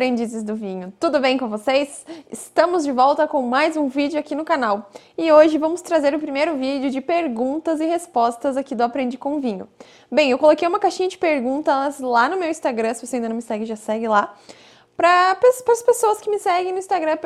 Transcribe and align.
aprendizes 0.00 0.42
do 0.42 0.56
vinho! 0.56 0.90
Tudo 0.98 1.20
bem 1.20 1.36
com 1.36 1.46
vocês? 1.46 2.06
Estamos 2.32 2.84
de 2.84 2.90
volta 2.90 3.28
com 3.28 3.42
mais 3.42 3.76
um 3.76 3.86
vídeo 3.86 4.18
aqui 4.18 4.34
no 4.34 4.46
canal 4.46 4.90
e 5.18 5.30
hoje 5.30 5.58
vamos 5.58 5.82
trazer 5.82 6.14
o 6.14 6.18
primeiro 6.18 6.56
vídeo 6.56 6.90
de 6.90 7.02
perguntas 7.02 7.80
e 7.80 7.84
respostas 7.84 8.56
aqui 8.56 8.74
do 8.74 8.82
Aprendi 8.82 9.18
com 9.18 9.38
Vinho. 9.42 9.68
Bem, 10.10 10.30
eu 10.30 10.38
coloquei 10.38 10.66
uma 10.66 10.78
caixinha 10.78 11.06
de 11.06 11.18
perguntas 11.18 12.00
lá 12.00 12.30
no 12.30 12.38
meu 12.38 12.48
Instagram, 12.48 12.94
se 12.94 13.06
você 13.06 13.16
ainda 13.16 13.28
não 13.28 13.36
me 13.36 13.42
segue, 13.42 13.66
já 13.66 13.76
segue 13.76 14.08
lá 14.08 14.34
para 15.00 15.34
as 15.40 15.82
pessoas 15.82 16.20
que 16.20 16.28
me 16.28 16.38
seguem 16.38 16.72
no 16.72 16.78
Instagram 16.78 17.16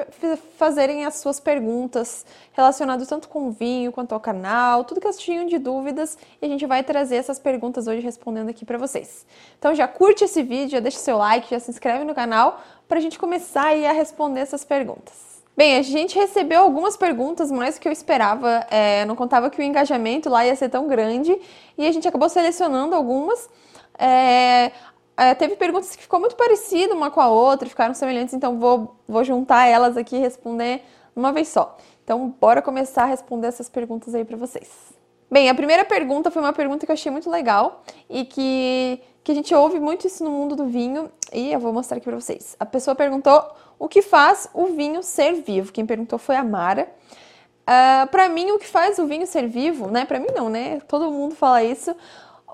fazerem 0.56 1.04
as 1.04 1.16
suas 1.16 1.40
perguntas 1.40 2.24
relacionadas 2.52 3.08
tanto 3.08 3.28
com 3.28 3.48
o 3.48 3.50
vinho 3.50 3.90
quanto 3.90 4.12
ao 4.12 4.20
canal, 4.20 4.84
tudo 4.84 5.00
que 5.00 5.06
elas 5.08 5.18
tinham 5.18 5.44
de 5.44 5.58
dúvidas 5.58 6.16
e 6.40 6.46
a 6.46 6.48
gente 6.48 6.64
vai 6.66 6.84
trazer 6.84 7.16
essas 7.16 7.40
perguntas 7.40 7.88
hoje 7.88 7.98
respondendo 7.98 8.48
aqui 8.48 8.64
para 8.64 8.78
vocês. 8.78 9.26
Então 9.58 9.74
já 9.74 9.88
curte 9.88 10.22
esse 10.22 10.40
vídeo, 10.40 10.70
já 10.70 10.78
deixa 10.78 10.98
seu 10.98 11.16
like, 11.16 11.50
já 11.50 11.58
se 11.58 11.68
inscreve 11.68 12.04
no 12.04 12.14
canal 12.14 12.60
para 12.86 12.98
a 12.98 13.00
gente 13.00 13.18
começar 13.18 13.66
aí 13.66 13.84
a 13.84 13.90
responder 13.90 14.38
essas 14.38 14.64
perguntas. 14.64 15.42
Bem, 15.56 15.76
a 15.76 15.82
gente 15.82 16.16
recebeu 16.16 16.60
algumas 16.60 16.96
perguntas 16.96 17.50
mais 17.50 17.74
do 17.74 17.80
que 17.80 17.88
eu 17.88 17.92
esperava. 17.92 18.64
É, 18.70 19.04
não 19.04 19.16
contava 19.16 19.50
que 19.50 19.60
o 19.60 19.64
engajamento 19.64 20.28
lá 20.28 20.46
ia 20.46 20.54
ser 20.54 20.68
tão 20.68 20.86
grande 20.86 21.36
e 21.76 21.88
a 21.88 21.90
gente 21.90 22.06
acabou 22.06 22.28
selecionando 22.28 22.94
algumas. 22.94 23.50
É, 23.98 24.70
é, 25.16 25.34
teve 25.34 25.56
perguntas 25.56 25.94
que 25.94 26.02
ficou 26.02 26.18
muito 26.18 26.34
parecido 26.34 26.94
uma 26.94 27.10
com 27.10 27.20
a 27.20 27.28
outra, 27.28 27.68
ficaram 27.68 27.94
semelhantes, 27.94 28.34
então 28.34 28.58
vou, 28.58 28.96
vou 29.06 29.22
juntar 29.22 29.66
elas 29.66 29.96
aqui 29.96 30.16
e 30.16 30.18
responder 30.18 30.82
uma 31.14 31.32
vez 31.32 31.48
só. 31.48 31.76
Então, 32.02 32.34
bora 32.40 32.60
começar 32.60 33.04
a 33.04 33.06
responder 33.06 33.46
essas 33.46 33.68
perguntas 33.68 34.14
aí 34.14 34.24
para 34.24 34.36
vocês. 34.36 34.94
Bem, 35.30 35.48
a 35.48 35.54
primeira 35.54 35.84
pergunta 35.84 36.30
foi 36.30 36.42
uma 36.42 36.52
pergunta 36.52 36.84
que 36.84 36.92
eu 36.92 36.94
achei 36.94 37.10
muito 37.10 37.30
legal 37.30 37.82
e 38.10 38.24
que, 38.24 39.00
que 39.22 39.32
a 39.32 39.34
gente 39.34 39.54
ouve 39.54 39.80
muito 39.80 40.06
isso 40.06 40.22
no 40.22 40.30
mundo 40.30 40.54
do 40.54 40.66
vinho 40.66 41.10
e 41.32 41.52
eu 41.52 41.58
vou 41.58 41.72
mostrar 41.72 41.96
aqui 41.96 42.04
para 42.04 42.20
vocês. 42.20 42.56
A 42.60 42.66
pessoa 42.66 42.94
perguntou 42.94 43.42
o 43.78 43.88
que 43.88 44.02
faz 44.02 44.48
o 44.52 44.66
vinho 44.66 45.02
ser 45.02 45.32
vivo. 45.32 45.72
Quem 45.72 45.86
perguntou 45.86 46.18
foi 46.18 46.36
a 46.36 46.44
Mara. 46.44 46.82
Uh, 46.82 47.66
ah, 47.66 48.08
para 48.10 48.28
mim, 48.28 48.50
o 48.50 48.58
que 48.58 48.66
faz 48.66 48.98
o 48.98 49.06
vinho 49.06 49.26
ser 49.26 49.48
vivo, 49.48 49.90
né? 49.90 50.04
Para 50.04 50.20
mim 50.20 50.28
não, 50.34 50.50
né? 50.50 50.80
Todo 50.86 51.10
mundo 51.10 51.34
fala 51.34 51.64
isso 51.64 51.96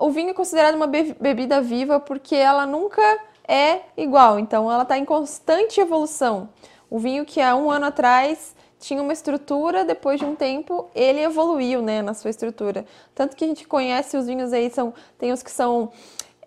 o 0.01 0.09
vinho 0.09 0.31
é 0.31 0.33
considerado 0.33 0.73
uma 0.73 0.87
bebida 0.87 1.61
viva 1.61 1.99
porque 1.99 2.35
ela 2.35 2.65
nunca 2.65 3.01
é 3.47 3.81
igual, 3.95 4.39
então 4.39 4.71
ela 4.71 4.81
está 4.81 4.97
em 4.97 5.05
constante 5.05 5.79
evolução. 5.79 6.49
O 6.89 6.97
vinho 6.97 7.23
que 7.23 7.39
há 7.39 7.55
um 7.55 7.69
ano 7.69 7.85
atrás 7.85 8.55
tinha 8.79 8.99
uma 8.99 9.13
estrutura, 9.13 9.85
depois 9.85 10.19
de 10.19 10.25
um 10.25 10.35
tempo 10.35 10.89
ele 10.95 11.21
evoluiu 11.21 11.83
né, 11.83 12.01
na 12.01 12.15
sua 12.15 12.31
estrutura. 12.31 12.83
Tanto 13.13 13.35
que 13.35 13.45
a 13.45 13.47
gente 13.47 13.67
conhece 13.67 14.17
os 14.17 14.25
vinhos 14.25 14.51
aí, 14.51 14.71
são, 14.71 14.91
tem 15.19 15.31
os 15.31 15.43
que 15.43 15.51
são 15.51 15.91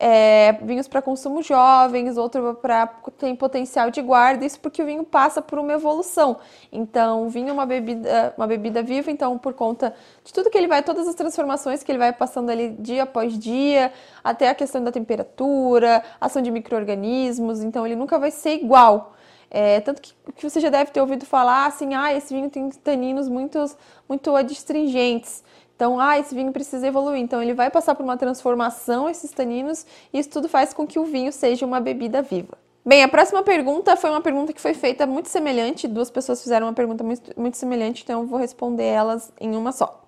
é, 0.07 0.53
vinhos 0.61 0.87
para 0.87 1.01
consumo 1.01 1.43
jovens, 1.43 2.19
outro 2.19 2.59
para 2.61 2.87
tem 3.17 3.35
potencial 3.35 3.91
de 3.91 4.03
guarda, 4.03 4.45
isso 4.45 4.61
porque 4.61 4.83
o 4.83 4.85
vinho 4.85 5.03
passa 5.03 5.41
por 5.41 5.59
uma 5.59 5.73
evolução. 5.73 6.37
Então, 6.71 7.25
o 7.25 7.31
vinho 7.31 7.49
é 7.49 7.53
uma 7.55 7.65
bebida, 7.65 8.35
uma 8.37 8.47
bebida 8.47 8.83
viva, 8.83 9.11
então 9.11 9.39
por 9.39 9.55
conta 9.55 9.95
de 10.23 10.31
tudo 10.31 10.51
que 10.51 10.59
ele 10.59 10.69
vai, 10.69 10.83
todas 10.83 11.09
as 11.09 11.15
transformações 11.15 11.83
que 11.83 11.91
ele 11.91 11.99
vai 11.99 12.13
passando 12.13 12.51
ali 12.51 12.73
dia 12.79 13.05
após 13.05 13.39
dia, 13.39 13.91
até 14.23 14.51
a 14.51 14.55
questão 14.55 14.85
da 14.85 14.93
temperatura, 14.93 16.05
ação 16.21 16.43
de 16.43 16.51
micro-organismos, 16.51 17.63
então 17.63 17.87
ele 17.87 17.97
nunca 17.97 18.19
vai 18.19 18.31
ser 18.31 18.57
igual. 18.57 19.15
É, 19.51 19.81
tanto 19.81 20.03
que, 20.03 20.13
que, 20.37 20.51
você 20.51 20.61
já 20.61 20.69
deve 20.69 20.91
ter 20.91 21.01
ouvido 21.01 21.25
falar 21.25 21.65
assim, 21.65 21.95
ah, 21.95 22.13
esse 22.13 22.35
vinho 22.35 22.51
tem 22.51 22.69
taninos 22.69 23.27
muito, 23.27 23.65
muito 24.07 24.37
adstringentes. 24.37 25.43
Então, 25.77 25.99
ah, 25.99 26.19
esse 26.19 26.35
vinho 26.35 26.53
precisa 26.53 26.87
evoluir. 26.87 27.21
Então, 27.21 27.43
ele 27.43 27.55
vai 27.55 27.71
passar 27.71 27.95
por 27.95 28.05
uma 28.05 28.17
transformação, 28.17 29.09
esses 29.09 29.31
taninos, 29.31 29.85
e 30.13 30.19
isso 30.19 30.31
tudo 30.31 30.49
faz 30.49 30.73
com 30.73 30.87
que 30.87 30.99
o 30.99 31.05
vinho 31.05 31.33
seja 31.33 31.67
uma 31.67 31.81
bebida 31.81 32.23
viva. 32.23 32.57
Bem, 32.87 33.03
a 33.03 33.09
próxima 33.09 33.43
pergunta 33.43 33.97
foi 33.97 34.11
uma 34.11 34.21
pergunta 34.21 34.53
que 34.53 34.61
foi 34.61 34.75
feita 34.75 35.07
muito 35.07 35.31
semelhante, 35.31 35.89
duas 35.89 36.11
pessoas 36.11 36.43
fizeram 36.43 36.67
uma 36.67 36.75
pergunta 36.75 37.03
muito, 37.03 37.33
muito 37.35 37.57
semelhante, 37.57 38.03
então 38.05 38.21
eu 38.21 38.27
vou 38.27 38.39
responder 38.39 38.85
elas 38.85 39.33
em 39.41 39.57
uma 39.57 39.73
só. 39.73 40.04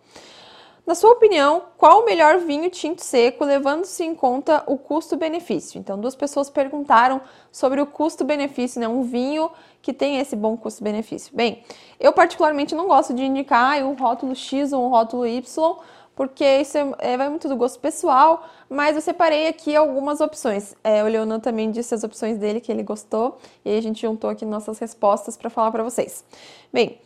Na 0.86 0.94
sua 0.94 1.10
opinião, 1.10 1.64
qual 1.76 2.02
o 2.02 2.04
melhor 2.04 2.38
vinho 2.38 2.70
tinto 2.70 3.02
seco, 3.02 3.44
levando-se 3.44 4.04
em 4.04 4.14
conta 4.14 4.62
o 4.68 4.78
custo-benefício? 4.78 5.80
Então, 5.80 5.98
duas 5.98 6.14
pessoas 6.14 6.48
perguntaram 6.48 7.20
sobre 7.50 7.80
o 7.80 7.86
custo-benefício, 7.86 8.80
né? 8.80 8.86
Um 8.86 9.02
vinho 9.02 9.50
que 9.82 9.92
tem 9.92 10.18
esse 10.18 10.36
bom 10.36 10.56
custo-benefício. 10.56 11.34
Bem, 11.34 11.64
eu 11.98 12.12
particularmente 12.12 12.72
não 12.72 12.86
gosto 12.86 13.12
de 13.12 13.24
indicar 13.24 13.82
um 13.82 13.94
rótulo 13.94 14.36
X 14.36 14.72
ou 14.72 14.86
um 14.86 14.88
rótulo 14.88 15.26
Y, 15.26 15.76
porque 16.14 16.44
isso 16.60 16.78
é, 16.78 16.94
é, 17.00 17.16
vai 17.16 17.28
muito 17.28 17.48
do 17.48 17.56
gosto 17.56 17.80
pessoal, 17.80 18.46
mas 18.70 18.94
eu 18.94 19.02
separei 19.02 19.48
aqui 19.48 19.74
algumas 19.74 20.20
opções. 20.20 20.76
É, 20.84 21.02
o 21.02 21.08
Leonan 21.08 21.40
também 21.40 21.68
disse 21.72 21.96
as 21.96 22.04
opções 22.04 22.38
dele 22.38 22.60
que 22.60 22.70
ele 22.70 22.84
gostou, 22.84 23.38
e 23.64 23.76
a 23.76 23.82
gente 23.82 24.02
juntou 24.02 24.30
aqui 24.30 24.44
nossas 24.44 24.78
respostas 24.78 25.36
para 25.36 25.50
falar 25.50 25.72
para 25.72 25.82
vocês. 25.82 26.24
Bem, 26.72 27.00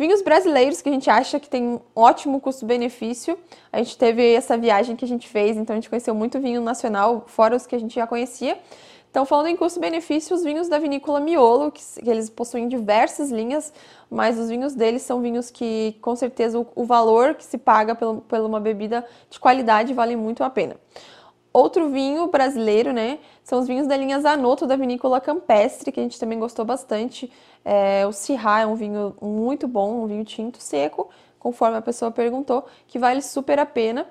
Vinhos 0.00 0.22
brasileiros 0.22 0.80
que 0.80 0.88
a 0.88 0.92
gente 0.92 1.10
acha 1.10 1.38
que 1.38 1.46
tem 1.46 1.62
um 1.62 1.80
ótimo 1.94 2.40
custo-benefício. 2.40 3.38
A 3.70 3.82
gente 3.82 3.98
teve 3.98 4.32
essa 4.32 4.56
viagem 4.56 4.96
que 4.96 5.04
a 5.04 5.08
gente 5.08 5.28
fez, 5.28 5.58
então 5.58 5.74
a 5.74 5.76
gente 5.76 5.90
conheceu 5.90 6.14
muito 6.14 6.40
vinho 6.40 6.62
nacional, 6.62 7.24
fora 7.26 7.54
os 7.54 7.66
que 7.66 7.76
a 7.76 7.78
gente 7.78 7.96
já 7.96 8.06
conhecia. 8.06 8.58
Então, 9.10 9.26
falando 9.26 9.48
em 9.48 9.56
custo-benefício, 9.56 10.34
os 10.34 10.42
vinhos 10.42 10.70
da 10.70 10.78
vinícola 10.78 11.20
Miolo, 11.20 11.70
que, 11.70 11.82
que, 12.02 12.08
eles 12.08 12.30
possuem 12.30 12.66
diversas 12.66 13.30
linhas, 13.30 13.74
mas 14.08 14.38
os 14.38 14.48
vinhos 14.48 14.74
deles 14.74 15.02
são 15.02 15.20
vinhos 15.20 15.50
que, 15.50 15.94
com 16.00 16.16
certeza, 16.16 16.58
o, 16.58 16.66
o 16.74 16.84
valor 16.86 17.34
que 17.34 17.44
se 17.44 17.58
paga 17.58 17.94
por, 17.94 18.24
uma 18.40 18.58
bebida 18.58 19.04
de 19.28 19.38
qualidade 19.38 19.92
vale 19.92 20.16
muito 20.16 20.42
a 20.42 20.48
pena. 20.48 20.76
Outro 21.52 21.90
vinho 21.90 22.26
brasileiro, 22.28 22.90
né? 22.90 23.18
São 23.50 23.58
os 23.58 23.66
vinhos 23.66 23.88
da 23.88 23.96
linha 23.96 24.20
Zanotto 24.20 24.64
da 24.64 24.76
vinícola 24.76 25.20
Campestre, 25.20 25.90
que 25.90 25.98
a 25.98 26.02
gente 26.04 26.20
também 26.20 26.38
gostou 26.38 26.64
bastante. 26.64 27.28
É, 27.64 28.06
o 28.06 28.12
Syrah 28.12 28.60
é 28.60 28.66
um 28.66 28.76
vinho 28.76 29.12
muito 29.20 29.66
bom, 29.66 30.04
um 30.04 30.06
vinho 30.06 30.24
tinto 30.24 30.62
seco, 30.62 31.10
conforme 31.36 31.76
a 31.76 31.82
pessoa 31.82 32.12
perguntou, 32.12 32.64
que 32.86 32.96
vale 32.96 33.20
super 33.20 33.58
a 33.58 33.66
pena. 33.66 34.06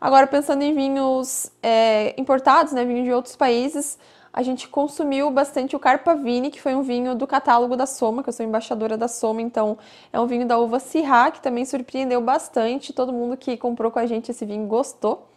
Agora, 0.00 0.28
pensando 0.28 0.62
em 0.62 0.72
vinhos 0.76 1.50
é, 1.60 2.14
importados, 2.16 2.72
né, 2.72 2.84
vinho 2.84 3.02
de 3.02 3.12
outros 3.12 3.34
países, 3.34 3.98
a 4.32 4.44
gente 4.44 4.68
consumiu 4.68 5.28
bastante 5.28 5.74
o 5.74 5.80
Carpavini, 5.80 6.48
que 6.48 6.62
foi 6.62 6.76
um 6.76 6.82
vinho 6.82 7.16
do 7.16 7.26
catálogo 7.26 7.76
da 7.76 7.84
Soma, 7.84 8.22
que 8.22 8.28
eu 8.28 8.32
sou 8.32 8.46
embaixadora 8.46 8.96
da 8.96 9.08
Soma, 9.08 9.42
então 9.42 9.76
é 10.12 10.20
um 10.20 10.26
vinho 10.28 10.46
da 10.46 10.56
uva 10.56 10.78
Syrah, 10.78 11.32
que 11.32 11.42
também 11.42 11.64
surpreendeu 11.64 12.20
bastante. 12.20 12.92
Todo 12.92 13.12
mundo 13.12 13.36
que 13.36 13.56
comprou 13.56 13.90
com 13.90 13.98
a 13.98 14.06
gente 14.06 14.30
esse 14.30 14.46
vinho 14.46 14.68
gostou. 14.68 15.31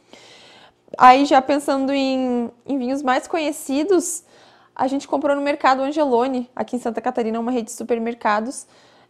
Aí, 0.97 1.25
já 1.25 1.41
pensando 1.41 1.91
em, 1.93 2.49
em 2.65 2.77
vinhos 2.77 3.01
mais 3.01 3.27
conhecidos, 3.27 4.23
a 4.75 4.87
gente 4.87 5.07
comprou 5.07 5.35
no 5.35 5.41
mercado 5.41 5.81
Angelone, 5.81 6.49
aqui 6.55 6.75
em 6.75 6.79
Santa 6.79 7.01
Catarina, 7.01 7.39
uma 7.39 7.51
rede 7.51 7.67
de 7.67 7.71
supermercados, 7.71 8.67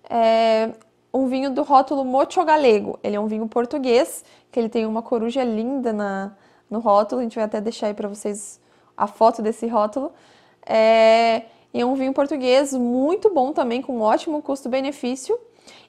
é, 0.10 0.72
um 1.14 1.28
vinho 1.28 1.50
do 1.50 1.64
rótulo 1.64 2.04
Mocho 2.06 2.44
Galego. 2.44 3.00
Ele 3.04 3.16
é 3.16 3.20
um 3.20 3.28
vinho 3.28 3.48
português, 3.48 4.24
que 4.52 4.60
ele 4.60 4.70
tem 4.70 4.86
uma 4.86 5.02
coruja 5.02 5.44
linda 5.44 5.92
na, 5.92 6.34
no 6.70 6.80
rótulo. 6.80 7.22
A 7.22 7.24
gente 7.24 7.36
vai 7.36 7.46
até 7.46 7.60
deixar 7.62 7.88
aí 7.88 7.94
para 7.94 8.08
vocês 8.08 8.60
a 8.96 9.08
foto 9.08 9.42
desse 9.42 9.68
rótulo. 9.68 10.12
É, 10.66 11.44
e 11.74 11.82
é 11.82 11.86
um 11.86 11.96
vinho 11.96 12.14
português 12.14 12.74
muito 12.74 13.34
bom 13.34 13.52
também, 13.52 13.82
com 13.82 13.98
um 13.98 14.02
ótimo 14.02 14.42
custo-benefício. 14.42 15.38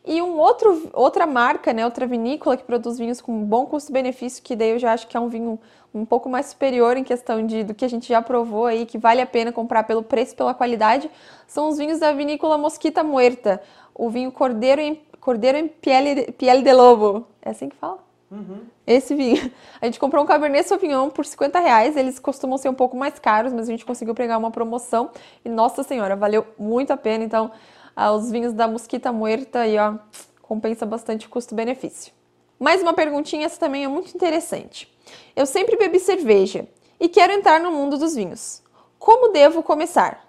E 0.07 0.23
um 0.23 0.39
outro, 0.39 0.89
outra 0.93 1.27
marca, 1.27 1.73
né, 1.73 1.85
outra 1.85 2.07
vinícola 2.07 2.57
que 2.57 2.63
produz 2.63 2.97
vinhos 2.97 3.21
com 3.21 3.43
bom 3.43 3.67
custo-benefício, 3.67 4.41
que 4.41 4.55
daí 4.55 4.71
eu 4.71 4.79
já 4.79 4.93
acho 4.93 5.09
que 5.09 5.17
é 5.17 5.21
um 5.21 5.29
vinho 5.29 5.59
um 5.93 6.05
pouco 6.05 6.29
mais 6.29 6.47
superior 6.47 6.97
em 6.97 7.03
questão 7.03 7.45
de, 7.45 7.65
do 7.65 7.75
que 7.75 7.85
a 7.85 7.89
gente 7.89 8.07
já 8.07 8.23
provou 8.23 8.67
aí, 8.67 8.87
que 8.87 8.99
vale 8.99 9.21
a 9.21 9.27
pena 9.27 9.51
comprar 9.51 9.83
pelo 9.83 10.03
preço 10.03 10.35
e 10.35 10.37
pela 10.37 10.55
qualidade, 10.55 11.11
são 11.49 11.69
os 11.69 11.79
vinhos 11.79 11.99
da 11.99 12.13
vinícola 12.13 12.57
Mosquita 12.57 13.03
Muerta. 13.03 13.61
O 13.95 14.09
vinho 14.09 14.31
Cordeiro 14.31 14.81
em, 14.81 15.03
Cordeiro 15.21 15.59
em 15.59 15.67
Piel, 15.67 16.33
Piel 16.39 16.63
de 16.63 16.73
Lobo. 16.73 17.27
É 17.43 17.51
assim 17.51 17.69
que 17.69 17.77
fala? 17.77 17.99
Uhum. 18.31 18.61
Esse 18.87 19.15
vinho. 19.15 19.51
A 19.81 19.87
gente 19.87 19.99
comprou 19.99 20.23
um 20.23 20.27
Cabernet 20.27 20.69
Sauvignon 20.69 21.09
por 21.11 21.25
50 21.25 21.59
reais. 21.59 21.97
Eles 21.97 22.19
costumam 22.19 22.59
ser 22.59 22.69
um 22.69 22.75
pouco 22.75 22.97
mais 22.97 23.19
caros, 23.19 23.53
mas 23.53 23.69
a 23.69 23.73
gente 23.73 23.85
conseguiu 23.85 24.15
pegar 24.15 24.37
uma 24.37 24.51
promoção. 24.51 25.11
E, 25.45 25.49
nossa 25.49 25.83
senhora, 25.83 26.15
valeu 26.15 26.47
muito 26.59 26.93
a 26.93 26.97
pena. 26.97 27.25
Então, 27.25 27.51
ah, 27.97 28.13
os 28.13 28.31
vinhos 28.31 28.53
da 28.53 28.69
Mosquita 28.69 29.11
Muerta 29.11 29.61
aí, 29.61 29.79
ó, 29.79 29.95
compensa 30.43 30.85
bastante 30.85 31.29
custo-benefício. 31.29 32.13
Mais 32.61 32.83
uma 32.83 32.93
perguntinha, 32.93 33.47
essa 33.47 33.59
também 33.59 33.85
é 33.85 33.89
muito 33.89 34.15
interessante. 34.15 34.95
Eu 35.35 35.47
sempre 35.47 35.77
bebi 35.77 35.99
cerveja 35.99 36.69
e 37.01 37.09
quero 37.09 37.33
entrar 37.33 37.59
no 37.59 37.73
mundo 37.73 37.97
dos 37.97 38.15
vinhos. 38.15 38.63
Como 38.99 39.33
devo 39.33 39.63
começar? 39.63 40.27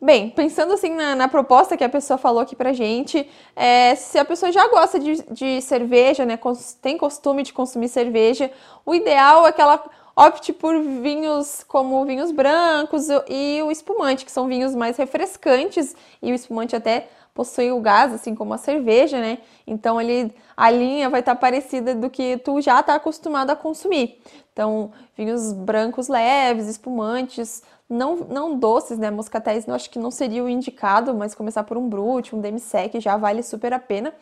Bem, 0.00 0.28
pensando 0.30 0.74
assim 0.74 0.90
na, 0.90 1.14
na, 1.14 1.26
proposta 1.26 1.76
que 1.76 1.82
a 1.82 1.88
pessoa 1.88 2.18
falou 2.18 2.40
aqui 2.40 2.54
pra 2.54 2.74
gente, 2.74 3.28
é, 3.54 3.94
se 3.94 4.18
a 4.18 4.24
pessoa 4.26 4.52
já 4.52 4.68
gosta 4.68 4.98
de, 4.98 5.22
de 5.32 5.62
cerveja, 5.62 6.26
né, 6.26 6.38
tem 6.82 6.98
costume 6.98 7.42
de 7.42 7.52
consumir 7.52 7.88
cerveja, 7.88 8.50
o 8.84 8.94
ideal 8.94 9.46
é 9.46 9.52
que 9.52 9.60
ela 9.60 9.82
opte 10.16 10.52
por 10.52 10.80
vinhos 10.80 11.62
como 11.68 12.02
vinhos 12.06 12.32
brancos 12.32 13.08
e 13.28 13.60
o 13.62 13.70
espumante, 13.70 14.24
que 14.24 14.32
são 14.32 14.48
vinhos 14.48 14.74
mais 14.74 14.96
refrescantes 14.96 15.94
e 16.22 16.32
o 16.32 16.34
espumante 16.34 16.74
até 16.74 17.08
possui 17.34 17.70
o 17.70 17.78
gás, 17.80 18.14
assim 18.14 18.34
como 18.34 18.54
a 18.54 18.58
cerveja, 18.58 19.20
né? 19.20 19.38
Então 19.66 20.00
ele, 20.00 20.34
a 20.56 20.70
linha 20.70 21.10
vai 21.10 21.20
estar 21.20 21.34
tá 21.34 21.40
parecida 21.40 21.94
do 21.94 22.08
que 22.08 22.38
tu 22.38 22.62
já 22.62 22.80
está 22.80 22.94
acostumado 22.94 23.50
a 23.50 23.56
consumir. 23.56 24.18
Então, 24.54 24.90
vinhos 25.14 25.52
brancos 25.52 26.08
leves, 26.08 26.66
espumantes, 26.66 27.62
não, 27.88 28.16
não 28.16 28.58
doces, 28.58 28.96
né? 28.98 29.10
Moscatéis 29.10 29.68
eu 29.68 29.74
acho 29.74 29.90
que 29.90 29.98
não 29.98 30.10
seria 30.10 30.42
o 30.42 30.48
indicado, 30.48 31.14
mas 31.14 31.34
começar 31.34 31.62
por 31.64 31.76
um 31.76 31.86
brut, 31.86 32.34
um 32.34 32.40
demi-sec 32.40 32.98
já 32.98 33.18
vale 33.18 33.42
super 33.42 33.74
a 33.74 33.78
pena. 33.78 34.14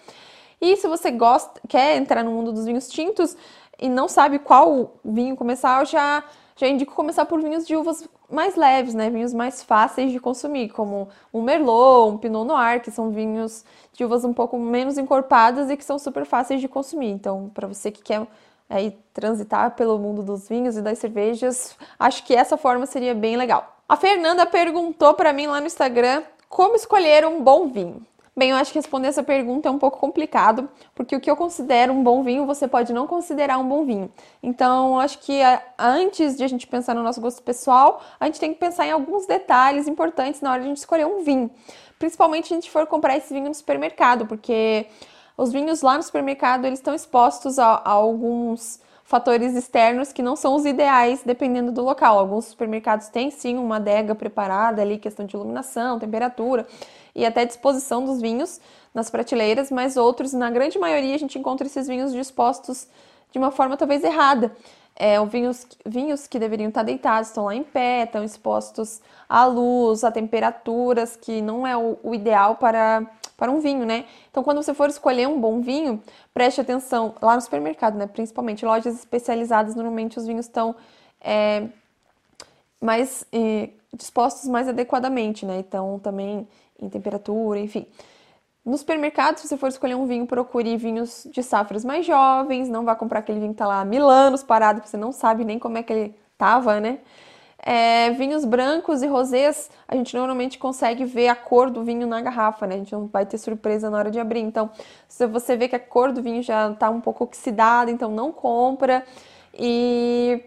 E 0.60 0.76
se 0.76 0.88
você 0.88 1.10
gosta, 1.10 1.60
quer 1.68 1.96
entrar 1.96 2.24
no 2.24 2.30
mundo 2.30 2.52
dos 2.52 2.64
vinhos 2.64 2.88
tintos 2.88 3.36
e 3.78 3.88
não 3.88 4.08
sabe 4.08 4.38
qual 4.38 4.92
vinho 5.04 5.36
começar, 5.36 5.80
eu 5.80 5.86
já, 5.86 6.24
já 6.56 6.68
indico 6.68 6.94
começar 6.94 7.24
por 7.24 7.40
vinhos 7.40 7.66
de 7.66 7.76
uvas 7.76 8.08
mais 8.30 8.56
leves, 8.56 8.94
né? 8.94 9.10
Vinhos 9.10 9.34
mais 9.34 9.62
fáceis 9.62 10.12
de 10.12 10.20
consumir, 10.20 10.70
como 10.70 11.08
um 11.32 11.42
Merlot, 11.42 12.12
um 12.12 12.18
Pinot 12.18 12.46
Noir, 12.46 12.82
que 12.82 12.90
são 12.90 13.10
vinhos 13.10 13.64
de 13.92 14.04
uvas 14.04 14.24
um 14.24 14.32
pouco 14.32 14.58
menos 14.58 14.98
encorpadas 14.98 15.70
e 15.70 15.76
que 15.76 15.84
são 15.84 15.98
super 15.98 16.24
fáceis 16.24 16.60
de 16.60 16.68
consumir. 16.68 17.10
Então, 17.10 17.50
para 17.52 17.66
você 17.66 17.90
que 17.90 18.02
quer 18.02 18.26
aí, 18.68 18.96
transitar 19.12 19.72
pelo 19.72 19.98
mundo 19.98 20.22
dos 20.22 20.48
vinhos 20.48 20.76
e 20.76 20.82
das 20.82 20.98
cervejas, 20.98 21.76
acho 21.98 22.24
que 22.24 22.34
essa 22.34 22.56
forma 22.56 22.86
seria 22.86 23.14
bem 23.14 23.36
legal. 23.36 23.76
A 23.88 23.96
Fernanda 23.96 24.46
perguntou 24.46 25.14
para 25.14 25.32
mim 25.32 25.46
lá 25.46 25.60
no 25.60 25.66
Instagram 25.66 26.22
como 26.48 26.74
escolher 26.74 27.26
um 27.26 27.42
bom 27.42 27.68
vinho. 27.68 28.04
Bem, 28.36 28.50
eu 28.50 28.56
acho 28.56 28.72
que 28.72 28.78
responder 28.80 29.06
essa 29.06 29.22
pergunta 29.22 29.68
é 29.68 29.70
um 29.70 29.78
pouco 29.78 29.96
complicado, 30.00 30.68
porque 30.92 31.14
o 31.14 31.20
que 31.20 31.30
eu 31.30 31.36
considero 31.36 31.92
um 31.92 32.02
bom 32.02 32.24
vinho, 32.24 32.44
você 32.44 32.66
pode 32.66 32.92
não 32.92 33.06
considerar 33.06 33.58
um 33.58 33.68
bom 33.68 33.84
vinho. 33.84 34.12
Então, 34.42 34.94
eu 34.94 34.98
acho 34.98 35.20
que 35.20 35.40
antes 35.78 36.36
de 36.36 36.42
a 36.42 36.48
gente 36.48 36.66
pensar 36.66 36.96
no 36.96 37.02
nosso 37.04 37.20
gosto 37.20 37.40
pessoal, 37.44 38.02
a 38.18 38.26
gente 38.26 38.40
tem 38.40 38.52
que 38.52 38.58
pensar 38.58 38.86
em 38.86 38.90
alguns 38.90 39.24
detalhes 39.24 39.86
importantes 39.86 40.40
na 40.40 40.50
hora 40.50 40.62
de 40.62 40.66
a 40.66 40.68
gente 40.68 40.78
escolher 40.78 41.06
um 41.06 41.22
vinho. 41.22 41.48
Principalmente 41.96 42.48
se 42.48 42.54
a 42.54 42.56
gente 42.56 42.72
for 42.72 42.84
comprar 42.88 43.16
esse 43.16 43.32
vinho 43.32 43.46
no 43.46 43.54
supermercado, 43.54 44.26
porque 44.26 44.88
os 45.36 45.52
vinhos 45.52 45.80
lá 45.80 45.96
no 45.96 46.02
supermercado, 46.02 46.64
eles 46.64 46.80
estão 46.80 46.92
expostos 46.92 47.60
a, 47.60 47.74
a 47.84 47.90
alguns 47.90 48.80
fatores 49.14 49.54
externos 49.54 50.12
que 50.12 50.24
não 50.24 50.34
são 50.34 50.56
os 50.56 50.64
ideais 50.64 51.22
dependendo 51.24 51.70
do 51.70 51.84
local. 51.84 52.18
Alguns 52.18 52.46
supermercados 52.46 53.06
têm 53.06 53.30
sim 53.30 53.56
uma 53.56 53.76
adega 53.76 54.12
preparada 54.12 54.82
ali, 54.82 54.98
questão 54.98 55.24
de 55.24 55.36
iluminação, 55.36 56.00
temperatura 56.00 56.66
e 57.14 57.24
até 57.24 57.44
disposição 57.44 58.04
dos 58.04 58.20
vinhos 58.20 58.60
nas 58.92 59.10
prateleiras, 59.10 59.70
mas 59.70 59.96
outros, 59.96 60.32
na 60.32 60.50
grande 60.50 60.80
maioria, 60.80 61.14
a 61.14 61.18
gente 61.18 61.38
encontra 61.38 61.64
esses 61.64 61.86
vinhos 61.86 62.12
dispostos 62.12 62.88
de 63.30 63.38
uma 63.38 63.52
forma 63.52 63.76
talvez 63.76 64.02
errada. 64.02 64.50
É, 64.96 65.24
vinhos, 65.26 65.64
vinhos 65.86 66.26
que 66.26 66.36
deveriam 66.36 66.70
estar 66.70 66.82
deitados 66.82 67.28
estão 67.28 67.44
lá 67.44 67.54
em 67.54 67.62
pé, 67.62 68.02
estão 68.02 68.24
expostos 68.24 69.00
à 69.28 69.44
luz, 69.44 70.02
a 70.02 70.10
temperaturas 70.10 71.14
que 71.14 71.40
não 71.40 71.64
é 71.64 71.76
o, 71.76 71.96
o 72.02 72.16
ideal 72.16 72.56
para, 72.56 73.06
para 73.36 73.50
um 73.50 73.60
vinho, 73.60 73.84
né? 73.84 74.04
Então, 74.30 74.42
quando 74.42 74.62
você 74.62 74.72
for 74.72 74.88
escolher 74.88 75.28
um 75.28 75.40
bom 75.40 75.60
vinho, 75.60 76.02
preste 76.32 76.60
atenção 76.60 77.14
lá 77.20 77.34
no 77.34 77.40
supermercado, 77.40 77.96
né? 77.96 78.06
Principalmente 78.06 78.64
lojas 78.64 78.94
especializadas, 78.94 79.74
normalmente 79.74 80.18
os 80.18 80.26
vinhos 80.26 80.46
estão 80.46 80.74
é, 81.20 81.66
mais 82.80 83.24
é, 83.32 83.70
dispostos 83.92 84.48
mais 84.48 84.68
adequadamente, 84.68 85.44
né? 85.44 85.58
Então, 85.58 85.98
também 85.98 86.46
em 86.80 86.88
temperatura, 86.88 87.58
enfim. 87.58 87.86
No 88.64 88.78
supermercado, 88.78 89.38
se 89.38 89.46
você 89.46 89.56
for 89.56 89.68
escolher 89.68 89.94
um 89.94 90.06
vinho, 90.06 90.26
procure 90.26 90.76
vinhos 90.76 91.26
de 91.30 91.42
safras 91.42 91.84
mais 91.84 92.06
jovens, 92.06 92.68
não 92.68 92.84
vá 92.84 92.94
comprar 92.94 93.18
aquele 93.18 93.38
vinho 93.38 93.52
que 93.52 93.58
tá 93.58 93.66
lá 93.66 93.84
mil 93.84 94.08
anos 94.08 94.42
parado, 94.42 94.80
que 94.80 94.88
você 94.88 94.96
não 94.96 95.12
sabe 95.12 95.44
nem 95.44 95.58
como 95.58 95.76
é 95.76 95.82
que 95.82 95.92
ele 95.92 96.14
tava, 96.38 96.80
né? 96.80 97.00
É, 97.66 98.10
vinhos 98.10 98.44
brancos 98.44 99.02
e 99.02 99.06
rosés, 99.06 99.70
a 99.88 99.96
gente 99.96 100.14
normalmente 100.14 100.58
consegue 100.58 101.06
ver 101.06 101.28
a 101.28 101.34
cor 101.34 101.70
do 101.70 101.82
vinho 101.82 102.06
na 102.06 102.20
garrafa, 102.20 102.66
né? 102.66 102.74
A 102.74 102.78
gente 102.78 102.92
não 102.92 103.06
vai 103.06 103.24
ter 103.24 103.38
surpresa 103.38 103.88
na 103.88 103.96
hora 103.96 104.10
de 104.10 104.20
abrir. 104.20 104.40
Então, 104.40 104.70
se 105.08 105.26
você 105.26 105.56
vê 105.56 105.66
que 105.66 105.74
a 105.74 105.80
cor 105.80 106.12
do 106.12 106.20
vinho 106.22 106.42
já 106.42 106.74
tá 106.74 106.90
um 106.90 107.00
pouco 107.00 107.24
oxidada, 107.24 107.90
então 107.90 108.10
não 108.10 108.30
compra. 108.30 109.02
E, 109.54 110.44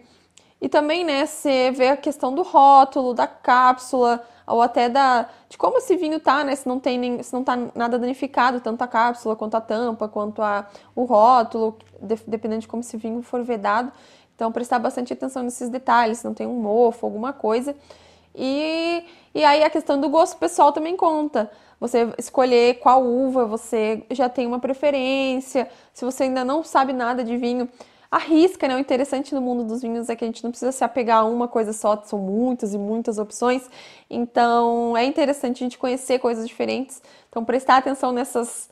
e 0.60 0.68
também, 0.68 1.02
né, 1.04 1.26
você 1.26 1.72
vê 1.72 1.88
a 1.88 1.96
questão 1.96 2.32
do 2.32 2.42
rótulo, 2.42 3.12
da 3.12 3.26
cápsula, 3.26 4.24
ou 4.46 4.62
até 4.62 4.88
da 4.88 5.28
de 5.48 5.58
como 5.58 5.78
esse 5.78 5.96
vinho 5.96 6.20
tá, 6.20 6.44
né? 6.44 6.54
Se 6.54 6.68
não 6.68 6.78
tem 6.78 6.98
nem, 6.98 7.22
se 7.22 7.32
não 7.32 7.42
tá 7.42 7.56
nada 7.74 7.98
danificado, 7.98 8.60
tanto 8.60 8.82
a 8.82 8.86
cápsula 8.86 9.34
quanto 9.34 9.56
a 9.56 9.60
tampa, 9.60 10.06
quanto 10.06 10.40
a, 10.40 10.68
o 10.94 11.04
rótulo, 11.04 11.76
de, 12.00 12.16
dependendo 12.26 12.60
de 12.60 12.68
como 12.68 12.80
esse 12.80 12.96
vinho 12.96 13.22
for 13.22 13.42
vedado. 13.42 13.90
Então, 14.38 14.52
prestar 14.52 14.78
bastante 14.78 15.12
atenção 15.12 15.42
nesses 15.42 15.68
detalhes, 15.68 16.18
se 16.18 16.24
não 16.24 16.32
tem 16.32 16.46
um 16.46 16.60
mofo, 16.60 17.04
alguma 17.04 17.32
coisa. 17.32 17.74
E, 18.32 19.02
e 19.34 19.44
aí 19.44 19.64
a 19.64 19.68
questão 19.68 20.00
do 20.00 20.08
gosto 20.08 20.38
pessoal 20.38 20.70
também 20.70 20.96
conta. 20.96 21.50
Você 21.80 22.08
escolher 22.16 22.78
qual 22.78 23.04
uva 23.04 23.44
você 23.46 24.04
já 24.12 24.28
tem 24.28 24.46
uma 24.46 24.60
preferência. 24.60 25.68
Se 25.92 26.04
você 26.04 26.22
ainda 26.22 26.44
não 26.44 26.62
sabe 26.62 26.92
nada 26.92 27.24
de 27.24 27.36
vinho, 27.36 27.68
arrisca, 28.08 28.68
né? 28.68 28.76
O 28.76 28.78
interessante 28.78 29.34
no 29.34 29.40
mundo 29.40 29.64
dos 29.64 29.82
vinhos 29.82 30.08
é 30.08 30.14
que 30.14 30.22
a 30.22 30.28
gente 30.28 30.44
não 30.44 30.52
precisa 30.52 30.70
se 30.70 30.84
apegar 30.84 31.22
a 31.22 31.24
uma 31.24 31.48
coisa 31.48 31.72
só, 31.72 32.00
são 32.04 32.20
muitas 32.20 32.72
e 32.72 32.78
muitas 32.78 33.18
opções. 33.18 33.68
Então, 34.08 34.96
é 34.96 35.04
interessante 35.04 35.64
a 35.64 35.66
gente 35.66 35.78
conhecer 35.78 36.20
coisas 36.20 36.46
diferentes. 36.46 37.02
Então, 37.28 37.44
prestar 37.44 37.78
atenção 37.78 38.12
nessas, 38.12 38.70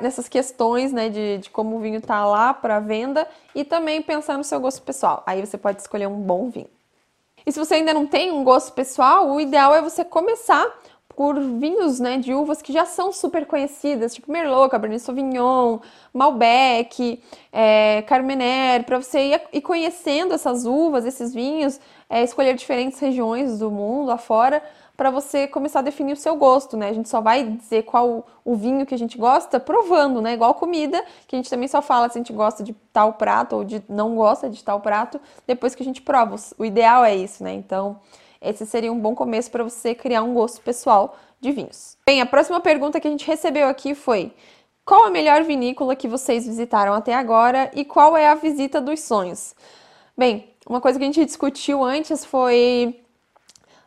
nessas 0.00 0.28
questões, 0.28 0.92
né, 0.92 1.08
de, 1.08 1.38
de 1.38 1.50
como 1.50 1.76
o 1.76 1.80
vinho 1.80 2.00
tá 2.00 2.24
lá 2.24 2.54
para 2.54 2.80
venda 2.80 3.28
e 3.54 3.64
também 3.64 4.00
pensar 4.00 4.38
no 4.38 4.44
seu 4.44 4.58
gosto 4.58 4.82
pessoal. 4.82 5.22
Aí 5.26 5.44
você 5.44 5.58
pode 5.58 5.80
escolher 5.80 6.06
um 6.06 6.20
bom 6.20 6.48
vinho. 6.48 6.70
E 7.44 7.52
se 7.52 7.58
você 7.58 7.74
ainda 7.74 7.94
não 7.94 8.06
tem 8.06 8.32
um 8.32 8.42
gosto 8.42 8.72
pessoal, 8.72 9.30
o 9.30 9.40
ideal 9.40 9.74
é 9.74 9.80
você 9.80 10.04
começar 10.04 10.66
por 11.16 11.40
vinhos 11.40 11.98
né, 11.98 12.18
de 12.18 12.34
uvas 12.34 12.60
que 12.60 12.72
já 12.72 12.84
são 12.84 13.10
super 13.10 13.46
conhecidas, 13.46 14.14
tipo 14.14 14.30
Merlot, 14.30 14.68
Cabernet 14.68 15.02
Sauvignon, 15.02 15.78
Malbec, 16.12 17.22
é, 17.50 18.02
Carmener, 18.02 18.84
para 18.84 19.00
você 19.00 19.20
ir, 19.20 19.40
ir, 19.50 19.62
conhecendo 19.62 20.34
essas 20.34 20.66
uvas, 20.66 21.06
esses 21.06 21.32
vinhos, 21.32 21.80
é, 22.10 22.22
escolher 22.22 22.54
diferentes 22.54 22.98
regiões 22.98 23.58
do 23.58 23.70
mundo 23.70 24.10
afora, 24.10 24.62
para 24.96 25.10
você 25.10 25.46
começar 25.46 25.80
a 25.80 25.82
definir 25.82 26.12
o 26.12 26.16
seu 26.16 26.34
gosto, 26.36 26.76
né? 26.76 26.88
A 26.88 26.92
gente 26.92 27.08
só 27.08 27.20
vai 27.20 27.44
dizer 27.44 27.82
qual 27.82 28.26
o 28.44 28.54
vinho 28.54 28.86
que 28.86 28.94
a 28.94 28.98
gente 28.98 29.18
gosta 29.18 29.60
provando, 29.60 30.22
né? 30.22 30.32
Igual 30.32 30.54
comida, 30.54 31.04
que 31.26 31.36
a 31.36 31.38
gente 31.38 31.50
também 31.50 31.68
só 31.68 31.82
fala 31.82 32.08
se 32.08 32.18
a 32.18 32.20
gente 32.20 32.32
gosta 32.32 32.62
de 32.62 32.72
tal 32.92 33.12
prato 33.12 33.56
ou 33.56 33.64
de 33.64 33.82
não 33.88 34.16
gosta 34.16 34.48
de 34.48 34.62
tal 34.64 34.80
prato 34.80 35.20
depois 35.46 35.74
que 35.74 35.82
a 35.82 35.84
gente 35.84 36.00
prova. 36.00 36.36
O 36.58 36.64
ideal 36.64 37.04
é 37.04 37.14
isso, 37.14 37.44
né? 37.44 37.52
Então, 37.52 38.00
esse 38.40 38.64
seria 38.64 38.92
um 38.92 38.98
bom 38.98 39.14
começo 39.14 39.50
para 39.50 39.62
você 39.62 39.94
criar 39.94 40.22
um 40.22 40.32
gosto 40.32 40.60
pessoal 40.62 41.16
de 41.40 41.52
vinhos. 41.52 41.98
Bem, 42.06 42.20
a 42.20 42.26
próxima 42.26 42.60
pergunta 42.60 42.98
que 42.98 43.08
a 43.08 43.10
gente 43.10 43.26
recebeu 43.26 43.68
aqui 43.68 43.94
foi: 43.94 44.32
qual 44.84 45.04
a 45.04 45.10
melhor 45.10 45.42
vinícola 45.42 45.94
que 45.94 46.08
vocês 46.08 46.46
visitaram 46.46 46.94
até 46.94 47.14
agora 47.14 47.70
e 47.74 47.84
qual 47.84 48.16
é 48.16 48.28
a 48.28 48.34
visita 48.34 48.80
dos 48.80 49.00
sonhos? 49.00 49.54
Bem, 50.16 50.54
uma 50.66 50.80
coisa 50.80 50.98
que 50.98 51.04
a 51.04 51.06
gente 51.06 51.24
discutiu 51.24 51.84
antes 51.84 52.24
foi 52.24 53.00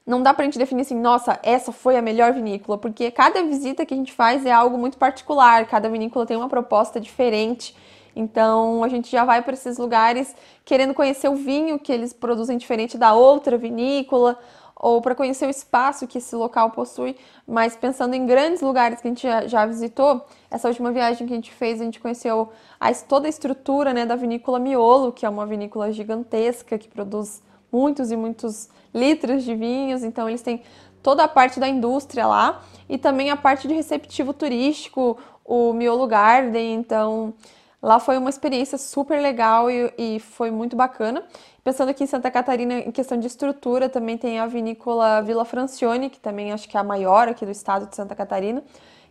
não 0.09 0.23
dá 0.23 0.33
pra 0.33 0.43
gente 0.43 0.57
definir 0.57 0.81
assim, 0.81 0.99
nossa, 0.99 1.39
essa 1.43 1.71
foi 1.71 1.95
a 1.95 2.01
melhor 2.01 2.33
vinícola, 2.33 2.79
porque 2.79 3.11
cada 3.11 3.43
visita 3.43 3.85
que 3.85 3.93
a 3.93 3.97
gente 3.97 4.11
faz 4.11 4.43
é 4.43 4.51
algo 4.51 4.75
muito 4.75 4.97
particular, 4.97 5.67
cada 5.67 5.87
vinícola 5.87 6.25
tem 6.25 6.35
uma 6.35 6.49
proposta 6.49 6.99
diferente. 6.99 7.75
Então 8.15 8.83
a 8.83 8.87
gente 8.89 9.09
já 9.09 9.23
vai 9.23 9.43
para 9.43 9.53
esses 9.53 9.77
lugares 9.77 10.35
querendo 10.65 10.95
conhecer 10.95 11.29
o 11.29 11.35
vinho 11.35 11.77
que 11.77 11.91
eles 11.91 12.11
produzem 12.11 12.57
diferente 12.57 12.97
da 12.97 13.13
outra 13.13 13.55
vinícola, 13.55 14.39
ou 14.75 14.99
para 14.99 15.13
conhecer 15.13 15.45
o 15.45 15.49
espaço 15.49 16.07
que 16.07 16.17
esse 16.17 16.35
local 16.35 16.71
possui, 16.71 17.15
mas 17.45 17.75
pensando 17.75 18.15
em 18.15 18.25
grandes 18.25 18.61
lugares 18.61 18.99
que 18.99 19.07
a 19.07 19.11
gente 19.11 19.27
já, 19.47 19.65
visitou, 19.67 20.25
essa 20.49 20.69
última 20.69 20.91
viagem 20.91 21.27
que 21.27 21.33
a 21.33 21.35
gente 21.35 21.51
fez, 21.51 21.79
a 21.81 21.83
gente 21.83 21.99
conheceu 21.99 22.49
a, 22.79 22.91
toda 22.93 23.27
a 23.27 23.29
estrutura 23.29 23.93
né, 23.93 24.07
da 24.07 24.15
vinícola 24.15 24.57
Miolo, 24.57 25.11
que 25.11 25.23
é 25.23 25.29
uma 25.29 25.45
vinícola 25.45 25.91
gigantesca 25.91 26.79
que 26.79 26.87
produz 26.87 27.43
muitos 27.71 28.11
e 28.11 28.15
muitos 28.15 28.69
litros 28.93 29.43
de 29.43 29.55
vinhos, 29.55 30.03
então 30.03 30.27
eles 30.27 30.41
têm 30.41 30.61
toda 31.01 31.23
a 31.23 31.27
parte 31.27 31.59
da 31.59 31.67
indústria 31.67 32.25
lá 32.27 32.63
e 32.87 32.97
também 32.97 33.29
a 33.29 33.37
parte 33.37 33.67
de 33.67 33.73
receptivo 33.73 34.33
turístico, 34.33 35.17
o 35.45 35.73
Miolo 35.73 36.07
Garden, 36.07 36.75
então 36.75 37.33
Lá 37.81 37.97
foi 37.97 38.17
uma 38.17 38.29
experiência 38.29 38.77
super 38.77 39.21
legal 39.21 39.71
e, 39.71 39.93
e, 39.97 40.19
foi 40.19 40.51
muito 40.51 40.75
bacana. 40.75 41.23
Pensando 41.63 41.89
aqui 41.89 42.03
em 42.03 42.07
Santa 42.07 42.29
Catarina, 42.29 42.73
em 42.73 42.91
questão 42.91 43.17
de 43.17 43.25
estrutura, 43.25 43.87
também 43.87 44.17
tem 44.17 44.37
a 44.37 44.45
vinícola 44.47 45.21
Vila 45.21 45.45
Francione, 45.45 46.09
que 46.09 46.19
também 46.19 46.51
acho 46.51 46.67
que 46.67 46.75
é 46.75 46.79
a 46.79 46.83
maior 46.83 47.29
aqui 47.29 47.45
do 47.45 47.51
estado 47.51 47.87
de 47.87 47.95
Santa 47.95 48.13
Catarina. 48.15 48.61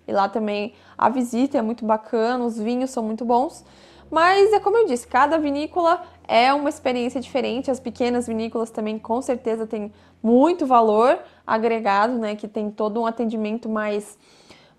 E 0.06 0.12
lá 0.12 0.28
também 0.28 0.74
a 0.98 1.08
visita 1.08 1.56
é 1.56 1.62
muito 1.62 1.84
bacana, 1.86 2.44
os 2.44 2.58
vinhos 2.58 2.90
são 2.90 3.02
muito 3.02 3.24
bons. 3.24 3.64
Mas 4.10 4.52
é 4.52 4.60
como 4.60 4.76
eu 4.76 4.86
disse, 4.86 5.06
cada 5.06 5.38
vinícola 5.38 6.02
é 6.26 6.52
uma 6.52 6.68
experiência 6.68 7.20
diferente. 7.20 7.70
As 7.70 7.80
pequenas 7.80 8.26
vinícolas 8.26 8.70
também 8.70 8.98
com 8.98 9.20
certeza 9.20 9.66
têm 9.66 9.92
muito 10.22 10.66
valor 10.66 11.18
agregado, 11.46 12.14
né? 12.14 12.34
Que 12.34 12.48
tem 12.48 12.70
todo 12.70 13.00
um 13.00 13.06
atendimento 13.06 13.68
mais 13.68 14.18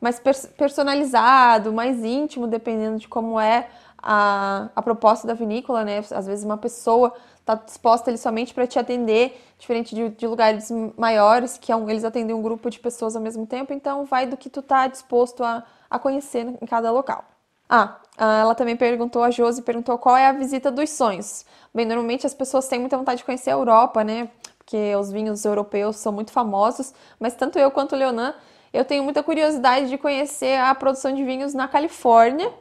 mais 0.02 0.18
personalizado, 0.58 1.74
mais 1.74 2.06
íntimo, 2.06 2.48
dependendo 2.48 2.98
de 3.00 3.08
como 3.10 3.38
é 3.38 3.68
a, 4.02 4.70
a 4.74 4.82
proposta 4.82 5.28
da 5.28 5.34
vinícola, 5.34 5.84
né? 5.84 6.00
Às 6.12 6.26
vezes 6.26 6.46
uma 6.46 6.58
pessoa 6.58 7.14
está 7.40 7.56
disposta 7.56 8.10
ali 8.10 8.18
somente 8.18 8.54
para 8.54 8.66
te 8.68 8.80
atender, 8.80 9.42
diferente 9.58 9.94
de, 9.94 10.10
de, 10.10 10.28
lugares 10.28 10.72
maiores, 10.98 11.58
que 11.58 11.72
é 11.72 11.76
um, 11.76 11.90
eles 11.90 12.04
atendem 12.04 12.36
um 12.36 12.42
grupo 12.42 12.70
de 12.70 12.80
pessoas 12.80 13.16
ao 13.16 13.22
mesmo 13.22 13.46
tempo, 13.46 13.74
então 13.74 14.06
vai 14.06 14.26
do 14.26 14.38
que 14.38 14.50
tu 14.50 14.62
tá 14.62 14.88
disposto 14.88 15.44
a, 15.44 15.64
a 15.90 16.00
conhecer 16.00 16.48
em 16.62 16.66
cada 16.66 16.92
local. 16.92 17.26
Ah, 17.70 18.00
ela 18.18 18.56
também 18.56 18.76
perguntou, 18.76 19.24
a 19.24 19.32
Josi 19.32 19.62
perguntou 19.62 19.98
qual 19.98 20.18
é 20.18 20.28
a 20.28 20.32
visita 20.32 20.72
dos 20.72 20.90
sonhos. 20.90 21.46
Bem, 21.74 21.86
normalmente 21.86 22.26
as 22.26 22.34
pessoas 22.34 22.68
têm 22.68 22.80
muita 22.80 22.98
vontade 22.98 23.20
de 23.20 23.24
conhecer 23.24 23.52
a 23.52 23.54
Europa, 23.54 24.04
né? 24.04 24.30
Porque 24.58 24.96
os 24.96 25.12
vinhos 25.12 25.46
europeus 25.46 25.98
são 25.98 26.12
muito 26.12 26.32
famosos, 26.32 26.94
mas 27.20 27.36
tanto 27.36 27.60
eu 27.60 27.72
quanto 27.72 27.94
o 27.94 27.96
Leonan, 27.96 28.34
eu 28.74 28.84
tenho 28.84 29.04
muita 29.04 29.24
curiosidade 29.24 29.90
de 29.90 29.98
conhecer 29.98 30.60
a 30.60 30.74
produção 30.76 31.14
de 31.14 31.24
vinhos 31.24 31.54
na 31.54 31.68
Califórnia. 31.68 32.52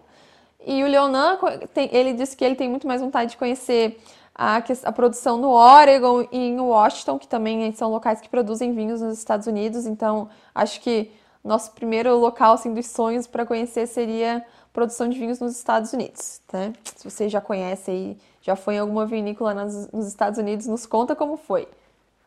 E 0.65 0.83
o 0.83 0.87
Leonan, 0.87 1.39
ele 1.91 2.13
disse 2.13 2.37
que 2.37 2.45
ele 2.45 2.55
tem 2.55 2.69
muito 2.69 2.87
mais 2.87 3.01
vontade 3.01 3.33
de 3.33 3.37
conhecer 3.37 4.01
a, 4.35 4.63
a, 4.85 4.93
produção 4.93 5.37
no 5.37 5.51
Oregon 5.51 6.23
e 6.31 6.39
em 6.39 6.61
Washington, 6.61 7.19
que 7.19 7.27
também 7.27 7.73
são 7.73 7.91
locais 7.91 8.21
que 8.21 8.29
produzem 8.29 8.73
vinhos 8.73 9.01
nos 9.01 9.19
Estados 9.19 9.47
Unidos. 9.47 9.87
Então, 9.87 10.29
acho 10.55 10.81
que 10.81 11.11
nosso 11.45 11.73
primeiro 11.73 12.17
local 12.17 12.55
assim, 12.55 12.73
dos 12.73 12.87
sonhos 12.87 13.27
para 13.27 13.45
conhecer 13.45 13.87
seria 13.87 14.45
produção 14.79 15.09
de 15.09 15.19
vinhos 15.19 15.41
nos 15.41 15.57
Estados 15.57 15.93
Unidos. 15.93 16.41
Tá? 16.47 16.71
Se 16.95 17.11
você 17.11 17.29
já 17.29 17.41
conhece 17.41 17.91
aí, 17.91 18.17
já 18.41 18.55
foi 18.55 18.75
em 18.75 18.79
alguma 18.79 19.05
vinícola 19.05 19.53
nos, 19.53 19.91
nos 19.91 20.07
Estados 20.07 20.39
Unidos, 20.39 20.69
nos 20.69 20.87
conta 20.87 21.17
como 21.17 21.37
foi. 21.37 21.67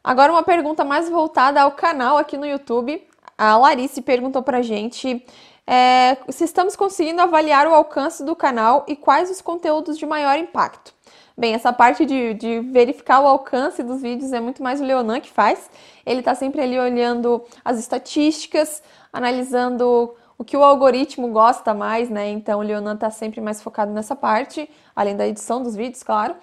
Agora 0.03 0.33
uma 0.33 0.43
pergunta 0.43 0.83
mais 0.83 1.07
voltada 1.07 1.61
ao 1.61 1.71
canal 1.71 2.17
aqui 2.17 2.35
no 2.35 2.45
YouTube. 2.45 3.01
A 3.37 3.55
Larice 3.55 4.01
perguntou 4.01 4.43
pra 4.43 4.61
gente 4.61 5.25
é, 5.65 6.17
se 6.27 6.43
estamos 6.43 6.75
conseguindo 6.75 7.21
avaliar 7.21 7.65
o 7.67 7.73
alcance 7.73 8.21
do 8.21 8.35
canal 8.35 8.83
e 8.85 8.97
quais 8.97 9.31
os 9.31 9.39
conteúdos 9.39 9.97
de 9.97 10.05
maior 10.05 10.37
impacto. 10.37 10.93
Bem, 11.37 11.53
essa 11.53 11.71
parte 11.71 12.05
de, 12.05 12.33
de, 12.33 12.59
verificar 12.59 13.21
o 13.21 13.27
alcance 13.27 13.81
dos 13.81 14.01
vídeos 14.01 14.33
é 14.33 14.41
muito 14.41 14.61
mais 14.61 14.81
o 14.81 14.83
Leonan 14.83 15.21
que 15.21 15.29
faz. 15.29 15.69
Ele 16.05 16.19
está 16.19 16.35
sempre 16.35 16.61
ali 16.61 16.77
olhando 16.77 17.41
as 17.63 17.79
estatísticas, 17.79 18.83
analisando 19.13 20.13
o 20.41 20.43
que 20.43 20.57
o 20.57 20.63
algoritmo 20.63 21.27
gosta 21.27 21.71
mais, 21.71 22.09
né? 22.09 22.31
Então 22.31 22.61
o 22.61 22.63
Leonan 22.63 22.95
está 22.95 23.11
sempre 23.11 23.39
mais 23.39 23.61
focado 23.61 23.91
nessa 23.91 24.15
parte, 24.15 24.67
além 24.95 25.15
da 25.15 25.27
edição 25.27 25.61
dos 25.61 25.75
vídeos, 25.75 26.01
claro. 26.01 26.33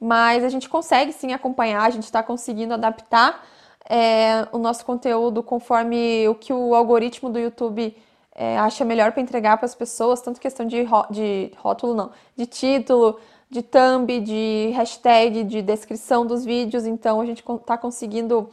Mas 0.00 0.44
a 0.44 0.48
gente 0.48 0.68
consegue 0.68 1.12
sim 1.12 1.32
acompanhar, 1.32 1.82
a 1.82 1.90
gente 1.90 2.04
está 2.04 2.22
conseguindo 2.22 2.74
adaptar 2.74 3.44
é, 3.88 4.46
o 4.52 4.58
nosso 4.58 4.86
conteúdo 4.86 5.42
conforme 5.42 6.28
o 6.28 6.34
que 6.36 6.52
o 6.52 6.76
algoritmo 6.76 7.28
do 7.28 7.40
YouTube 7.40 7.92
é, 8.36 8.56
acha 8.56 8.84
melhor 8.84 9.10
para 9.10 9.20
entregar 9.20 9.56
para 9.56 9.66
as 9.66 9.74
pessoas, 9.74 10.20
tanto 10.20 10.40
questão 10.40 10.64
de, 10.64 10.86
de 11.10 11.50
rótulo, 11.56 11.92
não, 11.92 12.12
de 12.36 12.46
título, 12.46 13.18
de 13.50 13.62
thumb, 13.62 14.20
de 14.20 14.70
hashtag, 14.76 15.42
de 15.42 15.60
descrição 15.60 16.24
dos 16.24 16.44
vídeos. 16.44 16.86
Então 16.86 17.20
a 17.20 17.26
gente 17.26 17.42
está 17.44 17.76
conseguindo 17.76 18.48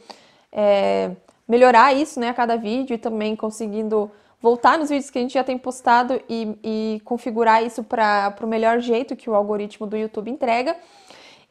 é, 0.50 1.12
melhorar 1.46 1.94
isso 1.94 2.18
né, 2.18 2.30
a 2.30 2.34
cada 2.34 2.56
vídeo 2.56 2.94
e 2.94 2.98
também 2.98 3.36
conseguindo 3.36 4.10
voltar 4.40 4.78
nos 4.78 4.88
vídeos 4.88 5.10
que 5.10 5.18
a 5.18 5.22
gente 5.22 5.34
já 5.34 5.44
tem 5.44 5.58
postado 5.58 6.20
e, 6.28 6.56
e 6.62 7.02
configurar 7.04 7.64
isso 7.64 7.82
para 7.82 8.34
o 8.40 8.46
melhor 8.46 8.80
jeito 8.80 9.16
que 9.16 9.28
o 9.28 9.34
algoritmo 9.34 9.86
do 9.86 9.96
YouTube 9.96 10.30
entrega. 10.30 10.76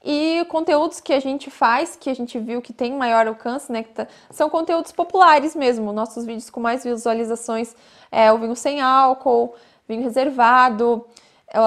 E 0.03 0.45
conteúdos 0.45 1.01
que 1.01 1.11
a 1.11 1.19
gente 1.19 1.49
faz, 1.49 1.95
que 1.95 2.09
a 2.09 2.13
gente 2.13 2.39
viu 2.39 2.61
que 2.61 2.71
tem 2.71 2.93
maior 2.93 3.27
alcance, 3.27 3.71
né? 3.71 3.83
Tá, 3.83 4.07
são 4.29 4.49
conteúdos 4.49 4.91
populares 4.91 5.55
mesmo. 5.55 5.91
Nossos 5.91 6.25
vídeos 6.25 6.49
com 6.49 6.59
mais 6.59 6.83
visualizações 6.83 7.75
é 8.11 8.31
o 8.31 8.37
vinho 8.37 8.55
sem 8.55 8.79
álcool, 8.79 9.53
vinho 9.87 10.03
reservado, 10.03 11.05
é, 11.49 11.59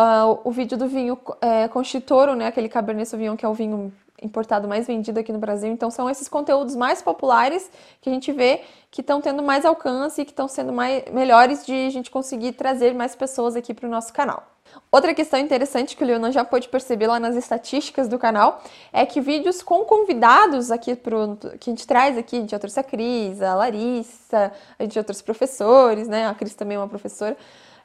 o 0.44 0.50
vídeo 0.50 0.78
do 0.78 0.86
vinho 0.86 1.18
é, 1.40 1.68
Conchitoro, 1.68 2.34
né? 2.34 2.46
Aquele 2.46 2.68
Cabernet 2.68 3.08
Sauvignon 3.08 3.36
que 3.36 3.44
é 3.44 3.48
o 3.48 3.52
vinho 3.52 3.92
importado 4.22 4.68
mais 4.68 4.86
vendido 4.86 5.20
aqui 5.20 5.32
no 5.32 5.38
Brasil. 5.38 5.70
Então 5.70 5.90
são 5.90 6.08
esses 6.08 6.28
conteúdos 6.28 6.76
mais 6.76 7.02
populares 7.02 7.70
que 8.00 8.08
a 8.08 8.12
gente 8.12 8.32
vê 8.32 8.62
que 8.90 9.00
estão 9.00 9.20
tendo 9.20 9.42
mais 9.42 9.64
alcance 9.64 10.20
e 10.20 10.24
que 10.24 10.32
estão 10.32 10.48
sendo 10.48 10.72
mais, 10.72 11.04
melhores 11.12 11.64
de 11.64 11.72
a 11.72 11.90
gente 11.90 12.10
conseguir 12.10 12.52
trazer 12.52 12.94
mais 12.94 13.14
pessoas 13.14 13.56
aqui 13.56 13.72
para 13.72 13.86
o 13.86 13.90
nosso 13.90 14.12
canal. 14.12 14.44
Outra 14.90 15.14
questão 15.14 15.38
interessante 15.38 15.96
que 15.96 16.02
o 16.02 16.06
Leonan 16.06 16.32
já 16.32 16.44
pôde 16.44 16.68
perceber 16.68 17.06
lá 17.06 17.18
nas 17.18 17.36
estatísticas 17.36 18.08
do 18.08 18.18
canal 18.18 18.62
é 18.92 19.04
que 19.06 19.20
vídeos 19.20 19.62
com 19.62 19.84
convidados 19.84 20.70
aqui 20.70 20.94
pro, 20.94 21.36
que 21.58 21.70
a 21.70 21.72
gente 21.72 21.86
traz 21.86 22.18
aqui, 22.18 22.44
já 22.46 22.58
trouxe 22.58 22.80
a 22.80 22.82
Cris, 22.82 23.40
a 23.42 23.54
Larissa, 23.54 24.52
a 24.78 24.82
gente 24.82 24.94
já 24.94 25.04
trouxe 25.04 25.22
professores, 25.22 26.08
né? 26.08 26.26
A 26.26 26.34
Cris 26.34 26.54
também 26.54 26.76
é 26.76 26.80
uma 26.80 26.88
professora. 26.88 27.36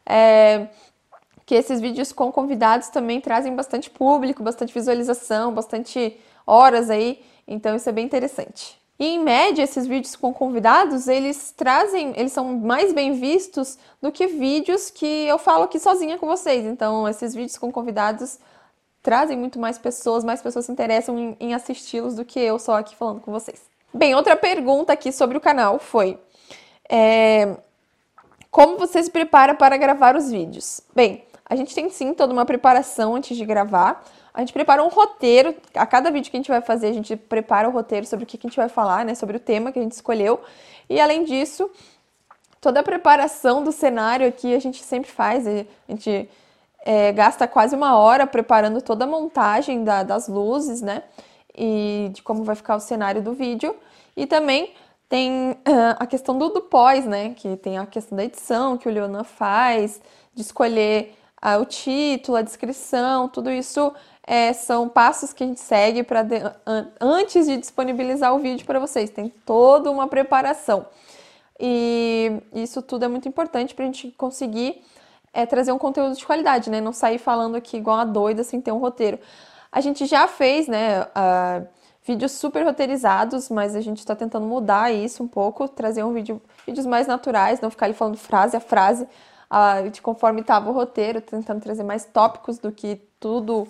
É, 0.05 0.67
que 1.45 1.55
esses 1.55 1.79
vídeos 1.79 2.11
com 2.11 2.31
convidados 2.31 2.89
também 2.89 3.21
trazem 3.21 3.55
bastante 3.55 3.89
público, 3.89 4.41
bastante 4.41 4.73
visualização, 4.73 5.53
bastante 5.53 6.19
horas 6.45 6.89
aí, 6.89 7.23
então 7.47 7.75
isso 7.75 7.87
é 7.87 7.91
bem 7.91 8.05
interessante. 8.05 8.79
E 8.97 9.07
em 9.07 9.19
média, 9.19 9.61
esses 9.61 9.85
vídeos 9.85 10.15
com 10.15 10.33
convidados, 10.33 11.07
eles 11.07 11.53
trazem, 11.55 12.13
eles 12.15 12.31
são 12.31 12.57
mais 12.57 12.93
bem 12.93 13.11
vistos 13.13 13.77
do 14.01 14.09
que 14.09 14.25
vídeos 14.25 14.89
que 14.89 15.27
eu 15.27 15.37
falo 15.37 15.65
aqui 15.65 15.77
sozinha 15.77 16.17
com 16.17 16.25
vocês. 16.25 16.65
Então, 16.65 17.05
esses 17.07 17.35
vídeos 17.35 17.57
com 17.57 17.69
convidados 17.73 18.39
trazem 19.03 19.37
muito 19.37 19.59
mais 19.59 19.77
pessoas, 19.77 20.23
mais 20.23 20.41
pessoas 20.41 20.65
se 20.65 20.71
interessam 20.71 21.19
em, 21.19 21.37
em 21.41 21.53
assisti-los 21.53 22.15
do 22.15 22.23
que 22.23 22.39
eu 22.39 22.57
só 22.57 22.77
aqui 22.77 22.95
falando 22.95 23.19
com 23.19 23.33
vocês. 23.33 23.61
Bem, 23.93 24.15
outra 24.15 24.35
pergunta 24.37 24.93
aqui 24.93 25.11
sobre 25.11 25.37
o 25.37 25.41
canal 25.41 25.77
foi: 25.77 26.17
é, 26.89 27.57
como 28.49 28.77
você 28.77 29.03
se 29.03 29.11
prepara 29.11 29.53
para 29.53 29.75
gravar 29.75 30.15
os 30.15 30.31
vídeos? 30.31 30.79
Bem, 30.95 31.24
a 31.47 31.55
gente 31.55 31.75
tem 31.75 31.89
sim 31.89 32.13
toda 32.13 32.33
uma 32.33 32.45
preparação 32.45 33.15
antes 33.15 33.37
de 33.37 33.45
gravar. 33.45 34.03
A 34.33 34.39
gente 34.39 34.51
prepara 34.51 34.83
um 34.83 34.87
roteiro. 34.87 35.55
A 35.75 35.85
cada 35.85 36.09
vídeo 36.09 36.31
que 36.31 36.37
a 36.37 36.39
gente 36.39 36.49
vai 36.49 36.61
fazer, 36.61 36.87
a 36.87 36.93
gente 36.93 37.15
prepara 37.15 37.69
o 37.69 37.71
roteiro 37.71 38.05
sobre 38.05 38.23
o 38.23 38.27
que 38.27 38.37
a 38.37 38.41
gente 38.41 38.57
vai 38.57 38.67
falar, 38.67 39.05
né? 39.05 39.13
Sobre 39.13 39.37
o 39.37 39.39
tema 39.39 39.71
que 39.71 39.77
a 39.77 39.81
gente 39.81 39.91
escolheu. 39.91 40.41
E 40.89 40.99
além 40.99 41.23
disso, 41.23 41.69
toda 42.59 42.79
a 42.79 42.83
preparação 42.83 43.63
do 43.63 43.71
cenário 43.71 44.27
aqui 44.27 44.55
a 44.55 44.59
gente 44.59 44.83
sempre 44.83 45.09
faz. 45.09 45.45
A 45.47 45.65
gente 45.87 46.27
é, 46.83 47.11
gasta 47.11 47.47
quase 47.47 47.75
uma 47.75 47.95
hora 47.95 48.25
preparando 48.25 48.81
toda 48.81 49.05
a 49.05 49.07
montagem 49.07 49.83
da, 49.83 50.01
das 50.01 50.27
luzes, 50.27 50.81
né? 50.81 51.03
E 51.55 52.09
de 52.11 52.23
como 52.23 52.43
vai 52.43 52.55
ficar 52.55 52.75
o 52.75 52.79
cenário 52.79 53.21
do 53.21 53.33
vídeo. 53.33 53.75
E 54.17 54.25
também 54.25 54.73
tem 55.07 55.51
uh, 55.51 55.95
a 55.99 56.07
questão 56.07 56.37
do, 56.37 56.49
do 56.49 56.61
pós, 56.61 57.05
né? 57.05 57.35
Que 57.35 57.55
tem 57.55 57.77
a 57.77 57.85
questão 57.85 58.15
da 58.15 58.23
edição 58.23 58.77
que 58.77 58.89
o 58.89 58.91
Leonan 58.91 59.23
faz, 59.23 60.01
de 60.33 60.41
escolher 60.41 61.15
o 61.59 61.65
título, 61.65 62.37
a 62.37 62.41
descrição, 62.41 63.29
tudo 63.29 63.51
isso 63.51 63.93
é, 64.25 64.51
são 64.53 64.89
passos 64.89 65.31
que 65.31 65.43
a 65.43 65.47
gente 65.47 65.59
segue 65.59 66.01
para 66.01 66.25
an 66.65 66.87
antes 66.99 67.45
de 67.45 67.57
disponibilizar 67.57 68.33
o 68.33 68.39
vídeo 68.39 68.65
para 68.65 68.79
vocês. 68.79 69.09
Tem 69.09 69.29
toda 69.45 69.91
uma 69.91 70.07
preparação. 70.07 70.87
E 71.59 72.41
isso 72.53 72.81
tudo 72.81 73.05
é 73.05 73.07
muito 73.07 73.27
importante 73.27 73.75
para 73.75 73.83
a 73.83 73.85
gente 73.85 74.11
conseguir 74.11 74.81
é, 75.31 75.45
trazer 75.45 75.71
um 75.71 75.77
conteúdo 75.77 76.15
de 76.15 76.25
qualidade, 76.25 76.69
né? 76.69 76.81
Não 76.81 76.91
sair 76.91 77.17
falando 77.17 77.55
aqui 77.55 77.77
igual 77.77 77.97
a 77.97 78.05
doida 78.05 78.43
sem 78.43 78.59
ter 78.59 78.71
um 78.71 78.77
roteiro. 78.77 79.19
A 79.71 79.81
gente 79.81 80.05
já 80.05 80.27
fez, 80.27 80.67
né? 80.67 81.03
Uh, 81.03 81.67
vídeos 82.05 82.33
super 82.33 82.63
roteirizados, 82.63 83.49
mas 83.49 83.75
a 83.75 83.81
gente 83.81 83.97
está 83.97 84.15
tentando 84.15 84.45
mudar 84.45 84.93
isso 84.93 85.23
um 85.23 85.27
pouco, 85.27 85.67
trazer 85.67 86.03
um 86.03 86.13
vídeo, 86.13 86.41
vídeos 86.65 86.85
mais 86.85 87.07
naturais, 87.07 87.59
não 87.59 87.69
ficar 87.69 87.87
ali 87.87 87.95
falando 87.95 88.15
frase 88.15 88.55
a 88.55 88.59
frase, 88.59 89.07
de 89.91 90.01
conforme 90.01 90.41
estava 90.41 90.69
o 90.69 90.73
roteiro, 90.73 91.21
tentando 91.21 91.61
trazer 91.61 91.83
mais 91.83 92.05
tópicos 92.05 92.57
do 92.57 92.71
que 92.71 93.01
tudo 93.19 93.67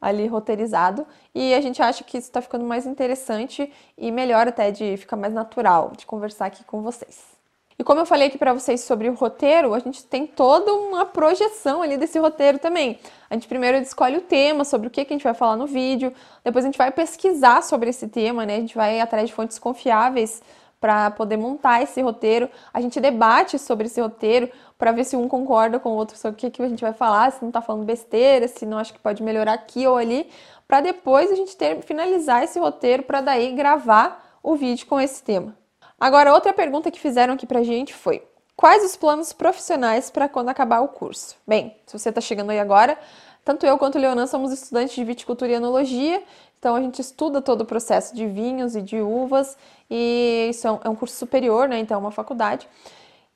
ali 0.00 0.26
roteirizado. 0.26 1.06
E 1.34 1.54
a 1.54 1.60
gente 1.60 1.82
acha 1.82 2.04
que 2.04 2.18
isso 2.18 2.28
está 2.28 2.40
ficando 2.40 2.64
mais 2.64 2.86
interessante 2.86 3.72
e 3.96 4.10
melhor 4.10 4.48
até 4.48 4.70
de 4.70 4.96
ficar 4.96 5.16
mais 5.16 5.32
natural 5.32 5.92
de 5.96 6.06
conversar 6.06 6.46
aqui 6.46 6.64
com 6.64 6.82
vocês. 6.82 7.38
E 7.80 7.84
como 7.84 8.00
eu 8.00 8.06
falei 8.06 8.26
aqui 8.26 8.36
para 8.36 8.52
vocês 8.52 8.80
sobre 8.80 9.08
o 9.08 9.14
roteiro, 9.14 9.72
a 9.72 9.78
gente 9.78 10.04
tem 10.04 10.26
toda 10.26 10.72
uma 10.74 11.06
projeção 11.06 11.80
ali 11.80 11.96
desse 11.96 12.18
roteiro 12.18 12.58
também. 12.58 12.98
A 13.30 13.34
gente 13.34 13.46
primeiro 13.46 13.78
escolhe 13.78 14.16
o 14.16 14.20
tema, 14.20 14.64
sobre 14.64 14.88
o 14.88 14.90
que, 14.90 15.04
que 15.04 15.12
a 15.12 15.16
gente 15.16 15.22
vai 15.22 15.34
falar 15.34 15.56
no 15.56 15.66
vídeo, 15.66 16.12
depois 16.42 16.64
a 16.64 16.68
gente 16.68 16.76
vai 16.76 16.90
pesquisar 16.90 17.62
sobre 17.62 17.90
esse 17.90 18.08
tema, 18.08 18.44
né? 18.44 18.56
A 18.56 18.60
gente 18.60 18.74
vai 18.74 18.98
atrás 18.98 19.28
de 19.28 19.32
fontes 19.32 19.60
confiáveis 19.60 20.42
para 20.80 21.10
poder 21.10 21.36
montar 21.36 21.82
esse 21.82 22.00
roteiro. 22.00 22.48
A 22.72 22.80
gente 22.80 23.00
debate 23.00 23.58
sobre 23.58 23.86
esse 23.86 24.00
roteiro 24.00 24.50
para 24.76 24.92
ver 24.92 25.04
se 25.04 25.16
um 25.16 25.28
concorda 25.28 25.78
com 25.78 25.90
o 25.90 25.96
outro 25.96 26.16
sobre 26.16 26.36
o 26.36 26.38
que, 26.38 26.50
que 26.50 26.62
a 26.62 26.68
gente 26.68 26.80
vai 26.82 26.92
falar, 26.92 27.32
se 27.32 27.42
não 27.42 27.48
está 27.48 27.60
falando 27.60 27.84
besteira, 27.84 28.46
se 28.46 28.64
não 28.64 28.78
acha 28.78 28.92
que 28.92 28.98
pode 28.98 29.22
melhorar 29.22 29.54
aqui 29.54 29.86
ou 29.86 29.96
ali, 29.96 30.28
para 30.66 30.80
depois 30.80 31.32
a 31.32 31.34
gente 31.34 31.56
ter, 31.56 31.82
finalizar 31.82 32.44
esse 32.44 32.58
roteiro 32.58 33.02
para 33.02 33.20
daí 33.20 33.52
gravar 33.52 34.38
o 34.42 34.54
vídeo 34.54 34.86
com 34.86 35.00
esse 35.00 35.22
tema. 35.22 35.56
Agora, 35.98 36.32
outra 36.32 36.52
pergunta 36.52 36.90
que 36.90 37.00
fizeram 37.00 37.34
aqui 37.34 37.46
para 37.46 37.58
a 37.58 37.64
gente 37.64 37.92
foi: 37.92 38.22
quais 38.54 38.84
os 38.84 38.94
planos 38.94 39.32
profissionais 39.32 40.10
para 40.10 40.28
quando 40.28 40.48
acabar 40.48 40.80
o 40.80 40.88
curso? 40.88 41.36
Bem, 41.46 41.76
se 41.86 41.98
você 41.98 42.10
está 42.10 42.20
chegando 42.20 42.50
aí 42.50 42.60
agora, 42.60 42.96
tanto 43.44 43.66
eu 43.66 43.78
quanto 43.78 43.96
o 43.96 43.98
Leonan 43.98 44.26
somos 44.26 44.52
estudantes 44.52 44.94
de 44.94 45.02
viticultura 45.02 45.50
e 45.50 45.54
enologia 45.54 46.22
então 46.58 46.74
a 46.74 46.80
gente 46.80 47.00
estuda 47.00 47.40
todo 47.40 47.60
o 47.62 47.64
processo 47.64 48.14
de 48.14 48.26
vinhos 48.26 48.74
e 48.74 48.82
de 48.82 49.00
uvas 49.00 49.56
e 49.90 50.48
isso 50.50 50.66
é 50.66 50.72
um 50.72 50.92
é 50.92 50.96
curso 50.96 51.16
superior, 51.16 51.68
né? 51.68 51.78
Então 51.78 51.96
é 51.96 52.00
uma 52.00 52.10
faculdade. 52.10 52.68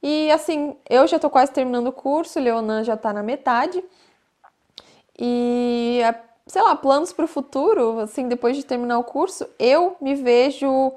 E 0.03 0.31
assim, 0.33 0.77
eu 0.91 1.07
já 1.07 1.17
estou 1.17 1.31
quase 1.31 1.53
terminando 1.53 1.87
o 1.87 1.93
curso, 1.93 2.41
Leonan 2.41 2.83
já 2.83 2.95
está 2.95 3.13
na 3.13 3.23
metade. 3.23 3.83
E, 5.19 6.01
sei 6.47 6.63
lá, 6.63 6.75
planos 6.75 7.13
para 7.13 7.25
o 7.25 7.29
futuro, 7.29 8.01
assim, 8.01 8.27
depois 8.27 8.57
de 8.57 8.65
terminar 8.65 8.99
o 8.99 9.05
curso, 9.05 9.47
eu 9.59 9.97
me 10.01 10.15
vejo 10.17 10.93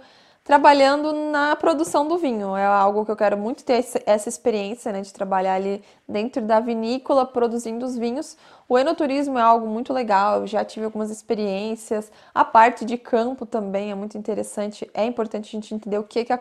trabalhando 0.46 1.12
na 1.12 1.56
produção 1.56 2.08
do 2.08 2.20
vinho. 2.20 2.56
É 2.56 2.64
algo 2.64 3.04
que 3.04 3.10
eu 3.10 3.16
quero 3.16 3.36
muito 3.36 3.66
ter 3.66 3.84
essa 4.06 4.30
experiência, 4.30 4.92
né, 4.92 5.02
de 5.02 5.12
trabalhar 5.12 5.56
ali 5.56 5.84
dentro 6.08 6.40
da 6.40 6.60
vinícola 6.60 7.26
produzindo 7.26 7.84
os 7.84 7.98
vinhos. 7.98 8.38
O 8.70 8.78
enoturismo 8.78 9.40
é 9.40 9.42
algo 9.42 9.66
muito 9.68 9.92
legal, 9.92 10.42
eu 10.42 10.48
já 10.48 10.64
tive 10.64 10.86
algumas 10.86 11.10
experiências. 11.10 12.12
A 12.34 12.46
parte 12.46 12.86
de 12.86 12.96
campo 12.96 13.44
também 13.44 13.90
é 13.90 13.96
muito 13.96 14.20
interessante. 14.20 14.88
É 14.94 15.04
importante 15.04 15.48
a 15.48 15.52
gente 15.60 15.74
entender 15.74 15.98
o 15.98 16.04
que 16.04 16.24
que, 16.24 16.34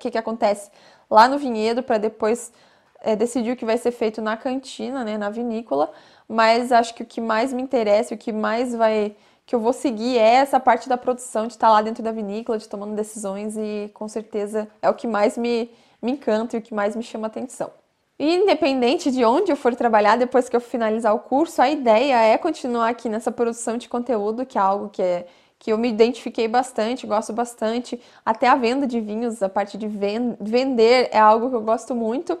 que, 0.00 0.10
que 0.10 0.18
acontece 0.18 0.68
lá 1.08 1.28
no 1.28 1.38
vinhedo 1.38 1.84
para 1.84 1.98
depois 1.98 2.52
é, 3.00 3.14
decidir 3.14 3.52
o 3.52 3.56
que 3.56 3.64
vai 3.64 3.78
ser 3.78 3.92
feito 3.92 4.20
na 4.20 4.36
cantina, 4.36 5.04
né, 5.04 5.16
na 5.16 5.30
vinícola. 5.30 5.88
Mas 6.28 6.72
acho 6.72 6.94
que 6.94 7.04
o 7.04 7.06
que 7.06 7.20
mais 7.20 7.52
me 7.52 7.62
interessa, 7.62 8.12
o 8.12 8.18
que 8.18 8.32
mais 8.32 8.74
vai 8.74 9.14
que 9.52 9.56
eu 9.56 9.60
vou 9.60 9.74
seguir 9.74 10.16
é 10.16 10.36
essa 10.36 10.58
parte 10.58 10.88
da 10.88 10.96
produção, 10.96 11.46
de 11.46 11.52
estar 11.52 11.68
lá 11.68 11.82
dentro 11.82 12.02
da 12.02 12.10
vinícola, 12.10 12.56
de 12.56 12.66
tomando 12.66 12.94
decisões 12.94 13.54
e 13.54 13.90
com 13.92 14.08
certeza 14.08 14.66
é 14.80 14.88
o 14.88 14.94
que 14.94 15.06
mais 15.06 15.36
me, 15.36 15.70
me 16.00 16.12
encanta 16.12 16.56
e 16.56 16.58
o 16.58 16.62
que 16.62 16.72
mais 16.72 16.96
me 16.96 17.02
chama 17.02 17.26
atenção. 17.26 17.70
E 18.18 18.34
independente 18.34 19.10
de 19.10 19.22
onde 19.26 19.52
eu 19.52 19.56
for 19.56 19.76
trabalhar 19.76 20.16
depois 20.16 20.48
que 20.48 20.56
eu 20.56 20.60
finalizar 20.60 21.14
o 21.14 21.18
curso, 21.18 21.60
a 21.60 21.68
ideia 21.68 22.18
é 22.22 22.38
continuar 22.38 22.88
aqui 22.88 23.10
nessa 23.10 23.30
produção 23.30 23.76
de 23.76 23.90
conteúdo, 23.90 24.46
que 24.46 24.56
é 24.56 24.60
algo 24.62 24.88
que 24.88 25.02
é 25.02 25.26
que 25.58 25.70
eu 25.70 25.76
me 25.76 25.90
identifiquei 25.90 26.48
bastante, 26.48 27.06
gosto 27.06 27.34
bastante. 27.34 28.00
Até 28.24 28.48
a 28.48 28.54
venda 28.54 28.86
de 28.86 29.02
vinhos, 29.02 29.42
a 29.42 29.50
parte 29.50 29.76
de 29.76 29.86
vender 29.86 31.10
é 31.12 31.18
algo 31.18 31.50
que 31.50 31.56
eu 31.56 31.60
gosto 31.60 31.94
muito. 31.94 32.38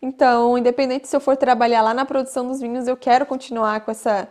Então, 0.00 0.56
independente 0.56 1.08
se 1.08 1.14
eu 1.14 1.20
for 1.20 1.36
trabalhar 1.36 1.82
lá 1.82 1.92
na 1.92 2.06
produção 2.06 2.48
dos 2.48 2.58
vinhos, 2.58 2.88
eu 2.88 2.96
quero 2.96 3.26
continuar 3.26 3.82
com 3.82 3.90
essa 3.90 4.26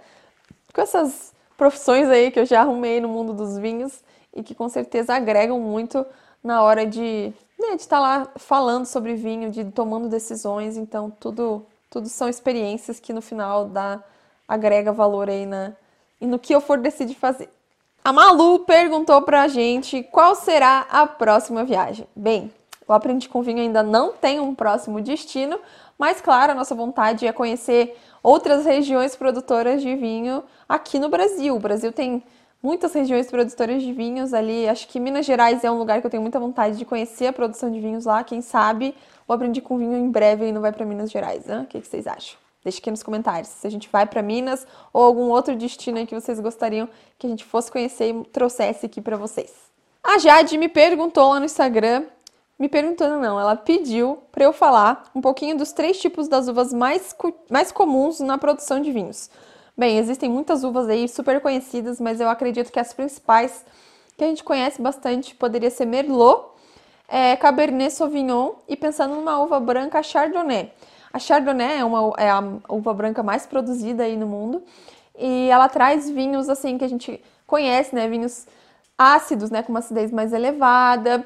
com 0.73 0.81
essas 0.81 1.32
profissões 1.57 2.09
aí 2.09 2.31
que 2.31 2.39
eu 2.39 2.45
já 2.45 2.61
arrumei 2.61 2.99
no 2.99 3.07
mundo 3.07 3.33
dos 3.33 3.57
vinhos 3.57 4.03
e 4.33 4.41
que 4.41 4.55
com 4.55 4.67
certeza 4.67 5.13
agregam 5.13 5.59
muito 5.59 6.05
na 6.43 6.61
hora 6.61 6.85
de 6.85 7.33
né, 7.59 7.75
estar 7.75 7.97
tá 7.97 7.99
lá 7.99 8.27
falando 8.35 8.85
sobre 8.85 9.15
vinho, 9.15 9.49
de 9.49 9.65
tomando 9.65 10.09
decisões. 10.09 10.75
Então, 10.77 11.09
tudo, 11.09 11.65
tudo 11.89 12.09
são 12.09 12.27
experiências 12.27 12.99
que 12.99 13.13
no 13.13 13.21
final 13.21 13.65
dá, 13.65 14.03
agrega 14.47 14.91
valor 14.91 15.29
aí 15.29 15.45
na, 15.45 15.73
e 16.19 16.27
no 16.27 16.39
que 16.39 16.53
eu 16.53 16.59
for 16.59 16.77
decidir 16.77 17.15
fazer. 17.15 17.49
A 18.03 18.11
Malu 18.11 18.59
perguntou 18.59 19.21
pra 19.21 19.47
gente 19.47 20.03
qual 20.03 20.35
será 20.35 20.85
a 20.89 21.07
próxima 21.07 21.63
viagem. 21.63 22.05
Bem, 22.13 22.51
o 22.85 22.91
Aprendi 22.91 23.29
com 23.29 23.41
Vinho 23.41 23.61
ainda 23.61 23.81
não 23.81 24.11
tem 24.11 24.41
um 24.41 24.53
próximo 24.53 24.99
destino, 24.99 25.57
mas 25.97 26.19
claro, 26.19 26.51
a 26.51 26.55
nossa 26.55 26.75
vontade 26.75 27.25
é 27.25 27.31
conhecer 27.31 27.97
outras 28.23 28.65
regiões 28.65 29.15
produtoras 29.15 29.81
de 29.81 29.93
vinho 29.95 30.43
aqui 30.67 30.97
no 30.97 31.09
Brasil. 31.09 31.53
O 31.55 31.59
Brasil 31.59 31.91
tem 31.91 32.23
muitas 32.63 32.93
regiões 32.93 33.29
produtoras 33.29 33.83
de 33.83 33.91
vinhos 33.91 34.33
ali. 34.33 34.69
Acho 34.69 34.87
que 34.87 34.99
Minas 34.99 35.25
Gerais 35.25 35.63
é 35.65 35.69
um 35.69 35.77
lugar 35.77 35.99
que 35.99 36.07
eu 36.07 36.11
tenho 36.11 36.23
muita 36.23 36.39
vontade 36.39 36.77
de 36.77 36.85
conhecer 36.85 37.27
a 37.27 37.33
produção 37.33 37.69
de 37.69 37.81
vinhos 37.81 38.05
lá. 38.05 38.23
Quem 38.23 38.41
sabe 38.41 38.95
eu 39.27 39.35
aprendi 39.35 39.61
com 39.61 39.77
vinho 39.77 39.97
em 39.97 40.09
breve 40.09 40.47
e 40.47 40.51
não 40.53 40.61
vai 40.61 40.71
para 40.71 40.85
Minas 40.85 41.11
Gerais. 41.11 41.45
Né? 41.45 41.61
O 41.61 41.65
que, 41.65 41.81
vocês 41.81 42.07
acham? 42.07 42.37
Deixe 42.63 42.79
aqui 42.79 42.89
nos 42.89 43.03
comentários 43.03 43.49
se 43.49 43.67
a 43.67 43.69
gente 43.69 43.89
vai 43.91 44.05
para 44.05 44.21
Minas 44.21 44.65
ou 44.93 45.03
algum 45.03 45.29
outro 45.29 45.53
destino 45.53 45.97
aí 45.97 46.07
que 46.07 46.15
vocês 46.15 46.39
gostariam 46.39 46.87
que 47.19 47.27
a 47.27 47.29
gente 47.29 47.43
fosse 47.43 47.69
conhecer 47.69 48.15
e 48.15 48.23
trouxesse 48.25 48.85
aqui 48.85 49.01
para 49.01 49.17
vocês. 49.17 49.51
A 50.01 50.17
Jade 50.17 50.57
me 50.57 50.69
perguntou 50.69 51.29
lá 51.29 51.39
no 51.39 51.45
Instagram 51.45 52.05
me 52.59 52.69
perguntando 52.69 53.19
não, 53.19 53.39
ela 53.39 53.55
pediu 53.55 54.19
para 54.31 54.43
eu 54.43 54.53
falar 54.53 55.09
um 55.15 55.21
pouquinho 55.21 55.57
dos 55.57 55.71
três 55.71 55.99
tipos 55.99 56.27
das 56.27 56.47
uvas 56.47 56.71
mais, 56.71 57.15
mais 57.49 57.71
comuns 57.71 58.19
na 58.19 58.37
produção 58.37 58.79
de 58.79 58.91
vinhos. 58.91 59.29
Bem, 59.75 59.97
existem 59.97 60.29
muitas 60.29 60.63
uvas 60.63 60.87
aí 60.87 61.07
super 61.07 61.41
conhecidas, 61.41 61.99
mas 61.99 62.21
eu 62.21 62.29
acredito 62.29 62.71
que 62.71 62.79
as 62.79 62.93
principais 62.93 63.65
que 64.15 64.23
a 64.23 64.27
gente 64.27 64.43
conhece 64.43 64.81
bastante 64.81 65.33
poderia 65.33 65.71
ser 65.71 65.85
Merlot, 65.85 66.51
é, 67.07 67.35
Cabernet 67.35 67.91
Sauvignon 67.91 68.51
e 68.67 68.75
pensando 68.75 69.15
numa 69.15 69.39
uva 69.39 69.59
branca 69.59 70.03
Chardonnay. 70.03 70.71
A 71.11 71.19
Chardonnay 71.19 71.79
é, 71.79 71.85
uma, 71.85 72.13
é 72.17 72.29
a 72.29 72.43
uva 72.69 72.93
branca 72.93 73.23
mais 73.23 73.45
produzida 73.45 74.03
aí 74.03 74.15
no 74.15 74.27
mundo 74.27 74.63
e 75.17 75.49
ela 75.49 75.67
traz 75.67 76.09
vinhos 76.09 76.49
assim 76.49 76.77
que 76.77 76.85
a 76.85 76.87
gente 76.87 77.21
conhece, 77.45 77.93
né? 77.93 78.07
Vinhos 78.07 78.47
ácidos, 78.97 79.49
né? 79.49 79.61
Com 79.61 79.71
uma 79.71 79.79
acidez 79.79 80.11
mais 80.11 80.33
elevada, 80.33 81.25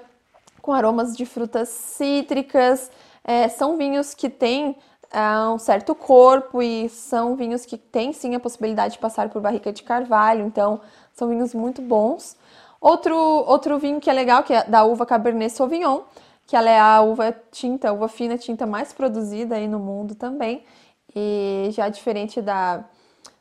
com 0.68 0.74
aromas 0.74 1.16
de 1.16 1.26
frutas 1.26 1.70
cítricas. 1.70 2.92
É, 3.24 3.48
são 3.48 3.78
vinhos 3.78 4.14
que 4.14 4.30
têm 4.30 4.76
é, 5.10 5.48
um 5.48 5.58
certo 5.58 5.96
corpo 5.96 6.62
e 6.62 6.90
são 6.90 7.38
vinhos 7.38 7.66
que 7.66 7.78
têm 7.78 8.12
sim 8.12 8.36
a 8.36 8.40
possibilidade 8.40 8.96
de 8.96 9.00
passar 9.00 9.30
por 9.30 9.42
barrica 9.42 9.72
de 9.72 9.82
carvalho, 9.82 10.46
então 10.46 10.82
são 11.14 11.30
vinhos 11.30 11.54
muito 11.54 11.82
bons. 11.82 12.36
Outro, 12.82 13.16
outro 13.16 13.80
vinho 13.80 14.02
que 14.02 14.10
é 14.10 14.14
legal, 14.14 14.44
que 14.44 14.54
é 14.54 14.66
da 14.66 14.84
uva 14.84 15.06
Cabernet 15.06 15.54
Sauvignon, 15.54 16.02
que 16.46 16.54
ela 16.54 16.70
é 16.70 16.78
a 16.78 17.00
uva 17.00 17.34
tinta, 17.50 17.88
a 17.88 17.94
uva 17.94 18.10
fina 18.10 18.38
tinta 18.38 18.66
mais 18.66 18.92
produzida 18.92 19.56
aí 19.56 19.70
no 19.70 19.80
mundo 19.80 20.16
também. 20.16 20.66
E 21.16 21.70
já 21.72 21.88
diferente 21.88 22.42
da 22.42 22.84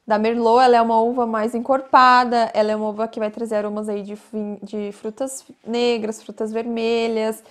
da 0.07 0.19
Merlot, 0.19 0.62
ela 0.62 0.77
é 0.77 0.83
uma 0.83 1.01
uva 1.01 1.27
mais 1.27 1.55
encorpada, 1.55 2.51
ela 2.55 2.71
é 2.71 2.77
uma 2.77 2.90
uva 2.90 3.09
que 3.09 3.19
vai 3.19 3.31
trazer 3.31 3.57
aromas 3.57 3.88
aí 3.88 4.03
de, 4.03 4.16
de 4.62 4.92
frutas 4.92 5.45
negras, 5.66 6.23
frutas 6.23 6.53
vermelhas. 6.53 7.42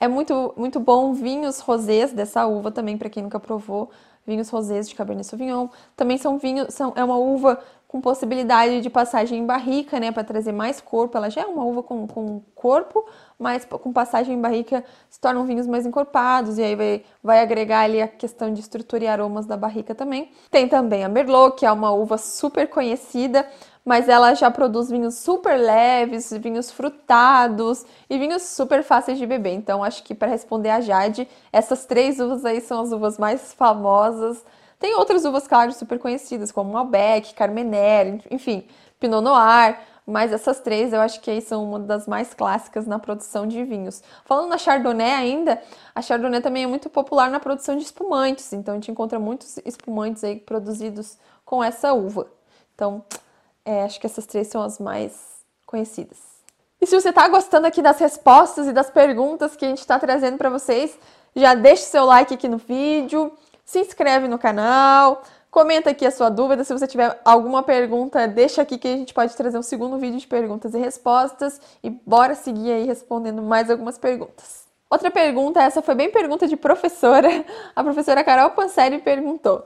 É 0.00 0.08
muito, 0.08 0.52
muito 0.56 0.80
bom 0.80 1.12
vinhos 1.12 1.60
rosés 1.60 2.12
dessa 2.12 2.46
uva 2.46 2.72
também, 2.72 2.98
para 2.98 3.08
quem 3.08 3.22
nunca 3.22 3.38
provou, 3.38 3.90
vinhos 4.26 4.48
rosés 4.48 4.88
de 4.88 4.94
Cabernet 4.94 5.26
Sauvignon. 5.26 5.68
Também 5.96 6.18
são 6.18 6.38
vinhos, 6.38 6.74
são, 6.74 6.92
é 6.96 7.04
uma 7.04 7.16
uva 7.16 7.62
com 7.90 8.00
possibilidade 8.00 8.80
de 8.80 8.88
passagem 8.88 9.40
em 9.40 9.44
barrica, 9.44 9.98
né, 9.98 10.12
para 10.12 10.22
trazer 10.22 10.52
mais 10.52 10.80
corpo. 10.80 11.18
Ela 11.18 11.28
já 11.28 11.40
é 11.40 11.46
uma 11.46 11.64
uva 11.64 11.82
com, 11.82 12.06
com 12.06 12.40
corpo, 12.54 13.04
mas 13.36 13.64
com 13.64 13.92
passagem 13.92 14.36
em 14.36 14.40
barrica 14.40 14.84
se 15.08 15.18
tornam 15.18 15.44
vinhos 15.44 15.66
mais 15.66 15.84
encorpados 15.84 16.56
e 16.56 16.62
aí 16.62 16.76
vai, 16.76 17.02
vai 17.20 17.40
agregar 17.40 17.80
ali 17.80 18.00
a 18.00 18.06
questão 18.06 18.52
de 18.52 18.60
estrutura 18.60 19.02
e 19.02 19.08
aromas 19.08 19.44
da 19.44 19.56
barrica 19.56 19.92
também. 19.92 20.30
Tem 20.52 20.68
também 20.68 21.02
a 21.02 21.08
Merlot, 21.08 21.56
que 21.56 21.66
é 21.66 21.72
uma 21.72 21.90
uva 21.90 22.16
super 22.16 22.68
conhecida, 22.68 23.44
mas 23.84 24.08
ela 24.08 24.34
já 24.34 24.52
produz 24.52 24.88
vinhos 24.88 25.16
super 25.16 25.58
leves, 25.58 26.32
vinhos 26.34 26.70
frutados 26.70 27.84
e 28.08 28.16
vinhos 28.16 28.42
super 28.42 28.84
fáceis 28.84 29.18
de 29.18 29.26
beber. 29.26 29.54
Então 29.54 29.82
acho 29.82 30.04
que 30.04 30.14
para 30.14 30.28
responder 30.28 30.70
a 30.70 30.80
Jade, 30.80 31.26
essas 31.52 31.86
três 31.86 32.20
uvas 32.20 32.44
aí 32.44 32.60
são 32.60 32.82
as 32.82 32.92
uvas 32.92 33.18
mais 33.18 33.52
famosas 33.52 34.44
tem 34.80 34.94
outras 34.96 35.26
uvas, 35.26 35.46
claro, 35.46 35.72
super 35.72 35.98
conhecidas, 35.98 36.50
como 36.50 36.72
Malbec, 36.72 37.34
Carmener, 37.34 38.22
enfim, 38.30 38.66
Pinot 38.98 39.20
Noir, 39.20 39.78
mas 40.06 40.32
essas 40.32 40.58
três 40.58 40.94
eu 40.94 41.00
acho 41.02 41.20
que 41.20 41.30
aí 41.30 41.42
são 41.42 41.62
uma 41.62 41.78
das 41.78 42.08
mais 42.08 42.32
clássicas 42.32 42.86
na 42.86 42.98
produção 42.98 43.46
de 43.46 43.62
vinhos. 43.62 44.02
Falando 44.24 44.48
na 44.48 44.56
Chardonnay 44.56 45.12
ainda, 45.12 45.62
a 45.94 46.00
Chardonnay 46.00 46.40
também 46.40 46.64
é 46.64 46.66
muito 46.66 46.88
popular 46.88 47.30
na 47.30 47.38
produção 47.38 47.76
de 47.76 47.82
espumantes, 47.82 48.52
então 48.54 48.72
a 48.72 48.76
gente 48.78 48.90
encontra 48.90 49.18
muitos 49.18 49.58
espumantes 49.66 50.24
aí 50.24 50.36
produzidos 50.36 51.18
com 51.44 51.62
essa 51.62 51.92
uva. 51.92 52.26
Então, 52.74 53.04
é, 53.62 53.82
acho 53.82 54.00
que 54.00 54.06
essas 54.06 54.24
três 54.24 54.48
são 54.48 54.62
as 54.62 54.78
mais 54.78 55.44
conhecidas. 55.66 56.18
E 56.80 56.86
se 56.86 56.98
você 56.98 57.10
está 57.10 57.28
gostando 57.28 57.66
aqui 57.66 57.82
das 57.82 57.98
respostas 57.98 58.66
e 58.66 58.72
das 58.72 58.88
perguntas 58.90 59.54
que 59.54 59.66
a 59.66 59.68
gente 59.68 59.80
está 59.80 59.98
trazendo 59.98 60.38
para 60.38 60.48
vocês, 60.48 60.98
já 61.36 61.54
deixe 61.54 61.82
seu 61.82 62.06
like 62.06 62.32
aqui 62.32 62.48
no 62.48 62.56
vídeo, 62.56 63.30
se 63.70 63.78
inscreve 63.78 64.26
no 64.26 64.36
canal, 64.36 65.22
comenta 65.48 65.90
aqui 65.90 66.04
a 66.04 66.10
sua 66.10 66.28
dúvida. 66.28 66.64
Se 66.64 66.72
você 66.72 66.88
tiver 66.88 67.20
alguma 67.24 67.62
pergunta, 67.62 68.26
deixa 68.26 68.62
aqui 68.62 68.76
que 68.76 68.88
a 68.88 68.96
gente 68.96 69.14
pode 69.14 69.36
trazer 69.36 69.56
um 69.56 69.62
segundo 69.62 69.96
vídeo 69.96 70.18
de 70.18 70.26
perguntas 70.26 70.74
e 70.74 70.78
respostas. 70.78 71.60
E 71.80 71.88
bora 71.88 72.34
seguir 72.34 72.72
aí 72.72 72.84
respondendo 72.84 73.40
mais 73.40 73.70
algumas 73.70 73.96
perguntas. 73.96 74.64
Outra 74.90 75.08
pergunta, 75.08 75.62
essa 75.62 75.80
foi 75.80 75.94
bem 75.94 76.10
pergunta 76.10 76.48
de 76.48 76.56
professora. 76.56 77.28
A 77.76 77.84
professora 77.84 78.24
Carol 78.24 78.50
Panseri 78.50 78.98
perguntou: 78.98 79.64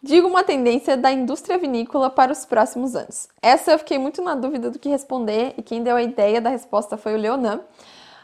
Diga 0.00 0.24
uma 0.24 0.44
tendência 0.44 0.96
da 0.96 1.10
indústria 1.10 1.58
vinícola 1.58 2.08
para 2.10 2.30
os 2.30 2.46
próximos 2.46 2.94
anos. 2.94 3.26
Essa 3.42 3.72
eu 3.72 3.78
fiquei 3.80 3.98
muito 3.98 4.22
na 4.22 4.36
dúvida 4.36 4.70
do 4.70 4.78
que 4.78 4.88
responder 4.88 5.54
e 5.56 5.62
quem 5.62 5.82
deu 5.82 5.96
a 5.96 6.02
ideia 6.02 6.40
da 6.40 6.48
resposta 6.48 6.96
foi 6.96 7.14
o 7.14 7.18
Leonan. 7.18 7.60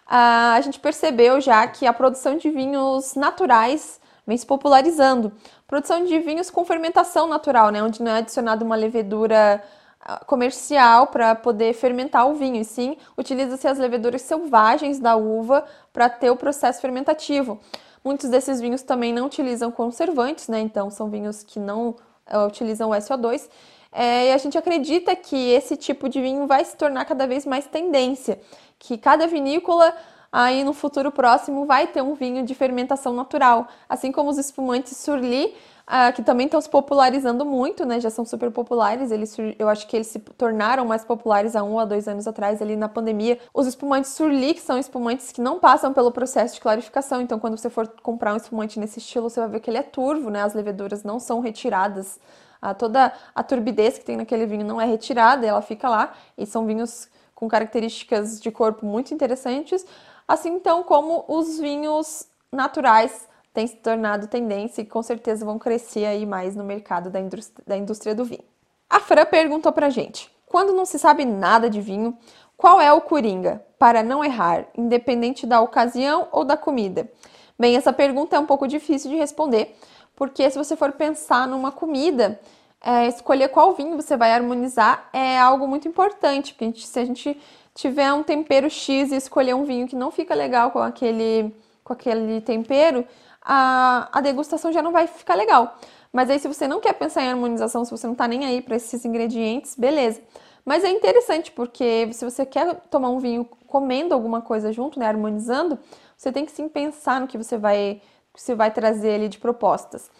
Ah, 0.06 0.54
a 0.54 0.60
gente 0.60 0.78
percebeu 0.78 1.40
já 1.40 1.66
que 1.66 1.88
a 1.88 1.92
produção 1.92 2.36
de 2.36 2.48
vinhos 2.50 3.16
naturais 3.16 3.98
vem 4.28 4.36
se 4.36 4.44
popularizando. 4.44 5.32
Produção 5.66 6.04
de 6.04 6.18
vinhos 6.18 6.50
com 6.50 6.62
fermentação 6.62 7.26
natural, 7.26 7.70
né, 7.70 7.82
onde 7.82 8.02
não 8.02 8.12
é 8.12 8.18
adicionada 8.18 8.62
uma 8.62 8.76
levedura 8.76 9.64
ah, 10.02 10.22
comercial 10.26 11.06
para 11.06 11.34
poder 11.34 11.72
fermentar 11.72 12.28
o 12.28 12.34
vinho, 12.34 12.60
e 12.60 12.64
sim 12.64 12.98
utiliza-se 13.16 13.66
as 13.66 13.78
leveduras 13.78 14.20
selvagens 14.20 14.98
da 14.98 15.16
uva 15.16 15.64
para 15.94 16.10
ter 16.10 16.30
o 16.30 16.36
processo 16.36 16.78
fermentativo. 16.82 17.58
Muitos 18.04 18.28
desses 18.28 18.60
vinhos 18.60 18.82
também 18.82 19.14
não 19.14 19.26
utilizam 19.26 19.72
conservantes, 19.72 20.46
né? 20.46 20.60
Então 20.60 20.90
são 20.90 21.08
vinhos 21.08 21.42
que 21.42 21.58
não 21.58 21.96
uh, 22.30 22.46
utilizam 22.46 22.90
o 22.90 22.92
SO2. 22.92 23.48
É, 23.90 24.28
e 24.28 24.32
a 24.32 24.38
gente 24.38 24.58
acredita 24.58 25.16
que 25.16 25.50
esse 25.50 25.74
tipo 25.74 26.08
de 26.08 26.20
vinho 26.20 26.46
vai 26.46 26.62
se 26.64 26.76
tornar 26.76 27.06
cada 27.06 27.26
vez 27.26 27.46
mais 27.46 27.66
tendência, 27.66 28.38
que 28.78 28.98
cada 28.98 29.26
vinícola 29.26 29.94
aí 30.32 30.64
no 30.64 30.72
futuro 30.72 31.10
próximo 31.10 31.66
vai 31.66 31.86
ter 31.86 32.02
um 32.02 32.14
vinho 32.14 32.44
de 32.44 32.54
fermentação 32.54 33.12
natural. 33.12 33.68
Assim 33.88 34.12
como 34.12 34.30
os 34.30 34.38
espumantes 34.38 34.96
Surly, 34.96 35.54
uh, 35.88 36.12
que 36.14 36.22
também 36.22 36.46
estão 36.46 36.60
se 36.60 36.68
popularizando 36.68 37.44
muito, 37.44 37.84
né? 37.84 37.98
Já 37.98 38.10
são 38.10 38.24
super 38.24 38.50
populares. 38.50 39.10
Eles, 39.10 39.36
eu 39.58 39.68
acho 39.68 39.86
que 39.86 39.96
eles 39.96 40.06
se 40.08 40.18
tornaram 40.18 40.84
mais 40.84 41.04
populares 41.04 41.56
há 41.56 41.62
um 41.62 41.78
a 41.78 41.84
dois 41.84 42.06
anos 42.06 42.28
atrás, 42.28 42.60
ali 42.60 42.76
na 42.76 42.88
pandemia. 42.88 43.38
Os 43.52 43.66
espumantes 43.66 44.12
Surly, 44.12 44.54
que 44.54 44.60
são 44.60 44.78
espumantes 44.78 45.32
que 45.32 45.40
não 45.40 45.58
passam 45.58 45.92
pelo 45.92 46.12
processo 46.12 46.54
de 46.54 46.60
clarificação. 46.60 47.20
Então, 47.20 47.38
quando 47.38 47.56
você 47.56 47.70
for 47.70 47.88
comprar 48.02 48.34
um 48.34 48.36
espumante 48.36 48.78
nesse 48.78 48.98
estilo, 48.98 49.30
você 49.30 49.40
vai 49.40 49.48
ver 49.48 49.60
que 49.60 49.70
ele 49.70 49.78
é 49.78 49.82
turvo, 49.82 50.30
né? 50.30 50.42
As 50.42 50.54
leveduras 50.54 51.02
não 51.02 51.18
são 51.18 51.40
retiradas. 51.40 52.20
Uh, 52.62 52.74
toda 52.74 53.12
a 53.34 53.42
turbidez 53.42 53.98
que 53.98 54.04
tem 54.04 54.16
naquele 54.16 54.44
vinho 54.44 54.64
não 54.64 54.80
é 54.80 54.84
retirada, 54.84 55.46
ela 55.46 55.62
fica 55.62 55.88
lá. 55.88 56.12
E 56.36 56.44
são 56.44 56.66
vinhos 56.66 57.08
com 57.34 57.46
características 57.46 58.40
de 58.40 58.50
corpo 58.50 58.84
muito 58.84 59.14
interessantes. 59.14 59.86
Assim, 60.28 60.50
então, 60.50 60.82
como 60.82 61.24
os 61.26 61.58
vinhos 61.58 62.28
naturais 62.52 63.26
têm 63.54 63.66
se 63.66 63.76
tornado 63.76 64.26
tendência 64.26 64.82
e 64.82 64.86
com 64.86 65.02
certeza 65.02 65.44
vão 65.44 65.58
crescer 65.58 66.04
aí 66.04 66.26
mais 66.26 66.54
no 66.54 66.62
mercado 66.62 67.08
da 67.08 67.18
indústria, 67.18 67.64
da 67.66 67.76
indústria 67.76 68.14
do 68.14 68.26
vinho. 68.26 68.44
A 68.90 69.00
Fran 69.00 69.24
perguntou 69.24 69.72
pra 69.72 69.88
gente: 69.88 70.30
quando 70.46 70.74
não 70.74 70.84
se 70.84 70.98
sabe 70.98 71.24
nada 71.24 71.70
de 71.70 71.80
vinho, 71.80 72.16
qual 72.58 72.78
é 72.78 72.92
o 72.92 73.00
coringa 73.00 73.64
para 73.78 74.02
não 74.02 74.22
errar, 74.22 74.66
independente 74.76 75.46
da 75.46 75.60
ocasião 75.60 76.28
ou 76.30 76.44
da 76.44 76.56
comida? 76.56 77.10
Bem, 77.58 77.74
essa 77.74 77.92
pergunta 77.92 78.36
é 78.36 78.38
um 78.38 78.46
pouco 78.46 78.68
difícil 78.68 79.10
de 79.10 79.16
responder, 79.16 79.76
porque 80.14 80.48
se 80.50 80.58
você 80.58 80.76
for 80.76 80.92
pensar 80.92 81.48
numa 81.48 81.72
comida, 81.72 82.38
é, 82.80 83.08
escolher 83.08 83.48
qual 83.48 83.74
vinho 83.74 83.96
você 83.96 84.16
vai 84.16 84.32
harmonizar 84.32 85.08
é 85.12 85.38
algo 85.38 85.66
muito 85.66 85.88
importante, 85.88 86.52
porque 86.52 86.64
a 86.64 86.68
gente, 86.68 86.86
se 86.86 86.98
a 87.00 87.04
gente 87.04 87.40
tiver 87.78 88.12
um 88.12 88.24
tempero 88.24 88.68
X 88.68 89.12
e 89.12 89.14
escolher 89.14 89.54
um 89.54 89.64
vinho 89.64 89.86
que 89.86 89.94
não 89.94 90.10
fica 90.10 90.34
legal 90.34 90.72
com 90.72 90.80
aquele, 90.80 91.54
com 91.84 91.92
aquele 91.92 92.40
tempero, 92.40 93.06
a, 93.40 94.08
a 94.10 94.20
degustação 94.20 94.72
já 94.72 94.82
não 94.82 94.90
vai 94.90 95.06
ficar 95.06 95.36
legal. 95.36 95.78
Mas 96.12 96.28
aí, 96.28 96.40
se 96.40 96.48
você 96.48 96.66
não 96.66 96.80
quer 96.80 96.94
pensar 96.94 97.22
em 97.22 97.28
harmonização, 97.28 97.84
se 97.84 97.92
você 97.92 98.04
não 98.04 98.16
tá 98.16 98.26
nem 98.26 98.44
aí 98.44 98.60
para 98.60 98.74
esses 98.74 99.04
ingredientes, 99.04 99.76
beleza. 99.76 100.20
Mas 100.64 100.82
é 100.82 100.90
interessante 100.90 101.52
porque 101.52 102.12
se 102.12 102.24
você 102.24 102.44
quer 102.44 102.74
tomar 102.90 103.10
um 103.10 103.20
vinho 103.20 103.44
comendo 103.68 104.12
alguma 104.12 104.42
coisa 104.42 104.72
junto, 104.72 104.98
né, 104.98 105.06
harmonizando, 105.06 105.78
você 106.16 106.32
tem 106.32 106.44
que 106.44 106.50
sim 106.50 106.68
pensar 106.68 107.20
no 107.20 107.28
que 107.28 107.38
você 107.38 107.56
vai, 107.56 108.02
você 108.34 108.56
vai 108.56 108.72
trazer 108.72 109.14
ali 109.14 109.28
de 109.28 109.38
propostas. 109.38 110.10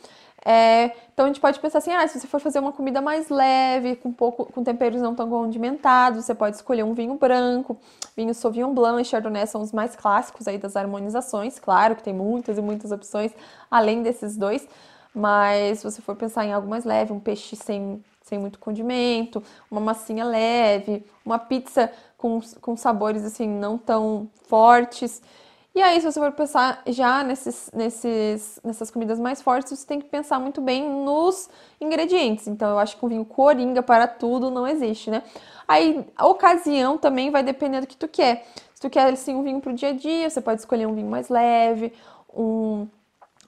É, 0.44 0.92
então 1.12 1.24
a 1.24 1.28
gente 1.28 1.40
pode 1.40 1.58
pensar 1.58 1.78
assim, 1.78 1.92
ah, 1.92 2.06
se 2.06 2.20
você 2.20 2.26
for 2.26 2.40
fazer 2.40 2.60
uma 2.60 2.72
comida 2.72 3.00
mais 3.00 3.28
leve, 3.28 3.96
com 3.96 4.12
pouco, 4.12 4.44
com 4.46 4.62
temperos 4.62 5.00
não 5.02 5.14
tão 5.14 5.28
condimentados, 5.28 6.24
você 6.24 6.34
pode 6.34 6.56
escolher 6.56 6.84
um 6.84 6.94
vinho 6.94 7.14
branco, 7.14 7.76
vinho 8.16 8.32
Sauvignon 8.32 8.72
Blanc 8.72 9.02
e 9.02 9.04
Chardonnay 9.04 9.46
são 9.46 9.60
os 9.60 9.72
mais 9.72 9.96
clássicos 9.96 10.46
aí 10.46 10.56
das 10.56 10.76
harmonizações, 10.76 11.58
claro 11.58 11.96
que 11.96 12.02
tem 12.02 12.14
muitas 12.14 12.56
e 12.56 12.62
muitas 12.62 12.92
opções 12.92 13.32
além 13.70 14.02
desses 14.02 14.36
dois, 14.36 14.66
mas 15.12 15.80
se 15.80 15.84
você 15.84 16.00
for 16.00 16.14
pensar 16.14 16.44
em 16.44 16.52
algo 16.52 16.68
mais 16.68 16.84
leve, 16.84 17.12
um 17.12 17.20
peixe 17.20 17.56
sem, 17.56 18.02
sem 18.22 18.38
muito 18.38 18.60
condimento, 18.60 19.42
uma 19.68 19.80
massinha 19.80 20.24
leve, 20.24 21.04
uma 21.26 21.38
pizza 21.38 21.90
com, 22.16 22.40
com 22.60 22.76
sabores 22.76 23.24
assim 23.24 23.48
não 23.48 23.76
tão 23.76 24.28
fortes, 24.46 25.20
e 25.78 25.82
aí, 25.82 26.00
se 26.00 26.10
você 26.10 26.18
for 26.18 26.32
pensar 26.32 26.82
já 26.88 27.22
nesses, 27.22 27.70
nesses, 27.72 28.58
nessas 28.64 28.90
comidas 28.90 29.20
mais 29.20 29.40
fortes, 29.40 29.78
você 29.78 29.86
tem 29.86 30.00
que 30.00 30.08
pensar 30.08 30.40
muito 30.40 30.60
bem 30.60 30.90
nos 30.90 31.48
ingredientes. 31.80 32.48
Então, 32.48 32.70
eu 32.70 32.80
acho 32.80 32.96
que 32.96 33.04
o 33.06 33.08
vinho 33.08 33.24
coringa 33.24 33.80
para 33.80 34.08
tudo 34.08 34.50
não 34.50 34.66
existe, 34.66 35.08
né? 35.08 35.22
Aí, 35.68 36.04
a 36.16 36.26
ocasião 36.26 36.98
também 36.98 37.30
vai 37.30 37.44
depender 37.44 37.80
do 37.80 37.86
que 37.86 37.96
tu 37.96 38.08
quer. 38.08 38.44
Se 38.74 38.80
tu 38.80 38.90
quer, 38.90 39.12
assim, 39.12 39.36
um 39.36 39.44
vinho 39.44 39.60
para 39.60 39.70
o 39.70 39.74
dia 39.74 39.90
a 39.90 39.92
dia, 39.92 40.28
você 40.28 40.40
pode 40.40 40.60
escolher 40.60 40.84
um 40.84 40.94
vinho 40.96 41.08
mais 41.08 41.28
leve, 41.28 41.92
um, 42.34 42.88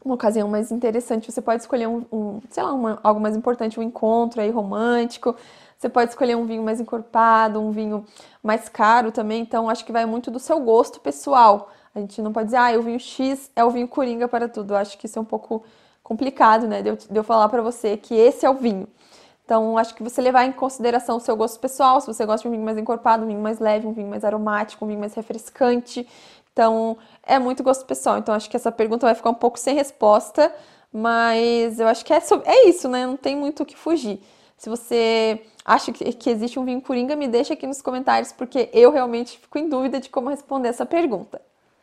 uma 0.04 0.14
ocasião 0.14 0.46
mais 0.46 0.70
interessante, 0.70 1.32
você 1.32 1.42
pode 1.42 1.62
escolher 1.62 1.88
um, 1.88 2.06
um 2.12 2.40
sei 2.48 2.62
lá, 2.62 2.72
uma, 2.72 3.00
algo 3.02 3.20
mais 3.20 3.34
importante, 3.34 3.80
um 3.80 3.82
encontro 3.82 4.40
aí 4.40 4.50
romântico. 4.50 5.34
Você 5.76 5.88
pode 5.88 6.10
escolher 6.10 6.36
um 6.36 6.44
vinho 6.44 6.62
mais 6.62 6.80
encorpado, 6.80 7.60
um 7.60 7.72
vinho 7.72 8.04
mais 8.40 8.68
caro 8.68 9.10
também. 9.10 9.42
Então, 9.42 9.68
acho 9.68 9.84
que 9.84 9.90
vai 9.90 10.06
muito 10.06 10.30
do 10.30 10.38
seu 10.38 10.60
gosto 10.60 11.00
pessoal. 11.00 11.72
A 11.94 12.00
gente 12.00 12.22
não 12.22 12.33
pode 12.33 12.46
dizer, 12.46 12.59
ah, 12.59 12.79
o 12.79 12.83
vinho 12.83 13.00
X 13.00 13.50
é 13.57 13.64
o 13.64 13.70
vinho 13.70 13.88
coringa 13.88 14.29
para 14.29 14.48
tudo. 14.48 14.74
Eu 14.74 14.76
acho 14.79 14.96
que 14.96 15.07
isso 15.07 15.18
é 15.18 15.22
um 15.22 15.24
pouco 15.24 15.64
complicado, 16.03 16.66
né? 16.68 16.83
De 16.83 16.88
eu, 16.90 16.96
de 16.96 17.16
eu 17.16 17.24
falar 17.24 17.48
para 17.48 17.62
você 17.62 17.96
que 17.96 18.14
esse 18.14 18.46
é 18.46 18.50
o 18.50 18.55
vinho. 18.55 18.88
Então, 19.44 19.76
acho 19.76 19.94
que 19.96 20.03
você 20.03 20.20
levar 20.20 20.44
em 20.44 20.53
consideração 20.53 21.16
o 21.16 21.20
seu 21.20 21.37
gosto 21.37 21.59
pessoal, 21.59 22.00
se 22.00 22.07
você 22.07 22.24
gosta 22.24 22.42
de 22.42 22.48
um 22.48 22.53
vinho 22.53 22.64
mais 22.64 22.79
encorpado, 22.79 23.24
um 23.24 23.26
vinho 23.26 23.40
mais 23.40 23.59
leve, 23.59 23.85
um 23.85 23.92
vinho 23.92 24.09
mais 24.09 24.24
aromático, 24.24 24.85
um 24.85 24.88
vinho 24.88 25.00
mais 25.00 25.12
refrescante. 25.14 26.07
Então, 26.53 26.96
é 27.24 27.38
muito 27.38 27.62
gosto 27.62 27.85
pessoal. 27.85 28.18
Então, 28.18 28.33
acho 28.33 28.48
que 28.48 28.57
essa 28.57 28.70
pergunta 28.70 29.07
vai 29.07 29.14
ficar 29.14 29.31
um 29.31 29.35
pouco 29.35 29.59
sem 29.59 29.74
resposta, 29.74 30.55
mas 30.92 31.81
eu 31.81 31.88
acho 31.88 32.05
que 32.05 32.12
é, 32.12 32.20
sobre... 32.20 32.48
é 32.48 32.68
isso, 32.68 32.88
né? 32.88 33.05
Não 33.05 33.16
tem 33.16 33.35
muito 33.35 33.64
o 33.64 33.66
que 33.66 33.76
fugir. 33.76 34.22
Se 34.57 34.68
você 34.68 35.42
acha 35.64 35.90
que, 35.90 36.12
que 36.12 36.31
existe 36.31 36.59
um 36.59 36.64
vinho 36.64 36.81
coringa, 36.81 37.16
me 37.16 37.26
deixa 37.26 37.55
aqui 37.55 37.66
nos 37.66 37.83
comentários, 37.83 38.31
porque 38.31 38.68
eu 38.72 38.92
realmente 38.92 39.38
fico 39.38 39.59
em 39.59 39.68
dúvida 39.68 39.98
de 39.98 40.09
como 40.09 40.29
responder 40.29 40.68
essa 40.68 40.87
pergunta. 40.87 41.40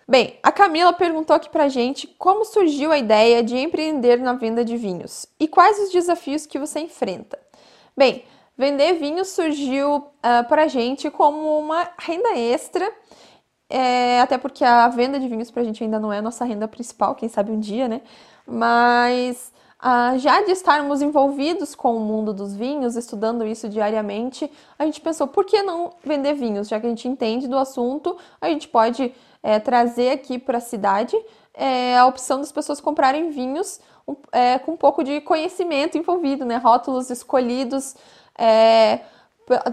Bem, 0.10 0.40
a 0.42 0.54
Camila 0.54 0.94
perguntou 0.94 1.36
aqui 1.36 1.50
pra 1.50 1.68
gente 1.68 2.08
como 2.08 2.46
surgiu 2.46 2.94
a 2.94 2.98
ideia 2.98 3.44
de 3.44 3.58
empreender 3.58 4.18
na 4.18 4.32
venda 4.32 4.64
de 4.64 4.78
vinhos 4.78 5.28
e 5.38 5.50
quais 5.50 5.78
os 5.80 5.92
desafios 5.92 6.46
que 6.46 6.58
você 6.58 6.80
enfrenta. 6.80 7.38
Bem, 7.96 8.24
vender 8.58 8.94
vinhos 8.94 9.28
surgiu 9.28 9.98
uh, 9.98 10.48
pra 10.48 10.70
gente 10.70 11.12
como 11.12 11.60
uma 11.60 11.90
renda 12.00 12.38
extra, 12.38 12.90
é, 13.70 14.22
até 14.22 14.38
porque 14.38 14.64
a 14.64 14.88
venda 14.88 15.20
de 15.20 15.28
vinhos 15.28 15.52
pra 15.52 15.62
gente 15.66 15.84
ainda 15.84 16.00
não 16.00 16.14
é 16.14 16.20
a 16.20 16.22
nossa 16.22 16.46
renda 16.46 16.70
principal, 16.70 17.14
quem 17.14 17.28
sabe 17.28 17.52
um 17.52 17.60
dia, 17.60 17.90
né? 17.90 18.00
Mas 18.46 19.52
uh, 19.84 20.18
já 20.20 20.42
de 20.42 20.52
estarmos 20.52 21.02
envolvidos 21.02 21.76
com 21.76 21.98
o 21.98 22.00
mundo 22.00 22.34
dos 22.34 22.56
vinhos, 22.56 22.96
estudando 22.96 23.46
isso 23.46 23.68
diariamente, 23.68 24.50
a 24.80 24.86
gente 24.86 25.02
pensou, 25.02 25.28
por 25.28 25.44
que 25.44 25.62
não 25.64 25.92
vender 26.02 26.34
vinhos? 26.34 26.70
Já 26.70 26.80
que 26.80 26.86
a 26.86 26.90
gente 26.90 27.10
entende 27.10 27.46
do 27.46 27.58
assunto, 27.58 28.18
a 28.40 28.48
gente 28.48 28.70
pode 28.70 29.14
é, 29.42 29.60
trazer 29.60 30.12
aqui 30.12 30.40
para 30.40 30.58
a 30.58 30.62
cidade 30.62 31.16
é, 31.54 31.98
a 31.98 32.06
opção 32.06 32.40
das 32.40 32.52
pessoas 32.52 32.80
comprarem 32.80 33.30
vinhos 33.30 33.80
é, 34.32 34.60
com 34.60 34.74
um 34.74 34.78
pouco 34.78 35.04
de 35.04 35.20
conhecimento 35.22 35.98
envolvido, 35.98 36.46
né? 36.46 36.58
Rótulos 36.58 37.10
escolhidos 37.10 37.96
é, 38.38 39.00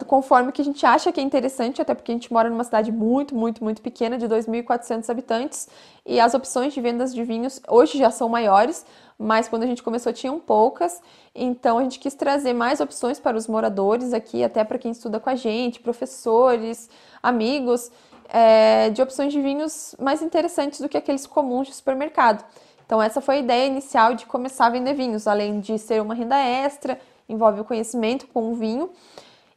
conforme 0.07 0.53
que 0.53 0.63
a 0.63 0.65
gente 0.65 0.87
acha 0.87 1.11
que 1.11 1.21
é 1.21 1.23
interessante, 1.23 1.83
até 1.83 1.95
porque 1.95 2.13
a 2.13 2.15
gente 2.15 2.33
mora 2.33 2.49
numa 2.49 2.63
cidade 2.63 2.93
muito, 2.93 3.35
muito, 3.35 3.63
muito 3.63 3.83
pequena, 3.83 4.17
de 4.17 4.29
2.400 4.29 5.11
habitantes, 5.11 5.69
e 6.07 6.21
as 6.21 6.33
opções 6.33 6.73
de 6.73 6.81
vendas 6.81 7.13
de 7.13 7.25
vinhos 7.25 7.61
hoje 7.69 7.99
já 7.99 8.11
são 8.11 8.29
maiores, 8.29 8.87
mas 9.19 9.49
quando 9.49 9.65
a 9.65 9.67
gente 9.67 9.83
começou 9.83 10.13
tinham 10.13 10.39
poucas, 10.39 11.03
então 11.35 11.79
a 11.79 11.83
gente 11.83 11.99
quis 11.99 12.15
trazer 12.15 12.53
mais 12.53 12.81
opções 12.81 13.19
para 13.19 13.37
os 13.37 13.49
moradores 13.49 14.13
aqui, 14.13 14.45
até 14.45 14.63
para 14.63 14.79
quem 14.79 14.93
estuda 14.93 15.19
com 15.19 15.31
a 15.31 15.35
gente, 15.35 15.81
professores, 15.81 16.89
amigos, 17.21 17.91
é, 18.29 18.91
de 18.91 19.03
opções 19.03 19.33
de 19.33 19.41
vinhos 19.41 19.95
mais 19.99 20.23
interessantes 20.23 20.81
do 20.81 20.89
que 20.89 20.97
aqueles 20.97 21.27
comuns 21.27 21.69
de 21.69 21.75
supermercado. 21.75 22.45
Então, 22.87 23.03
essa 23.03 23.21
foi 23.21 23.37
a 23.37 23.39
ideia 23.39 23.67
inicial 23.67 24.15
de 24.15 24.27
começar 24.27 24.67
a 24.67 24.71
vender 24.71 24.95
vinhos, 24.95 25.27
além 25.27 25.61
de 25.61 25.79
ser 25.79 26.03
uma 26.03 26.15
renda 26.15 26.37
extra, 26.37 27.01
envolve 27.29 27.61
o 27.61 27.65
conhecimento 27.65 28.27
com 28.27 28.53
o 28.53 28.55
vinho, 28.55 28.91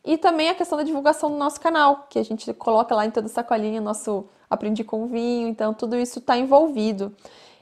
e 0.03 0.17
também 0.17 0.49
a 0.49 0.55
questão 0.55 0.77
da 0.77 0.83
divulgação 0.83 1.29
do 1.29 1.37
nosso 1.37 1.59
canal, 1.59 2.07
que 2.09 2.17
a 2.17 2.23
gente 2.23 2.53
coloca 2.53 2.95
lá 2.95 3.05
em 3.05 3.11
toda 3.11 3.27
sacolinha 3.27 3.81
nosso 3.81 4.25
Aprendi 4.49 4.83
com 4.83 5.07
Vinho, 5.07 5.49
então 5.49 5.73
tudo 5.73 5.97
isso 5.97 6.19
está 6.19 6.37
envolvido. 6.37 7.13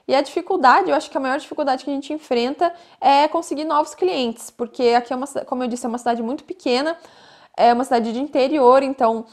E 0.08 0.14
a 0.14 0.22
dificuldade, 0.22 0.92
eu 0.92 0.96
acho 0.96 1.10
que 1.10 1.18
a 1.18 1.20
maior 1.20 1.40
dificuldade 1.40 1.84
que 1.84 1.90
a 1.90 1.94
gente 1.94 2.14
enfrenta 2.14 2.72
é 3.02 3.28
conseguir 3.28 3.64
novos 3.64 3.96
clientes, 3.96 4.52
porque 4.52 4.90
aqui 4.90 5.12
é 5.12 5.16
uma, 5.16 5.26
como 5.48 5.64
eu 5.64 5.68
disse, 5.68 5.88
é 5.88 5.90
uma 5.90 5.98
cidade 5.98 6.22
muito 6.22 6.44
pequena, 6.44 6.96
é 7.58 7.74
uma 7.74 7.84
cidade 7.84 8.14
de 8.14 8.22
interior, 8.22 8.84
então 8.84 9.26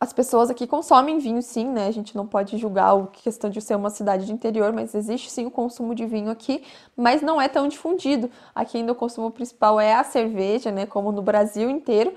as 0.00 0.12
pessoas 0.12 0.50
aqui 0.50 0.66
consomem 0.66 1.18
vinho 1.18 1.40
sim, 1.40 1.66
né? 1.66 1.86
A 1.86 1.90
gente 1.90 2.16
não 2.16 2.26
pode 2.26 2.58
julgar 2.58 2.94
a 2.94 3.06
questão 3.06 3.48
de 3.48 3.60
ser 3.60 3.76
uma 3.76 3.90
cidade 3.90 4.26
de 4.26 4.32
interior, 4.32 4.72
mas 4.72 4.94
existe 4.94 5.30
sim 5.30 5.46
o 5.46 5.50
consumo 5.50 5.94
de 5.94 6.04
vinho 6.04 6.30
aqui, 6.30 6.62
mas 6.96 7.22
não 7.22 7.40
é 7.40 7.48
tão 7.48 7.68
difundido. 7.68 8.30
Aqui 8.54 8.78
ainda 8.78 8.92
o 8.92 8.94
consumo 8.94 9.30
principal 9.30 9.80
é 9.80 9.94
a 9.94 10.04
cerveja, 10.04 10.70
né? 10.70 10.86
Como 10.86 11.12
no 11.12 11.22
Brasil 11.22 11.70
inteiro. 11.70 12.14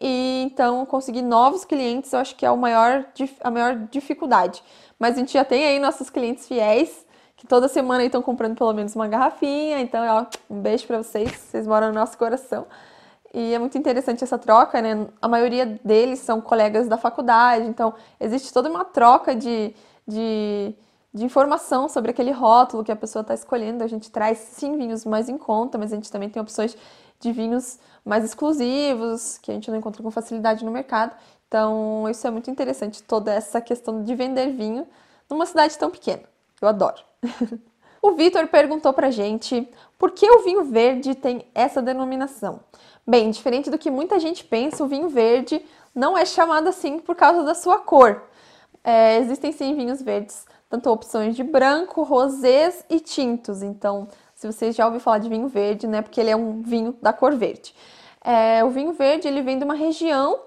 E 0.00 0.42
então 0.44 0.84
conseguir 0.84 1.22
novos 1.22 1.64
clientes 1.64 2.12
eu 2.12 2.18
acho 2.18 2.34
que 2.34 2.44
é 2.44 2.50
o 2.50 2.56
maior, 2.56 3.06
a 3.40 3.50
maior 3.50 3.76
dificuldade. 3.90 4.62
Mas 4.98 5.16
a 5.16 5.18
gente 5.18 5.32
já 5.32 5.44
tem 5.44 5.64
aí 5.64 5.78
nossos 5.78 6.10
clientes 6.10 6.46
fiéis, 6.46 7.06
que 7.36 7.46
toda 7.46 7.68
semana 7.68 8.04
estão 8.04 8.22
comprando 8.22 8.56
pelo 8.56 8.72
menos 8.72 8.94
uma 8.94 9.08
garrafinha. 9.08 9.80
Então, 9.80 10.04
ó, 10.06 10.26
um 10.48 10.60
beijo 10.60 10.86
para 10.86 11.02
vocês, 11.02 11.30
vocês 11.32 11.66
moram 11.66 11.88
no 11.88 11.94
nosso 11.94 12.16
coração. 12.18 12.66
E 13.34 13.54
é 13.54 13.58
muito 13.58 13.78
interessante 13.78 14.22
essa 14.22 14.36
troca, 14.36 14.82
né? 14.82 15.06
A 15.20 15.26
maioria 15.26 15.80
deles 15.82 16.18
são 16.18 16.40
colegas 16.40 16.86
da 16.86 16.98
faculdade, 16.98 17.66
então 17.66 17.94
existe 18.20 18.52
toda 18.52 18.68
uma 18.68 18.84
troca 18.84 19.34
de, 19.34 19.74
de, 20.06 20.74
de 21.14 21.24
informação 21.24 21.88
sobre 21.88 22.10
aquele 22.10 22.30
rótulo 22.30 22.84
que 22.84 22.92
a 22.92 22.96
pessoa 22.96 23.22
está 23.22 23.32
escolhendo. 23.32 23.82
A 23.82 23.86
gente 23.86 24.10
traz 24.10 24.36
sim 24.38 24.76
vinhos 24.76 25.06
mais 25.06 25.30
em 25.30 25.38
conta, 25.38 25.78
mas 25.78 25.92
a 25.92 25.96
gente 25.96 26.12
também 26.12 26.28
tem 26.28 26.42
opções 26.42 26.76
de 27.18 27.32
vinhos 27.32 27.78
mais 28.04 28.22
exclusivos, 28.24 29.38
que 29.38 29.50
a 29.50 29.54
gente 29.54 29.70
não 29.70 29.78
encontra 29.78 30.02
com 30.02 30.10
facilidade 30.10 30.64
no 30.64 30.70
mercado. 30.70 31.16
Então, 31.48 32.06
isso 32.10 32.26
é 32.26 32.30
muito 32.30 32.50
interessante, 32.50 33.02
toda 33.02 33.32
essa 33.32 33.60
questão 33.60 34.02
de 34.02 34.14
vender 34.14 34.52
vinho 34.52 34.86
numa 35.30 35.46
cidade 35.46 35.78
tão 35.78 35.90
pequena. 35.90 36.22
Eu 36.60 36.68
adoro. 36.68 37.02
O 38.04 38.16
Vitor 38.16 38.48
perguntou 38.48 38.92
pra 38.92 39.12
gente 39.12 39.68
por 39.96 40.10
que 40.10 40.28
o 40.28 40.40
vinho 40.40 40.64
verde 40.64 41.14
tem 41.14 41.46
essa 41.54 41.80
denominação. 41.80 42.58
Bem, 43.06 43.30
diferente 43.30 43.68
do 43.68 43.78
que 43.78 43.90
muita 43.90 44.20
gente 44.20 44.44
pensa, 44.44 44.84
o 44.84 44.86
vinho 44.86 45.08
verde 45.08 45.64
não 45.92 46.16
é 46.16 46.24
chamado 46.24 46.68
assim 46.68 47.00
por 47.00 47.16
causa 47.16 47.42
da 47.42 47.54
sua 47.54 47.78
cor. 47.78 48.22
É, 48.84 49.18
existem 49.18 49.50
sim 49.50 49.74
vinhos 49.74 50.00
verdes, 50.00 50.46
tanto 50.70 50.88
opções 50.88 51.34
de 51.34 51.42
branco, 51.42 52.02
rosés 52.02 52.84
e 52.88 53.00
tintos. 53.00 53.60
Então, 53.60 54.06
se 54.34 54.46
vocês 54.46 54.76
já 54.76 54.84
ouviram 54.84 55.02
falar 55.02 55.18
de 55.18 55.28
vinho 55.28 55.48
verde, 55.48 55.86
né, 55.88 56.00
porque 56.00 56.20
ele 56.20 56.30
é 56.30 56.36
um 56.36 56.62
vinho 56.62 56.96
da 57.02 57.12
cor 57.12 57.34
verde. 57.34 57.74
É, 58.24 58.64
o 58.64 58.70
vinho 58.70 58.92
verde 58.92 59.26
ele 59.26 59.42
vem 59.42 59.58
de 59.58 59.64
uma 59.64 59.74
região 59.74 60.38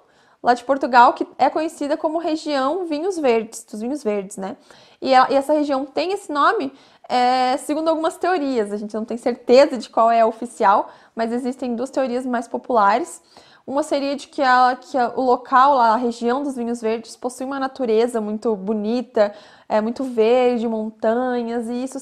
lá 0.42 0.54
de 0.54 0.64
Portugal 0.64 1.12
que 1.14 1.28
é 1.38 1.50
conhecida 1.50 1.98
como 1.98 2.20
região 2.20 2.86
vinhos 2.86 3.18
verdes, 3.18 3.66
dos 3.66 3.82
vinhos 3.82 4.02
verdes, 4.02 4.38
né? 4.38 4.56
E, 5.02 5.10
e 5.10 5.36
essa 5.36 5.54
região 5.54 5.86
tem 5.86 6.14
esse 6.14 6.32
nome 6.32 6.72
é, 7.08 7.58
segundo 7.58 7.90
algumas 7.90 8.18
teorias. 8.18 8.72
A 8.72 8.78
gente 8.78 8.94
não 8.94 9.06
tem 9.06 9.18
certeza 9.18 9.78
de 9.78 9.90
qual 9.90 10.10
é 10.10 10.22
a 10.22 10.28
oficial, 10.28 10.90
mas 11.16 11.32
existem 11.32 11.76
duas 11.76 11.90
teorias 11.90 12.26
mais 12.26 12.48
populares. 12.48 13.22
Uma 13.66 13.82
seria 13.82 14.16
de 14.16 14.28
que, 14.28 14.44
a, 14.44 14.78
que 14.80 14.96
a, 14.98 15.14
o 15.16 15.22
local, 15.22 15.80
a 15.80 15.96
região 15.96 16.44
dos 16.44 16.56
vinhos 16.56 16.82
verdes, 16.82 17.16
possui 17.16 17.46
uma 17.46 17.60
natureza 17.60 18.22
muito 18.22 18.56
bonita, 18.56 19.34
é 19.68 19.82
muito 19.82 20.04
verde, 20.04 20.68
montanhas, 20.68 21.68
e 21.68 21.84
isso 21.84 21.98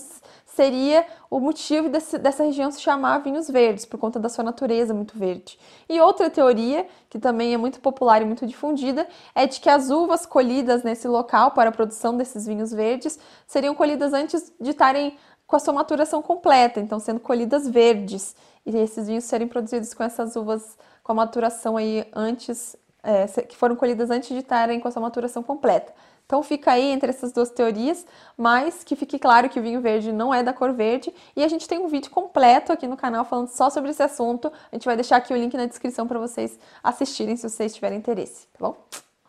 seria 0.56 1.06
o 1.30 1.39
motivo 1.39 1.89
desse, 1.89 2.18
dessa 2.18 2.44
região 2.44 2.72
se 2.72 2.80
chamar 2.80 3.20
vinhos 3.20 3.50
verdes, 3.50 3.86
por 3.86 4.00
conta 4.00 4.20
da 4.20 4.30
sua 4.30 4.44
natureza 4.44 4.94
muito 4.94 5.18
verde. 5.18 5.58
E 5.89 6.00
outra 6.00 6.30
teoria, 6.30 6.88
que 7.10 7.18
também 7.18 7.54
é 7.54 7.58
muito 7.58 7.80
popular 7.80 8.22
e 8.22 8.26
muito 8.26 8.46
difundida, 8.46 9.08
é 9.34 9.48
de 9.48 9.60
que 9.60 9.70
as 9.70 9.89
uvas 9.89 10.26
colhidas 10.26 10.84
nesse 10.84 11.08
local 11.08 11.52
para 11.52 11.70
a 11.70 11.74
produção 11.74 12.16
desses 12.16 12.46
vinhos 12.46 12.72
verdes 12.72 13.18
seriam 13.48 13.74
colhidas 13.74 14.13
antes 14.13 14.54
de 14.60 14.70
estarem 14.70 15.18
com 15.48 15.56
a 15.56 15.60
sua 15.60 15.74
maturação 15.74 16.22
completa, 16.22 16.80
então 16.80 17.00
sendo 17.00 17.20
colhidas 17.20 17.68
verdes, 17.68 18.36
e 18.66 18.78
esses 18.78 19.08
vinhos 19.08 19.24
serem 19.26 19.48
produzidos 19.48 19.94
com 19.94 20.04
essas 20.04 20.36
uvas 20.36 20.78
com 21.04 21.12
a 21.12 21.16
maturação 21.16 21.76
aí 21.78 22.08
antes, 22.13 22.76
é, 23.04 23.26
que 23.42 23.58
foram 23.58 23.76
colhidas 23.76 24.10
antes 24.10 24.30
de 24.30 24.38
estarem 24.38 24.80
com 24.80 24.88
a 24.88 24.92
sua 24.92 25.02
maturação 25.02 25.44
completa. 25.44 25.94
Então 26.26 26.42
fica 26.42 26.72
aí 26.72 26.92
entre 26.92 27.10
essas 27.10 27.32
duas 27.32 27.50
teorias, 27.50 28.06
mas 28.38 28.84
que 28.84 28.96
fique 28.96 29.20
claro 29.20 29.50
que 29.50 29.60
o 29.60 29.64
vinho 29.64 29.82
verde 29.82 30.12
não 30.12 30.34
é 30.34 30.42
da 30.42 30.54
cor 30.54 30.74
verde 30.74 31.14
e 31.36 31.44
a 31.44 31.48
gente 31.48 31.68
tem 31.68 31.80
um 31.80 31.88
vídeo 31.88 32.10
completo 32.10 32.72
aqui 32.72 32.88
no 32.88 32.98
canal 32.98 33.26
falando 33.26 33.50
só 33.50 33.70
sobre 33.70 33.92
esse 33.92 34.02
assunto. 34.02 34.52
A 34.72 34.76
gente 34.76 34.86
vai 34.86 34.96
deixar 34.96 35.18
aqui 35.18 35.34
o 35.34 35.38
link 35.38 35.56
na 35.56 35.66
descrição 35.66 36.08
para 36.08 36.20
vocês 36.20 36.58
assistirem 36.84 37.36
se 37.36 37.48
vocês 37.48 37.76
tiverem 37.76 37.98
interesse, 37.98 38.48
tá 38.54 38.60
bom? 38.60 38.76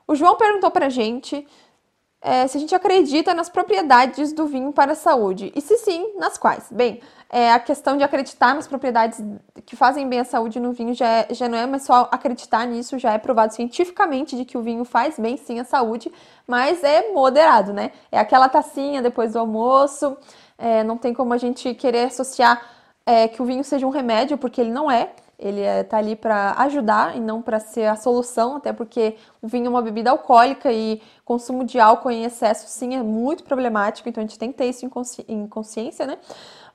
O 0.06 0.14
João 0.14 0.36
perguntou 0.36 0.70
pra 0.70 0.88
gente 0.88 1.46
é, 2.24 2.46
se 2.46 2.56
a 2.56 2.60
gente 2.60 2.74
acredita 2.74 3.34
nas 3.34 3.50
propriedades 3.50 4.32
do 4.32 4.46
vinho 4.46 4.72
para 4.72 4.92
a 4.92 4.96
saúde. 4.96 5.52
E 5.54 5.60
se 5.60 5.76
sim, 5.76 6.14
nas 6.16 6.38
quais? 6.38 6.68
Bem, 6.70 7.02
é, 7.34 7.50
a 7.50 7.58
questão 7.58 7.96
de 7.96 8.04
acreditar 8.04 8.54
nas 8.54 8.68
propriedades 8.68 9.20
que 9.66 9.74
fazem 9.74 10.08
bem 10.08 10.20
à 10.20 10.24
saúde 10.24 10.60
no 10.60 10.72
vinho 10.72 10.94
já, 10.94 11.08
é, 11.08 11.26
já 11.32 11.48
não 11.48 11.58
é 11.58 11.66
mais 11.66 11.82
só 11.82 12.08
acreditar 12.12 12.64
nisso, 12.64 12.96
já 12.96 13.12
é 13.12 13.18
provado 13.18 13.52
cientificamente 13.52 14.36
de 14.36 14.44
que 14.44 14.56
o 14.56 14.62
vinho 14.62 14.84
faz 14.84 15.18
bem 15.18 15.36
sim 15.36 15.58
à 15.58 15.64
saúde, 15.64 16.12
mas 16.46 16.84
é 16.84 17.10
moderado, 17.12 17.72
né? 17.72 17.90
É 18.12 18.20
aquela 18.20 18.48
tacinha 18.48 19.02
depois 19.02 19.32
do 19.32 19.40
almoço, 19.40 20.16
é, 20.56 20.84
não 20.84 20.96
tem 20.96 21.12
como 21.12 21.34
a 21.34 21.36
gente 21.36 21.74
querer 21.74 22.06
associar 22.06 22.62
é, 23.04 23.26
que 23.26 23.42
o 23.42 23.44
vinho 23.44 23.64
seja 23.64 23.84
um 23.84 23.90
remédio, 23.90 24.38
porque 24.38 24.60
ele 24.60 24.70
não 24.70 24.88
é. 24.88 25.10
Ele 25.38 25.60
está 25.60 25.96
é, 25.96 26.00
ali 26.00 26.16
para 26.16 26.52
ajudar 26.58 27.16
e 27.16 27.20
não 27.20 27.42
para 27.42 27.58
ser 27.58 27.86
a 27.86 27.96
solução, 27.96 28.56
até 28.56 28.72
porque 28.72 29.16
o 29.42 29.48
vinho 29.48 29.66
é 29.66 29.68
uma 29.68 29.82
bebida 29.82 30.10
alcoólica 30.10 30.72
e 30.72 31.02
consumo 31.24 31.64
de 31.64 31.80
álcool 31.80 32.10
em 32.10 32.24
excesso, 32.24 32.68
sim, 32.68 32.94
é 32.94 33.02
muito 33.02 33.44
problemático, 33.44 34.08
então 34.08 34.22
a 34.22 34.26
gente 34.26 34.38
tem 34.38 34.52
que 34.52 34.58
ter 34.58 34.66
isso 34.66 34.84
em, 34.84 34.88
consci 34.88 35.24
em 35.28 35.46
consciência, 35.46 36.06
né? 36.06 36.18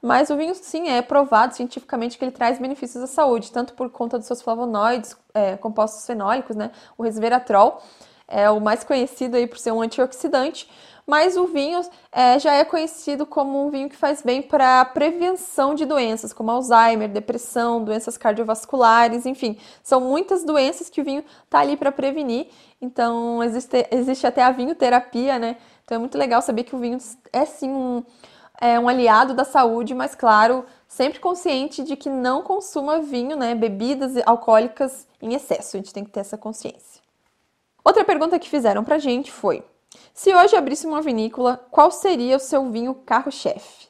Mas 0.02 0.30
o 0.30 0.38
vinho, 0.38 0.56
sim, 0.56 0.88
é 0.88 1.02
provado 1.02 1.56
cientificamente 1.56 2.18
que 2.18 2.24
ele 2.24 2.32
traz 2.32 2.58
benefícios 2.58 3.04
à 3.04 3.08
saúde, 3.08 3.52
tanto 3.52 3.74
por 3.74 3.90
conta 3.90 4.18
dos 4.18 4.28
seus 4.28 4.42
flavonoides, 4.42 5.16
é, 5.34 5.58
compostos 5.58 6.06
fenólicos, 6.06 6.56
né? 6.56 6.72
O 6.98 7.04
resveratrol 7.04 7.82
é 8.28 8.50
o 8.50 8.62
mais 8.62 8.84
conhecido 8.84 9.36
aí 9.36 9.48
por 9.48 9.58
ser 9.58 9.72
um 9.72 9.82
antioxidante, 9.82 10.70
mas 11.10 11.36
o 11.36 11.48
vinho 11.48 11.82
é, 12.12 12.38
já 12.38 12.54
é 12.54 12.64
conhecido 12.64 13.26
como 13.26 13.66
um 13.66 13.72
vinho 13.72 13.90
que 13.90 13.96
faz 13.96 14.22
bem 14.22 14.44
para 14.44 14.86
prevenção 14.86 15.74
de 15.74 15.84
doenças, 15.84 16.32
como 16.32 16.52
Alzheimer, 16.52 17.10
depressão, 17.10 17.84
doenças 17.84 18.16
cardiovasculares, 18.16 19.26
enfim, 19.26 19.58
são 19.82 20.00
muitas 20.00 20.44
doenças 20.44 20.88
que 20.88 21.02
o 21.02 21.04
vinho 21.04 21.24
está 21.44 21.62
ali 21.62 21.76
para 21.76 21.92
prevenir. 21.92 22.50
Então, 22.80 23.44
existe, 23.44 23.88
existe 23.90 24.28
até 24.28 24.44
a 24.44 24.52
vinhoterapia, 24.52 25.40
né? 25.40 25.58
Então, 25.84 25.96
é 25.96 26.00
muito 26.00 26.16
legal 26.16 26.44
saber 26.44 26.64
que 26.64 26.76
o 26.76 26.80
vinho 26.80 27.00
é 27.34 27.44
sim 27.44 27.72
um, 27.72 28.04
é, 28.62 28.80
um 28.80 28.88
aliado 28.88 29.34
da 29.34 29.44
saúde, 29.44 29.96
mas, 29.96 30.14
claro, 30.14 30.64
sempre 30.88 31.20
consciente 31.20 31.84
de 31.84 31.96
que 31.96 32.08
não 32.08 32.44
consuma 32.44 33.02
vinho, 33.02 33.36
né? 33.36 33.56
Bebidas 33.56 34.14
alcoólicas 34.28 35.08
em 35.20 35.34
excesso. 35.34 35.76
A 35.76 35.80
gente 35.80 35.92
tem 35.92 36.04
que 36.04 36.12
ter 36.12 36.20
essa 36.20 36.38
consciência. 36.38 37.02
Outra 37.84 38.06
pergunta 38.06 38.38
que 38.38 38.48
fizeram 38.48 38.84
pra 38.84 39.00
gente 39.00 39.32
foi: 39.32 39.64
se 40.14 40.34
hoje 40.34 40.56
abrisse 40.56 40.86
uma 40.86 41.02
vinícola, 41.02 41.58
qual 41.72 41.92
seria 41.92 42.38
o 42.38 42.40
seu 42.40 42.70
vinho 42.70 42.94
carro-chefe? 42.94 43.88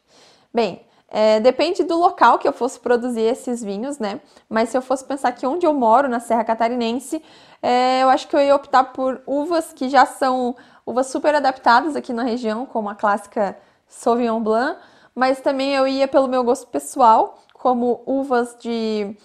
Bem, 0.54 0.86
é, 1.12 1.40
depende 1.40 1.84
do 1.84 1.98
local 1.98 2.38
que 2.38 2.48
eu 2.48 2.54
fosse 2.54 2.80
produzir 2.80 3.22
esses 3.22 3.64
vinhos, 3.64 3.98
né? 3.98 4.22
Mas 4.48 4.70
se 4.70 4.78
eu 4.78 4.82
fosse 4.82 5.04
pensar 5.04 5.32
que 5.32 5.48
onde 5.48 5.66
eu 5.66 5.74
moro, 5.74 6.08
na 6.08 6.20
Serra 6.20 6.44
Catarinense, 6.44 7.22
é, 7.62 8.04
eu 8.04 8.10
acho 8.10 8.28
que 8.28 8.36
eu 8.36 8.40
ia 8.40 8.56
optar 8.56 8.86
por 8.86 9.22
uvas 9.26 9.74
que 9.74 9.90
já 9.90 10.06
são 10.06 10.56
uvas 10.86 11.08
super 11.08 11.34
adaptadas 11.34 11.96
aqui 11.96 12.14
na 12.14 12.24
região, 12.24 12.66
como 12.66 12.90
a 12.90 12.96
clássica 12.96 13.58
Sauvignon 13.88 14.40
Blanc, 14.40 14.80
mas 15.16 15.42
também 15.42 15.74
eu 15.74 15.88
ia 15.88 16.08
pelo 16.08 16.28
meu 16.28 16.44
gosto 16.44 16.68
pessoal, 16.68 17.40
como 17.54 18.02
uvas 18.06 18.56
de 18.60 19.18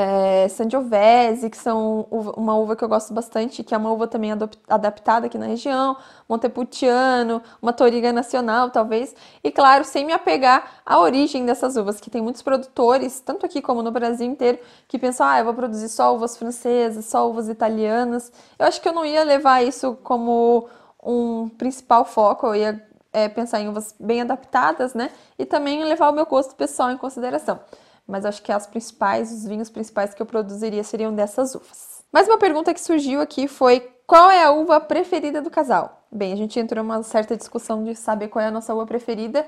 é, 0.00 0.46
Sangiovese, 0.46 1.50
que 1.50 1.56
são 1.56 2.06
uva, 2.08 2.32
uma 2.36 2.54
uva 2.54 2.76
que 2.76 2.84
eu 2.84 2.88
gosto 2.88 3.12
bastante, 3.12 3.64
que 3.64 3.74
é 3.74 3.76
uma 3.76 3.90
uva 3.90 4.06
também 4.06 4.30
adaptada 4.68 5.26
aqui 5.26 5.36
na 5.36 5.46
região, 5.46 5.96
Montepulciano, 6.28 7.42
uma 7.60 7.72
Toriga 7.72 8.12
Nacional, 8.12 8.70
talvez, 8.70 9.12
e 9.42 9.50
claro, 9.50 9.84
sem 9.84 10.06
me 10.06 10.12
apegar 10.12 10.82
à 10.86 11.00
origem 11.00 11.44
dessas 11.44 11.76
uvas, 11.76 12.00
que 12.00 12.10
tem 12.10 12.22
muitos 12.22 12.42
produtores, 12.42 13.18
tanto 13.18 13.44
aqui 13.44 13.60
como 13.60 13.82
no 13.82 13.90
Brasil 13.90 14.24
inteiro, 14.24 14.60
que 14.86 15.00
pensam, 15.00 15.26
ah, 15.26 15.40
eu 15.40 15.46
vou 15.46 15.54
produzir 15.54 15.88
só 15.88 16.14
uvas 16.14 16.36
francesas, 16.36 17.04
só 17.06 17.28
uvas 17.28 17.48
italianas. 17.48 18.30
Eu 18.56 18.66
acho 18.66 18.80
que 18.80 18.88
eu 18.88 18.92
não 18.92 19.04
ia 19.04 19.24
levar 19.24 19.64
isso 19.64 19.98
como 20.04 20.68
um 21.02 21.48
principal 21.48 22.04
foco, 22.04 22.46
eu 22.46 22.54
ia 22.54 22.88
é, 23.12 23.28
pensar 23.28 23.60
em 23.60 23.68
uvas 23.68 23.96
bem 23.98 24.20
adaptadas, 24.20 24.94
né, 24.94 25.10
e 25.36 25.44
também 25.44 25.82
levar 25.82 26.08
o 26.10 26.12
meu 26.12 26.26
gosto 26.26 26.54
pessoal 26.54 26.88
em 26.92 26.96
consideração 26.96 27.58
mas 28.08 28.24
acho 28.24 28.42
que 28.42 28.50
as 28.50 28.66
principais, 28.66 29.30
os 29.30 29.46
vinhos 29.46 29.68
principais 29.68 30.14
que 30.14 30.22
eu 30.22 30.26
produziria 30.26 30.82
seriam 30.82 31.14
dessas 31.14 31.54
uvas. 31.54 32.02
Mais 32.10 32.26
uma 32.26 32.38
pergunta 32.38 32.72
que 32.72 32.80
surgiu 32.80 33.20
aqui 33.20 33.46
foi: 33.46 33.80
qual 34.06 34.30
é 34.30 34.42
a 34.42 34.50
uva 34.50 34.80
preferida 34.80 35.42
do 35.42 35.50
casal? 35.50 36.06
Bem, 36.10 36.32
a 36.32 36.36
gente 36.36 36.58
entrou 36.58 36.82
numa 36.82 37.02
certa 37.02 37.36
discussão 37.36 37.84
de 37.84 37.94
saber 37.94 38.28
qual 38.28 38.42
é 38.42 38.48
a 38.48 38.50
nossa 38.50 38.74
uva 38.74 38.86
preferida. 38.86 39.46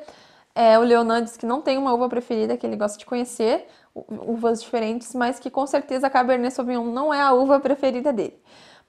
É, 0.54 0.78
o 0.78 0.82
Leonan 0.82 1.22
diz 1.22 1.36
que 1.36 1.46
não 1.46 1.62
tem 1.62 1.78
uma 1.78 1.94
uva 1.94 2.08
preferida, 2.08 2.56
que 2.56 2.66
ele 2.66 2.76
gosta 2.76 2.98
de 2.98 3.06
conhecer 3.06 3.66
uvas 3.94 4.62
diferentes, 4.62 5.14
mas 5.14 5.38
que 5.38 5.48
com 5.48 5.66
certeza 5.66 6.06
a 6.06 6.10
Cabernet 6.10 6.54
Sauvignon 6.54 6.84
não 6.84 7.14
é 7.14 7.20
a 7.20 7.32
uva 7.32 7.58
preferida 7.58 8.12
dele. 8.12 8.38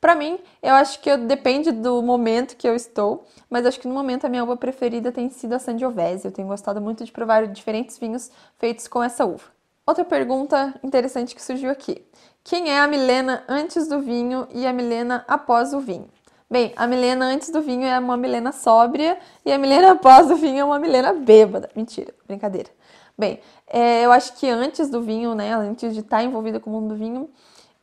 Para 0.02 0.16
mim, 0.16 0.40
eu 0.64 0.74
acho 0.74 1.00
que 1.00 1.10
eu, 1.10 1.18
depende 1.18 1.72
do 1.72 2.02
momento 2.02 2.58
que 2.58 2.68
eu 2.68 2.76
estou, 2.76 3.24
mas 3.48 3.66
acho 3.66 3.80
que 3.80 3.88
no 3.88 3.94
momento 3.94 4.26
a 4.26 4.30
minha 4.30 4.44
uva 4.44 4.58
preferida 4.58 5.12
tem 5.12 5.30
sido 5.30 5.54
a 5.54 5.60
Sangiovese. 5.60 6.26
Eu 6.26 6.32
tenho 6.32 6.48
gostado 6.48 6.82
muito 6.82 7.06
de 7.06 7.12
provar 7.12 7.48
diferentes 7.48 8.00
vinhos 8.00 8.32
feitos 8.58 8.88
com 8.88 9.04
essa 9.04 9.26
uva. 9.26 9.61
Outra 9.86 10.06
pergunta 10.06 10.74
interessante 10.84 11.34
que 11.36 11.41
surgiu 11.41 11.72
aqui: 11.72 12.06
quem 12.44 12.70
é 12.70 12.80
a 12.80 12.88
Milena 12.88 13.44
antes 13.48 13.88
do 13.88 14.00
vinho 14.00 14.48
e 14.52 14.65
a 14.65 14.74
Milena 14.74 15.26
após 15.28 15.74
o 15.74 15.80
vinho? 15.80 16.10
Bem, 16.50 16.74
a 16.76 16.86
Milena 16.86 17.26
antes 17.26 17.50
do 17.50 17.62
vinho 17.62 17.86
é 17.86 17.98
uma 17.98 18.17
Milena 18.17 18.52
sóbria 18.52 19.17
e 19.46 19.52
a 19.52 19.58
Milena 19.58 19.91
após 19.94 20.30
o 20.30 20.36
vinho 20.36 20.60
é 20.60 20.63
uma 20.63 20.78
Milena 20.78 21.13
bêbada. 21.13 21.70
Mentira, 21.76 22.13
brincadeira. 22.28 22.70
Bem, 23.17 23.39
é, 23.67 24.06
eu 24.06 24.12
acho 24.12 24.34
que 24.34 24.50
antes 24.50 24.89
do 24.89 25.02
vinho, 25.02 25.34
né, 25.34 25.54
antes 25.54 25.94
de 25.94 26.02
estar 26.02 26.24
envolvida 26.24 26.60
com 26.60 26.70
o 26.70 26.74
mundo 26.74 26.89
do 26.89 26.96
vinho, 26.96 27.30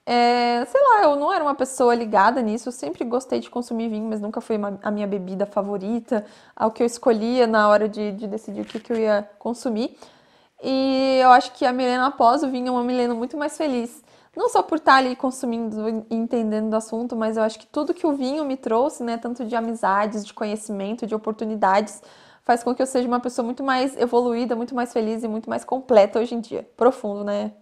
é, 0.04 0.64
sei 0.64 0.80
lá, 0.80 1.04
eu 1.04 1.16
não 1.16 1.32
era 1.32 1.44
uma 1.44 1.54
pessoa 1.54 1.94
ligada 1.94 2.40
nisso, 2.40 2.68
eu 2.68 2.72
sempre 2.72 3.04
gostei 3.04 3.40
de 3.40 3.50
consumir 3.50 3.88
vinho, 3.88 4.08
mas 4.08 4.20
nunca 4.20 4.40
foi 4.40 4.56
uma, 4.56 4.78
a 4.82 4.90
minha 4.90 5.06
bebida 5.06 5.46
favorita, 5.46 6.24
ao 6.56 6.70
que 6.70 6.82
eu 6.82 6.86
escolhia 6.86 7.46
na 7.46 7.68
hora 7.68 7.88
de, 7.88 8.12
de 8.12 8.26
decidir 8.26 8.62
o 8.62 8.64
que, 8.64 8.80
que 8.80 8.92
eu 8.92 8.96
ia 8.96 9.28
consumir. 9.38 9.96
E 10.62 11.18
eu 11.22 11.30
acho 11.30 11.52
que 11.52 11.64
a 11.64 11.72
Milena 11.72 12.06
após 12.06 12.42
o 12.42 12.48
vinho 12.48 12.68
é 12.68 12.70
uma 12.70 12.82
Milena 12.82 13.14
muito 13.14 13.36
mais 13.36 13.56
feliz. 13.56 14.02
Não 14.36 14.48
só 14.48 14.62
por 14.62 14.78
estar 14.78 14.96
ali 14.96 15.16
consumindo 15.16 15.88
e 15.88 16.14
entendendo 16.14 16.70
do 16.70 16.76
assunto, 16.76 17.16
mas 17.16 17.36
eu 17.36 17.42
acho 17.42 17.58
que 17.58 17.66
tudo 17.66 17.94
que 17.94 18.06
o 18.06 18.12
vinho 18.12 18.44
me 18.44 18.56
trouxe, 18.56 19.02
né, 19.02 19.16
tanto 19.16 19.44
de 19.44 19.56
amizades, 19.56 20.24
de 20.24 20.32
conhecimento, 20.32 21.06
de 21.06 21.14
oportunidades, 21.14 22.02
faz 22.44 22.62
com 22.62 22.74
que 22.74 22.80
eu 22.80 22.86
seja 22.86 23.08
uma 23.08 23.20
pessoa 23.20 23.44
muito 23.44 23.62
mais 23.62 23.96
evoluída, 23.96 24.54
muito 24.54 24.74
mais 24.74 24.92
feliz 24.92 25.24
e 25.24 25.28
muito 25.28 25.50
mais 25.50 25.64
completa 25.64 26.20
hoje 26.20 26.34
em 26.34 26.40
dia. 26.40 26.68
Profundo, 26.76 27.24
né? 27.24 27.52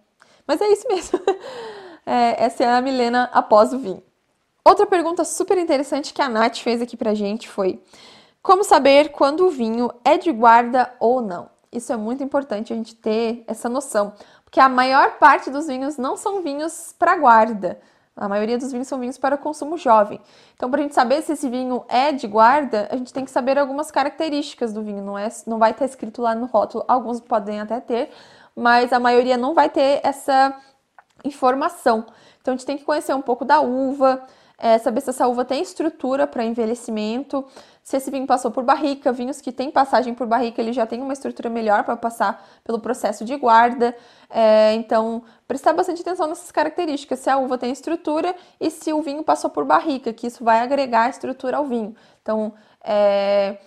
Mas 0.45 0.61
é 0.61 0.67
isso 0.71 0.87
mesmo. 0.87 1.19
É, 2.09 2.45
essa 2.45 2.63
é 2.63 2.67
a 2.67 2.81
Milena 2.81 3.29
após 3.33 3.73
o 3.73 3.79
vinho. 3.79 4.01
Outra 4.63 4.85
pergunta 4.85 5.25
super 5.25 5.57
interessante 5.57 6.13
que 6.13 6.21
a 6.21 6.29
Nath 6.29 6.59
fez 6.59 6.81
aqui 6.81 6.95
pra 6.95 7.13
gente 7.13 7.49
foi: 7.49 7.83
Como 8.41 8.63
saber 8.63 9.09
quando 9.11 9.45
o 9.45 9.49
vinho 9.49 9.91
é 10.05 10.17
de 10.17 10.31
guarda 10.31 10.89
ou 11.01 11.21
não? 11.21 11.49
Isso 11.77 11.93
é 11.93 11.97
muito 11.97 12.23
importante 12.23 12.73
a 12.73 12.75
gente 12.75 12.95
ter 12.95 13.43
essa 13.47 13.69
noção, 13.69 14.13
porque 14.43 14.59
a 14.59 14.67
maior 14.67 15.17
parte 15.19 15.49
dos 15.49 15.67
vinhos 15.67 15.97
não 15.97 16.17
são 16.17 16.41
vinhos 16.41 16.93
para 16.97 17.15
guarda. 17.15 17.79
A 18.15 18.27
maioria 18.27 18.57
dos 18.57 18.71
vinhos 18.71 18.87
são 18.87 18.99
vinhos 18.99 19.15
para 19.15 19.37
consumo 19.37 19.77
jovem. 19.77 20.19
Então, 20.55 20.71
para 20.71 20.79
a 20.79 20.83
gente 20.83 20.95
saber 20.95 21.21
se 21.21 21.33
esse 21.33 21.47
vinho 21.47 21.85
é 21.87 22.11
de 22.11 22.25
guarda, 22.25 22.87
a 22.91 22.97
gente 22.97 23.13
tem 23.13 23.23
que 23.23 23.29
saber 23.29 23.59
algumas 23.59 23.91
características 23.91 24.73
do 24.73 24.81
vinho. 24.81 25.03
Não, 25.03 25.15
é, 25.15 25.29
não 25.45 25.59
vai 25.59 25.69
estar 25.69 25.85
escrito 25.85 26.19
lá 26.19 26.33
no 26.33 26.47
rótulo. 26.47 26.83
Alguns 26.87 27.21
podem 27.21 27.61
até 27.61 27.79
ter, 27.79 28.09
mas 28.55 28.91
a 28.91 28.99
maioria 28.99 29.37
não 29.37 29.53
vai 29.53 29.69
ter 29.69 30.01
essa 30.03 30.57
informação. 31.23 32.07
Então, 32.41 32.55
a 32.55 32.57
gente 32.57 32.65
tem 32.65 32.77
que 32.77 32.85
conhecer 32.85 33.13
um 33.13 33.21
pouco 33.21 33.45
da 33.45 33.61
uva, 33.61 34.25
é, 34.57 34.77
saber 34.79 35.01
se 35.01 35.11
essa 35.11 35.27
uva 35.27 35.45
tem 35.45 35.61
estrutura 35.61 36.25
para 36.25 36.43
envelhecimento, 36.43 37.45
se 37.83 37.95
esse 37.95 38.11
vinho 38.11 38.27
passou 38.27 38.51
por 38.51 38.63
barrica, 38.63 39.13
vinhos 39.13 39.39
que 39.39 39.51
têm 39.51 39.71
passagem 39.71 40.13
por 40.13 40.27
barrica, 40.27 40.61
ele 40.61 40.73
já 40.73 40.85
tem 40.85 41.01
uma 41.01 41.13
estrutura 41.13 41.49
melhor 41.49 41.83
para 41.83 41.95
passar 41.95 42.45
pelo 42.63 42.79
processo 42.79 43.23
de 43.23 43.37
guarda. 43.37 43.95
É, 44.29 44.73
então, 44.73 45.23
prestar 45.47 45.71
bastante 45.71 46.01
atenção 46.01 46.27
nessas 46.27 46.51
características, 46.51 47.19
se 47.19 47.29
a 47.29 47.37
uva 47.37 47.57
tem 47.57 47.71
estrutura 47.71 48.35
e 48.59 48.69
se 48.69 48.91
o 48.91 49.01
vinho 49.01 49.23
passou 49.23 49.49
por 49.49 49.63
barrica, 49.63 50.11
que 50.11 50.27
isso 50.27 50.43
vai 50.43 50.59
agregar 50.59 51.09
estrutura 51.09 51.57
ao 51.57 51.65
vinho. 51.65 51.95
Então, 52.21 52.51
é, 52.83 53.57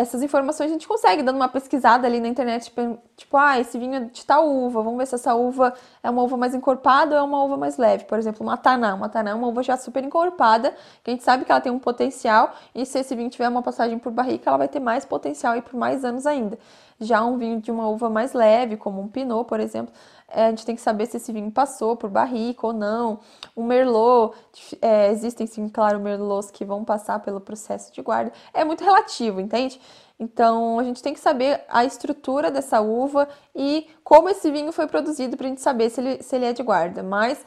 essas 0.00 0.22
informações 0.22 0.70
a 0.70 0.72
gente 0.72 0.86
consegue 0.86 1.24
dando 1.24 1.34
uma 1.34 1.48
pesquisada 1.48 2.06
ali 2.06 2.20
na 2.20 2.28
internet, 2.28 2.66
tipo, 2.66 2.98
tipo, 3.16 3.36
ah, 3.36 3.58
esse 3.58 3.76
vinho 3.76 3.96
é 3.96 4.00
de 4.00 4.24
tal 4.24 4.48
uva, 4.48 4.80
vamos 4.80 4.96
ver 4.96 5.06
se 5.06 5.16
essa 5.16 5.34
uva 5.34 5.74
é 6.00 6.08
uma 6.08 6.22
uva 6.22 6.36
mais 6.36 6.54
encorpada 6.54 7.16
ou 7.16 7.20
é 7.20 7.22
uma 7.24 7.42
uva 7.42 7.56
mais 7.56 7.76
leve. 7.76 8.04
Por 8.04 8.16
exemplo, 8.16 8.46
uma 8.46 8.56
taná. 8.56 8.94
Uma 8.94 9.08
taná 9.08 9.32
é 9.32 9.34
uma 9.34 9.48
uva 9.48 9.60
já 9.60 9.76
super 9.76 10.04
encorpada, 10.04 10.72
que 11.02 11.10
a 11.10 11.14
gente 11.14 11.24
sabe 11.24 11.44
que 11.44 11.50
ela 11.50 11.60
tem 11.60 11.72
um 11.72 11.80
potencial, 11.80 12.54
e 12.72 12.86
se 12.86 12.96
esse 13.00 13.12
vinho 13.16 13.28
tiver 13.28 13.48
uma 13.48 13.60
passagem 13.60 13.98
por 13.98 14.12
barrica, 14.12 14.48
ela 14.48 14.58
vai 14.58 14.68
ter 14.68 14.78
mais 14.78 15.04
potencial 15.04 15.56
e 15.56 15.62
por 15.62 15.74
mais 15.74 16.04
anos 16.04 16.26
ainda. 16.26 16.56
Já 17.00 17.24
um 17.24 17.36
vinho 17.36 17.60
de 17.60 17.72
uma 17.72 17.88
uva 17.88 18.08
mais 18.08 18.32
leve, 18.32 18.76
como 18.76 19.00
um 19.00 19.08
pinot, 19.08 19.48
por 19.48 19.58
exemplo, 19.58 19.92
é, 20.30 20.46
a 20.46 20.50
gente 20.50 20.66
tem 20.66 20.74
que 20.74 20.82
saber 20.82 21.06
se 21.06 21.16
esse 21.16 21.32
vinho 21.32 21.50
passou 21.50 21.96
por 21.96 22.10
barrica 22.10 22.66
ou 22.66 22.72
não. 22.72 23.20
Um 23.56 23.64
merlot, 23.64 24.36
é, 24.82 25.10
existem 25.10 25.46
sim, 25.46 25.68
claro, 25.68 25.98
merlots 25.98 26.50
que 26.50 26.64
vão 26.64 26.84
passar 26.84 27.20
pelo 27.20 27.40
processo 27.40 27.92
de 27.92 28.02
guarda. 28.02 28.32
É 28.52 28.62
muito 28.62 28.84
relativo, 28.84 29.40
entende? 29.40 29.80
Então 30.20 30.78
a 30.78 30.84
gente 30.84 31.02
tem 31.02 31.14
que 31.14 31.20
saber 31.20 31.62
a 31.68 31.84
estrutura 31.84 32.50
dessa 32.50 32.80
uva 32.80 33.28
e 33.54 33.88
como 34.04 34.28
esse 34.28 34.50
vinho 34.50 34.72
foi 34.72 34.86
produzido 34.86 35.36
para 35.36 35.46
a 35.46 35.48
gente 35.48 35.62
saber 35.62 35.90
se 35.90 36.00
ele, 36.00 36.22
se 36.22 36.36
ele 36.36 36.44
é 36.44 36.52
de 36.52 36.62
guarda. 36.62 37.02
Mas 37.02 37.42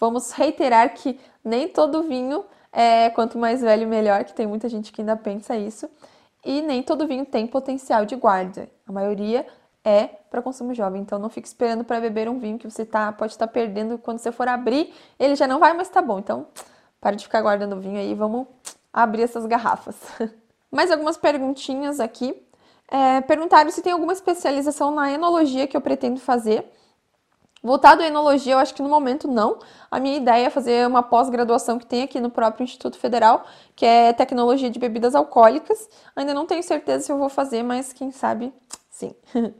vamos 0.00 0.32
reiterar 0.32 0.92
que 0.94 1.20
nem 1.44 1.68
todo 1.68 2.02
vinho 2.02 2.44
é 2.72 3.10
quanto 3.10 3.38
mais 3.38 3.60
velho 3.60 3.86
melhor, 3.86 4.24
que 4.24 4.34
tem 4.34 4.46
muita 4.46 4.68
gente 4.68 4.90
que 4.90 5.02
ainda 5.02 5.16
pensa 5.16 5.56
isso. 5.56 5.88
E 6.44 6.60
nem 6.62 6.82
todo 6.82 7.06
vinho 7.06 7.24
tem 7.24 7.46
potencial 7.46 8.04
de 8.04 8.16
guarda. 8.16 8.68
A 8.86 8.92
maioria 8.92 9.46
é 9.84 10.10
para 10.34 10.42
consumo 10.42 10.74
jovem. 10.74 11.00
Então 11.00 11.16
não 11.16 11.28
fique 11.28 11.46
esperando 11.46 11.84
para 11.84 12.00
beber 12.00 12.28
um 12.28 12.40
vinho 12.40 12.58
que 12.58 12.68
você 12.68 12.84
tá, 12.84 13.12
pode 13.12 13.32
estar 13.32 13.46
tá 13.46 13.52
perdendo 13.52 13.96
quando 13.96 14.18
você 14.18 14.32
for 14.32 14.48
abrir, 14.48 14.92
ele 15.16 15.36
já 15.36 15.46
não 15.46 15.60
vai 15.60 15.70
estar 15.80 16.00
tá 16.00 16.02
bom. 16.02 16.18
Então, 16.18 16.48
para 17.00 17.14
de 17.14 17.22
ficar 17.22 17.40
guardando 17.40 17.78
vinho 17.78 17.98
aí, 17.98 18.14
vamos 18.14 18.48
abrir 18.92 19.22
essas 19.22 19.46
garrafas. 19.46 19.96
Mais 20.72 20.90
algumas 20.90 21.16
perguntinhas 21.16 22.00
aqui. 22.00 22.34
É, 22.88 23.20
perguntaram 23.20 23.70
se 23.70 23.80
tem 23.80 23.92
alguma 23.92 24.12
especialização 24.12 24.90
na 24.90 25.10
enologia 25.12 25.68
que 25.68 25.76
eu 25.76 25.80
pretendo 25.80 26.18
fazer. 26.18 26.68
Voltado 27.62 28.02
à 28.02 28.06
enologia, 28.06 28.54
eu 28.54 28.58
acho 28.58 28.74
que 28.74 28.82
no 28.82 28.88
momento 28.88 29.28
não. 29.28 29.58
A 29.88 30.00
minha 30.00 30.16
ideia 30.16 30.48
é 30.48 30.50
fazer 30.50 30.86
uma 30.86 31.02
pós-graduação 31.02 31.78
que 31.78 31.86
tem 31.86 32.02
aqui 32.02 32.20
no 32.20 32.28
próprio 32.28 32.64
Instituto 32.64 32.98
Federal, 32.98 33.46
que 33.76 33.86
é 33.86 34.12
Tecnologia 34.12 34.68
de 34.68 34.80
Bebidas 34.80 35.14
Alcoólicas. 35.14 35.88
Ainda 36.16 36.34
não 36.34 36.44
tenho 36.44 36.62
certeza 36.62 37.04
se 37.04 37.12
eu 37.12 37.18
vou 37.18 37.28
fazer, 37.28 37.62
mas 37.62 37.92
quem 37.92 38.10
sabe 38.10 38.52
sim. 38.90 39.14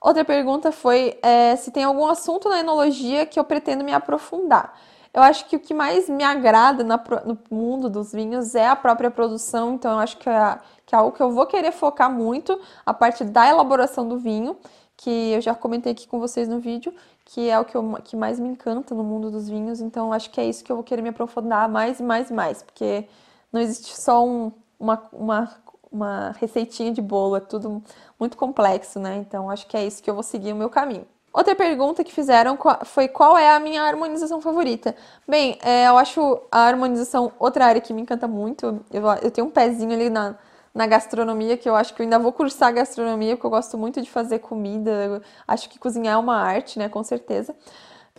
Outra 0.00 0.24
pergunta 0.24 0.72
foi 0.72 1.18
é, 1.22 1.54
se 1.56 1.70
tem 1.70 1.84
algum 1.84 2.06
assunto 2.06 2.48
na 2.48 2.60
enologia 2.60 3.26
que 3.26 3.38
eu 3.38 3.44
pretendo 3.44 3.84
me 3.84 3.92
aprofundar. 3.92 4.74
Eu 5.12 5.22
acho 5.22 5.46
que 5.46 5.56
o 5.56 5.60
que 5.60 5.74
mais 5.74 6.08
me 6.08 6.22
agrada 6.22 6.84
na, 6.84 7.02
no 7.26 7.36
mundo 7.50 7.90
dos 7.90 8.12
vinhos 8.12 8.54
é 8.54 8.68
a 8.68 8.76
própria 8.76 9.10
produção, 9.10 9.74
então 9.74 9.92
eu 9.92 9.98
acho 9.98 10.16
que 10.18 10.30
é, 10.30 10.58
que 10.86 10.94
é 10.94 10.98
algo 10.98 11.12
que 11.12 11.22
eu 11.22 11.32
vou 11.32 11.46
querer 11.46 11.72
focar 11.72 12.10
muito, 12.10 12.58
a 12.86 12.94
parte 12.94 13.24
da 13.24 13.48
elaboração 13.48 14.08
do 14.08 14.18
vinho, 14.18 14.56
que 14.96 15.32
eu 15.32 15.40
já 15.40 15.54
comentei 15.54 15.92
aqui 15.92 16.06
com 16.06 16.20
vocês 16.20 16.48
no 16.48 16.60
vídeo, 16.60 16.94
que 17.24 17.50
é 17.50 17.58
o 17.58 17.64
que, 17.64 17.76
eu, 17.76 17.98
que 18.04 18.14
mais 18.16 18.38
me 18.38 18.48
encanta 18.48 18.94
no 18.94 19.02
mundo 19.02 19.30
dos 19.30 19.48
vinhos, 19.48 19.80
então 19.80 20.12
acho 20.12 20.30
que 20.30 20.40
é 20.40 20.44
isso 20.44 20.62
que 20.62 20.70
eu 20.70 20.76
vou 20.76 20.84
querer 20.84 21.02
me 21.02 21.08
aprofundar 21.08 21.68
mais 21.68 21.98
e 21.98 22.02
mais 22.02 22.30
e 22.30 22.32
mais, 22.32 22.62
porque 22.62 23.06
não 23.52 23.60
existe 23.60 24.00
só 24.00 24.24
um, 24.24 24.52
uma, 24.78 25.02
uma, 25.12 25.50
uma 25.90 26.34
receitinha 26.38 26.92
de 26.92 27.02
bolo, 27.02 27.36
é 27.36 27.40
tudo 27.40 27.82
muito 28.18 28.36
complexo, 28.36 28.98
né? 29.00 29.16
Então 29.16 29.50
acho 29.50 29.66
que 29.66 29.76
é 29.76 29.86
isso 29.86 30.02
que 30.02 30.10
eu 30.10 30.14
vou 30.14 30.22
seguir 30.22 30.52
o 30.52 30.56
meu 30.56 30.70
caminho. 30.70 31.06
Outra 31.32 31.54
pergunta 31.54 32.02
que 32.02 32.12
fizeram 32.12 32.58
foi 32.84 33.06
qual 33.06 33.38
é 33.38 33.50
a 33.54 33.60
minha 33.60 33.82
harmonização 33.82 34.40
favorita. 34.40 34.96
Bem, 35.28 35.58
é, 35.62 35.86
eu 35.86 35.96
acho 35.96 36.40
a 36.50 36.60
harmonização 36.62 37.32
outra 37.38 37.66
área 37.66 37.80
que 37.80 37.92
me 37.92 38.02
encanta 38.02 38.26
muito. 38.26 38.84
Eu, 38.92 39.02
eu 39.22 39.30
tenho 39.30 39.46
um 39.46 39.50
pezinho 39.50 39.92
ali 39.92 40.10
na, 40.10 40.34
na 40.74 40.86
gastronomia, 40.88 41.56
que 41.56 41.68
eu 41.68 41.76
acho 41.76 41.94
que 41.94 42.02
eu 42.02 42.04
ainda 42.04 42.18
vou 42.18 42.32
cursar 42.32 42.74
gastronomia, 42.74 43.36
porque 43.36 43.46
eu 43.46 43.50
gosto 43.50 43.78
muito 43.78 44.02
de 44.02 44.10
fazer 44.10 44.40
comida. 44.40 45.22
Acho 45.46 45.68
que 45.68 45.78
cozinhar 45.78 46.14
é 46.14 46.16
uma 46.16 46.36
arte, 46.36 46.80
né, 46.80 46.88
com 46.88 47.04
certeza. 47.04 47.54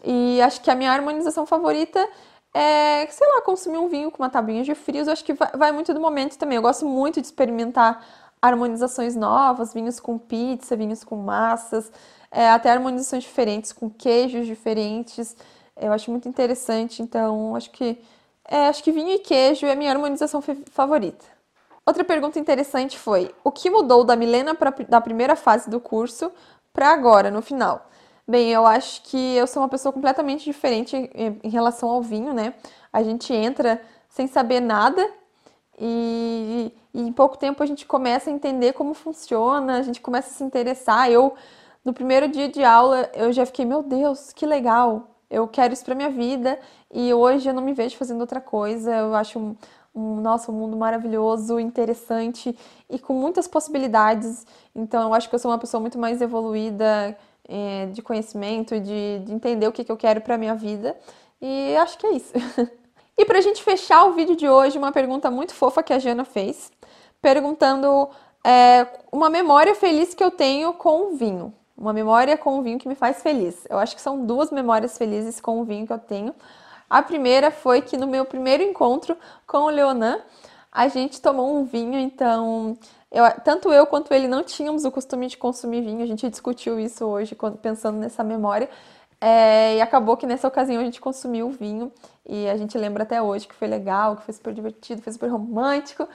E 0.04 0.42
acho 0.42 0.62
que 0.62 0.72
a 0.72 0.76
minha 0.76 0.92
harmonização 0.92 1.46
favorita 1.46 2.08
é, 2.54 3.08
sei 3.08 3.28
lá, 3.28 3.42
consumir 3.42 3.78
um 3.78 3.88
vinho 3.88 4.12
com 4.12 4.22
uma 4.22 4.30
tabuinha 4.30 4.64
de 4.64 4.76
frios. 4.76 5.08
Eu 5.08 5.14
acho 5.14 5.24
que 5.24 5.34
vai, 5.34 5.52
vai 5.52 5.72
muito 5.72 5.94
do 5.94 6.00
momento 6.00 6.38
também. 6.38 6.58
Eu 6.58 6.62
gosto 6.62 6.86
muito 6.86 7.22
de 7.22 7.28
experimentar 7.28 8.06
harmonizações 8.42 9.16
novas, 9.16 9.74
vinhos 9.74 10.00
com 10.00 10.18
pizza, 10.18 10.76
vinhos 10.76 11.04
com 11.04 11.16
massas, 11.16 11.92
é, 12.32 12.50
até 12.50 12.72
harmonizações 12.72 13.24
diferentes, 13.24 13.72
com 13.72 13.90
queijos 13.90 14.48
diferentes. 14.48 15.36
Eu 15.80 15.94
acho 15.94 16.12
muito 16.12 16.28
interessante, 16.28 17.02
então 17.02 17.56
acho 17.56 17.72
que 17.72 18.00
é, 18.48 18.68
acho 18.68 18.84
que 18.84 18.92
vinho 18.92 19.12
e 19.12 19.20
queijo 19.20 19.66
é 19.66 19.72
a 19.72 19.76
minha 19.76 19.92
harmonização 19.92 20.42
favorita. 20.72 21.26
Outra 21.86 22.04
pergunta 22.04 22.40
interessante 22.40 22.98
foi: 22.98 23.34
o 23.44 23.52
que 23.52 23.70
mudou 23.70 24.04
da 24.04 24.16
Milena 24.16 24.54
pra, 24.56 24.72
da 24.90 25.00
primeira 25.02 25.36
fase 25.36 25.70
do 25.70 25.80
curso 25.80 26.32
para 26.74 26.90
agora, 26.90 27.32
no 27.32 27.42
final? 27.42 27.90
Bem, 28.28 28.50
eu 28.50 28.66
acho 28.66 29.02
que 29.04 29.36
eu 29.36 29.48
sou 29.48 29.62
uma 29.62 29.70
pessoa 29.70 29.92
completamente 29.92 30.46
diferente 30.46 30.96
em 31.44 31.50
relação 31.50 31.90
ao 31.90 32.02
vinho, 32.02 32.34
né? 32.34 32.54
A 32.94 33.02
gente 33.04 33.34
entra 33.34 33.82
sem 34.10 34.28
saber 34.28 34.60
nada 34.60 35.06
e, 35.80 36.72
e, 36.94 37.02
em 37.02 37.12
pouco 37.12 37.38
tempo 37.38 37.64
a 37.64 37.66
gente 37.66 37.86
começa 37.86 38.30
a 38.30 38.34
entender 38.34 38.74
como 38.74 38.94
funciona, 38.94 39.78
a 39.78 39.82
gente 39.82 40.00
começa 40.00 40.30
a 40.30 40.34
se 40.34 40.44
interessar. 40.44 41.10
Eu, 41.10 41.34
no 41.84 41.94
primeiro 41.94 42.28
dia 42.28 42.48
de 42.48 42.64
aula, 42.64 43.10
eu 43.16 43.34
já 43.34 43.46
fiquei, 43.46 43.66
meu 43.66 43.82
Deus, 43.82 44.32
que 44.32 44.46
legal, 44.46 45.16
eu 45.30 45.48
quero 45.48 45.74
isso 45.74 45.84
para 45.84 45.96
minha 45.96 46.10
vida 46.10 46.60
e 46.94 47.14
hoje 47.14 47.50
eu 47.50 47.54
não 47.54 47.64
me 47.64 47.74
vejo 47.74 47.98
fazendo 47.98 48.22
outra 48.22 48.40
coisa. 48.40 48.96
Eu 48.96 49.16
acho 49.16 49.56
um 49.94 50.22
nosso 50.22 50.52
um 50.52 50.56
mundo 50.56 50.78
maravilhoso, 50.78 51.60
interessante 51.60 52.56
e 52.90 53.00
com 53.00 53.14
muitas 53.14 53.48
possibilidades. 53.48 54.46
Então, 54.76 55.04
eu 55.04 55.14
acho 55.14 55.30
que 55.30 55.36
eu 55.36 55.40
sou 55.40 55.52
uma 55.52 55.58
pessoa 55.58 55.82
muito 55.82 55.98
mais 55.98 56.22
evoluída 56.22 57.18
é, 57.52 57.88
de 57.88 58.02
conhecimento, 58.02 58.80
de, 58.80 59.20
de 59.20 59.34
entender 59.34 59.68
o 59.68 59.72
que, 59.72 59.84
que 59.84 59.92
eu 59.92 59.98
quero 59.98 60.22
para 60.22 60.38
minha 60.38 60.56
vida. 60.56 60.98
E 61.42 61.76
acho 61.76 61.98
que 61.98 62.08
é 62.08 62.12
isso. 62.14 62.32
e 63.18 63.26
para 63.26 63.40
a 63.40 63.42
gente 63.42 63.62
fechar 63.62 64.06
o 64.06 64.14
vídeo 64.14 64.36
de 64.36 64.48
hoje, 64.48 64.78
uma 64.78 64.92
pergunta 64.92 65.30
muito 65.30 65.54
fofa 65.54 65.84
que 65.84 65.92
a 65.92 66.00
Jana 66.00 66.24
fez, 66.24 66.72
perguntando 67.22 68.10
é, 68.44 68.88
uma 69.12 69.30
memória 69.30 69.76
feliz 69.76 70.14
que 70.14 70.24
eu 70.24 70.32
tenho 70.32 70.72
com 70.74 71.12
o 71.12 71.18
vinho. 71.18 71.54
Uma 71.78 71.92
memória 71.92 72.38
com 72.38 72.58
o 72.58 72.62
vinho 72.62 72.80
que 72.80 72.88
me 72.88 72.96
faz 72.96 73.22
feliz. 73.22 73.66
Eu 73.70 73.78
acho 73.78 73.96
que 73.96 74.02
são 74.02 74.26
duas 74.26 74.52
memórias 74.52 74.98
felizes 74.98 75.42
com 75.42 75.60
o 75.60 75.66
vinho 75.66 75.86
que 75.86 75.94
eu 75.94 76.00
tenho. 76.00 76.34
A 76.90 77.02
primeira 77.02 77.52
foi 77.52 77.82
que 77.82 77.98
no 77.98 78.08
meu 78.08 78.24
primeiro 78.24 78.64
encontro 78.64 79.18
com 79.48 79.60
o 79.60 79.70
Leonan, 79.70 80.20
a 80.72 80.88
gente 80.88 81.22
tomou 81.22 81.56
um 81.56 81.66
vinho, 81.66 82.00
então 82.00 82.78
eu, 83.12 83.24
tanto 83.44 83.74
eu 83.74 83.86
quanto 83.86 84.14
ele 84.14 84.28
não 84.28 84.42
tínhamos 84.44 84.86
o 84.86 84.92
costume 84.92 85.28
de 85.28 85.38
consumir 85.38 85.82
vinho, 85.82 86.02
a 86.02 86.06
gente 86.06 86.30
discutiu 86.30 86.80
isso 86.80 87.06
hoje 87.06 87.36
pensando 87.62 87.98
nessa 87.98 88.24
memória. 88.24 88.70
É, 89.24 89.76
e 89.76 89.82
acabou 89.82 90.18
que 90.18 90.26
nessa 90.26 90.48
ocasião 90.48 90.82
a 90.82 90.84
gente 90.84 91.00
consumiu 91.00 91.48
o 91.48 91.52
vinho 91.52 91.92
e 92.28 92.50
a 92.50 92.58
gente 92.58 92.76
lembra 92.76 93.04
até 93.04 93.22
hoje 93.22 93.48
que 93.48 93.54
foi 93.54 93.68
legal, 93.68 94.16
que 94.16 94.24
foi 94.24 94.34
super 94.34 94.54
divertido, 94.54 95.02
foi 95.02 95.14
super 95.14 95.28
romântico. 95.30 96.08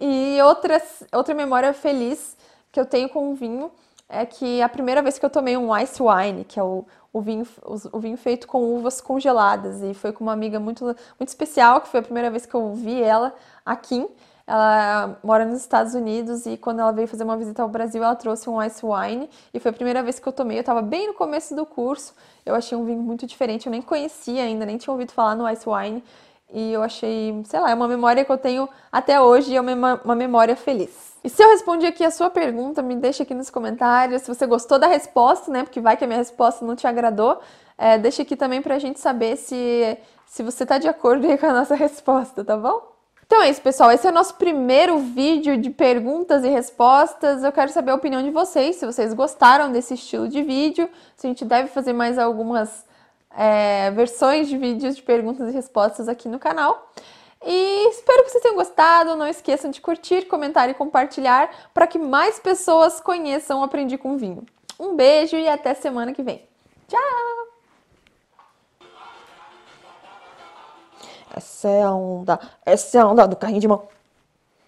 E 0.00 0.40
outras, 0.42 1.04
outra 1.12 1.34
memória 1.34 1.72
feliz 1.72 2.36
que 2.72 2.80
eu 2.80 2.86
tenho 2.86 3.08
com 3.08 3.30
o 3.30 3.34
vinho 3.34 3.70
é 4.08 4.26
que 4.26 4.60
a 4.60 4.68
primeira 4.68 5.00
vez 5.00 5.18
que 5.18 5.24
eu 5.24 5.30
tomei 5.30 5.56
um 5.56 5.76
ice 5.78 6.02
wine, 6.02 6.44
que 6.44 6.58
é 6.58 6.62
o, 6.62 6.84
o, 7.12 7.20
vinho, 7.20 7.46
o, 7.92 7.98
vinho 7.98 8.16
feito 8.16 8.46
com 8.46 8.62
uvas 8.76 9.00
congeladas, 9.00 9.82
e 9.82 9.94
foi 9.94 10.12
com 10.12 10.24
uma 10.24 10.32
amiga 10.32 10.60
muito, 10.60 10.84
muito 10.84 11.28
especial, 11.28 11.80
que 11.80 11.88
foi 11.88 12.00
a 12.00 12.02
primeira 12.02 12.30
vez 12.30 12.46
que 12.46 12.54
eu 12.54 12.74
vi 12.74 13.02
ela 13.02 13.34
aqui. 13.64 14.06
Ela 14.46 15.16
mora 15.22 15.44
nos 15.44 15.60
Estados 15.60 15.94
Unidos 15.94 16.44
e 16.44 16.56
quando 16.56 16.80
ela 16.80 16.90
veio 16.90 17.06
fazer 17.06 17.22
uma 17.22 17.36
visita 17.36 17.62
ao 17.62 17.68
Brasil, 17.68 18.02
ela 18.02 18.16
trouxe 18.16 18.50
um 18.50 18.60
ice 18.60 18.84
wine 18.84 19.30
e 19.54 19.60
foi 19.60 19.70
a 19.70 19.74
primeira 19.74 20.02
vez 20.02 20.18
que 20.18 20.26
eu 20.26 20.32
tomei. 20.32 20.58
Eu 20.58 20.62
estava 20.62 20.82
bem 20.82 21.06
no 21.06 21.14
começo 21.14 21.54
do 21.54 21.64
curso. 21.64 22.14
Eu 22.44 22.56
achei 22.56 22.76
um 22.76 22.84
vinho 22.84 23.00
muito 23.00 23.26
diferente, 23.26 23.66
eu 23.66 23.70
nem 23.70 23.80
conhecia 23.80 24.42
ainda, 24.42 24.66
nem 24.66 24.76
tinha 24.76 24.92
ouvido 24.92 25.12
falar 25.12 25.36
no 25.36 25.48
ice 25.48 25.68
wine. 25.68 26.02
e 26.52 26.72
eu 26.72 26.82
achei, 26.82 27.40
sei 27.44 27.60
lá, 27.60 27.70
é 27.70 27.74
uma 27.74 27.86
memória 27.86 28.24
que 28.24 28.32
eu 28.32 28.38
tenho 28.38 28.68
até 28.90 29.20
hoje 29.20 29.52
e 29.52 29.56
é 29.56 29.60
uma 29.60 30.16
memória 30.16 30.56
feliz. 30.56 31.09
E 31.22 31.28
se 31.28 31.42
eu 31.42 31.48
respondi 31.50 31.86
aqui 31.86 32.04
a 32.04 32.10
sua 32.10 32.30
pergunta, 32.30 32.80
me 32.80 32.96
deixa 32.96 33.22
aqui 33.22 33.34
nos 33.34 33.50
comentários. 33.50 34.22
Se 34.22 34.34
você 34.34 34.46
gostou 34.46 34.78
da 34.78 34.86
resposta, 34.86 35.50
né? 35.50 35.62
Porque 35.62 35.80
vai 35.80 35.96
que 35.96 36.04
a 36.04 36.06
minha 36.06 36.18
resposta 36.18 36.64
não 36.64 36.74
te 36.74 36.86
agradou. 36.86 37.40
É, 37.76 37.98
deixa 37.98 38.22
aqui 38.22 38.36
também 38.36 38.62
pra 38.62 38.78
gente 38.78 38.98
saber 38.98 39.36
se, 39.36 39.98
se 40.26 40.42
você 40.42 40.64
tá 40.64 40.78
de 40.78 40.88
acordo 40.88 41.26
com 41.38 41.46
a 41.46 41.52
nossa 41.52 41.74
resposta, 41.76 42.44
tá 42.44 42.56
bom? 42.56 42.90
Então 43.26 43.42
é 43.42 43.50
isso, 43.50 43.60
pessoal. 43.60 43.92
Esse 43.92 44.06
é 44.06 44.10
o 44.10 44.12
nosso 44.12 44.34
primeiro 44.34 44.98
vídeo 44.98 45.56
de 45.56 45.70
perguntas 45.70 46.42
e 46.42 46.48
respostas. 46.48 47.44
Eu 47.44 47.52
quero 47.52 47.70
saber 47.70 47.92
a 47.92 47.94
opinião 47.94 48.22
de 48.22 48.30
vocês, 48.30 48.76
se 48.76 48.86
vocês 48.86 49.14
gostaram 49.14 49.70
desse 49.70 49.94
estilo 49.94 50.26
de 50.26 50.42
vídeo, 50.42 50.88
se 51.16 51.26
a 51.26 51.30
gente 51.30 51.44
deve 51.44 51.68
fazer 51.68 51.92
mais 51.92 52.18
algumas 52.18 52.84
é, 53.36 53.90
versões 53.92 54.48
de 54.48 54.56
vídeos 54.56 54.96
de 54.96 55.02
perguntas 55.02 55.48
e 55.48 55.52
respostas 55.52 56.08
aqui 56.08 56.28
no 56.28 56.38
canal. 56.38 56.90
E 57.44 57.88
espero 57.88 58.24
que 58.24 58.30
vocês 58.30 58.42
tenham 58.42 58.56
gostado. 58.56 59.16
Não 59.16 59.26
esqueçam 59.26 59.70
de 59.70 59.80
curtir, 59.80 60.26
comentar 60.26 60.68
e 60.68 60.74
compartilhar 60.74 61.50
para 61.72 61.86
que 61.86 61.98
mais 61.98 62.38
pessoas 62.38 63.00
conheçam 63.00 63.62
Aprendi 63.62 63.96
com 63.96 64.16
Vinho. 64.16 64.44
Um 64.78 64.94
beijo 64.94 65.36
e 65.36 65.48
até 65.48 65.74
semana 65.74 66.12
que 66.12 66.22
vem. 66.22 66.46
Tchau! 66.88 67.40
Essa 71.34 71.68
é 71.68 71.82
a 71.82 71.92
onda, 71.92 72.40
essa 72.66 72.98
é 72.98 73.00
a 73.00 73.06
onda 73.06 73.26
do 73.28 73.36
carrinho 73.36 73.60
de 73.60 73.68
mão. 73.68 73.88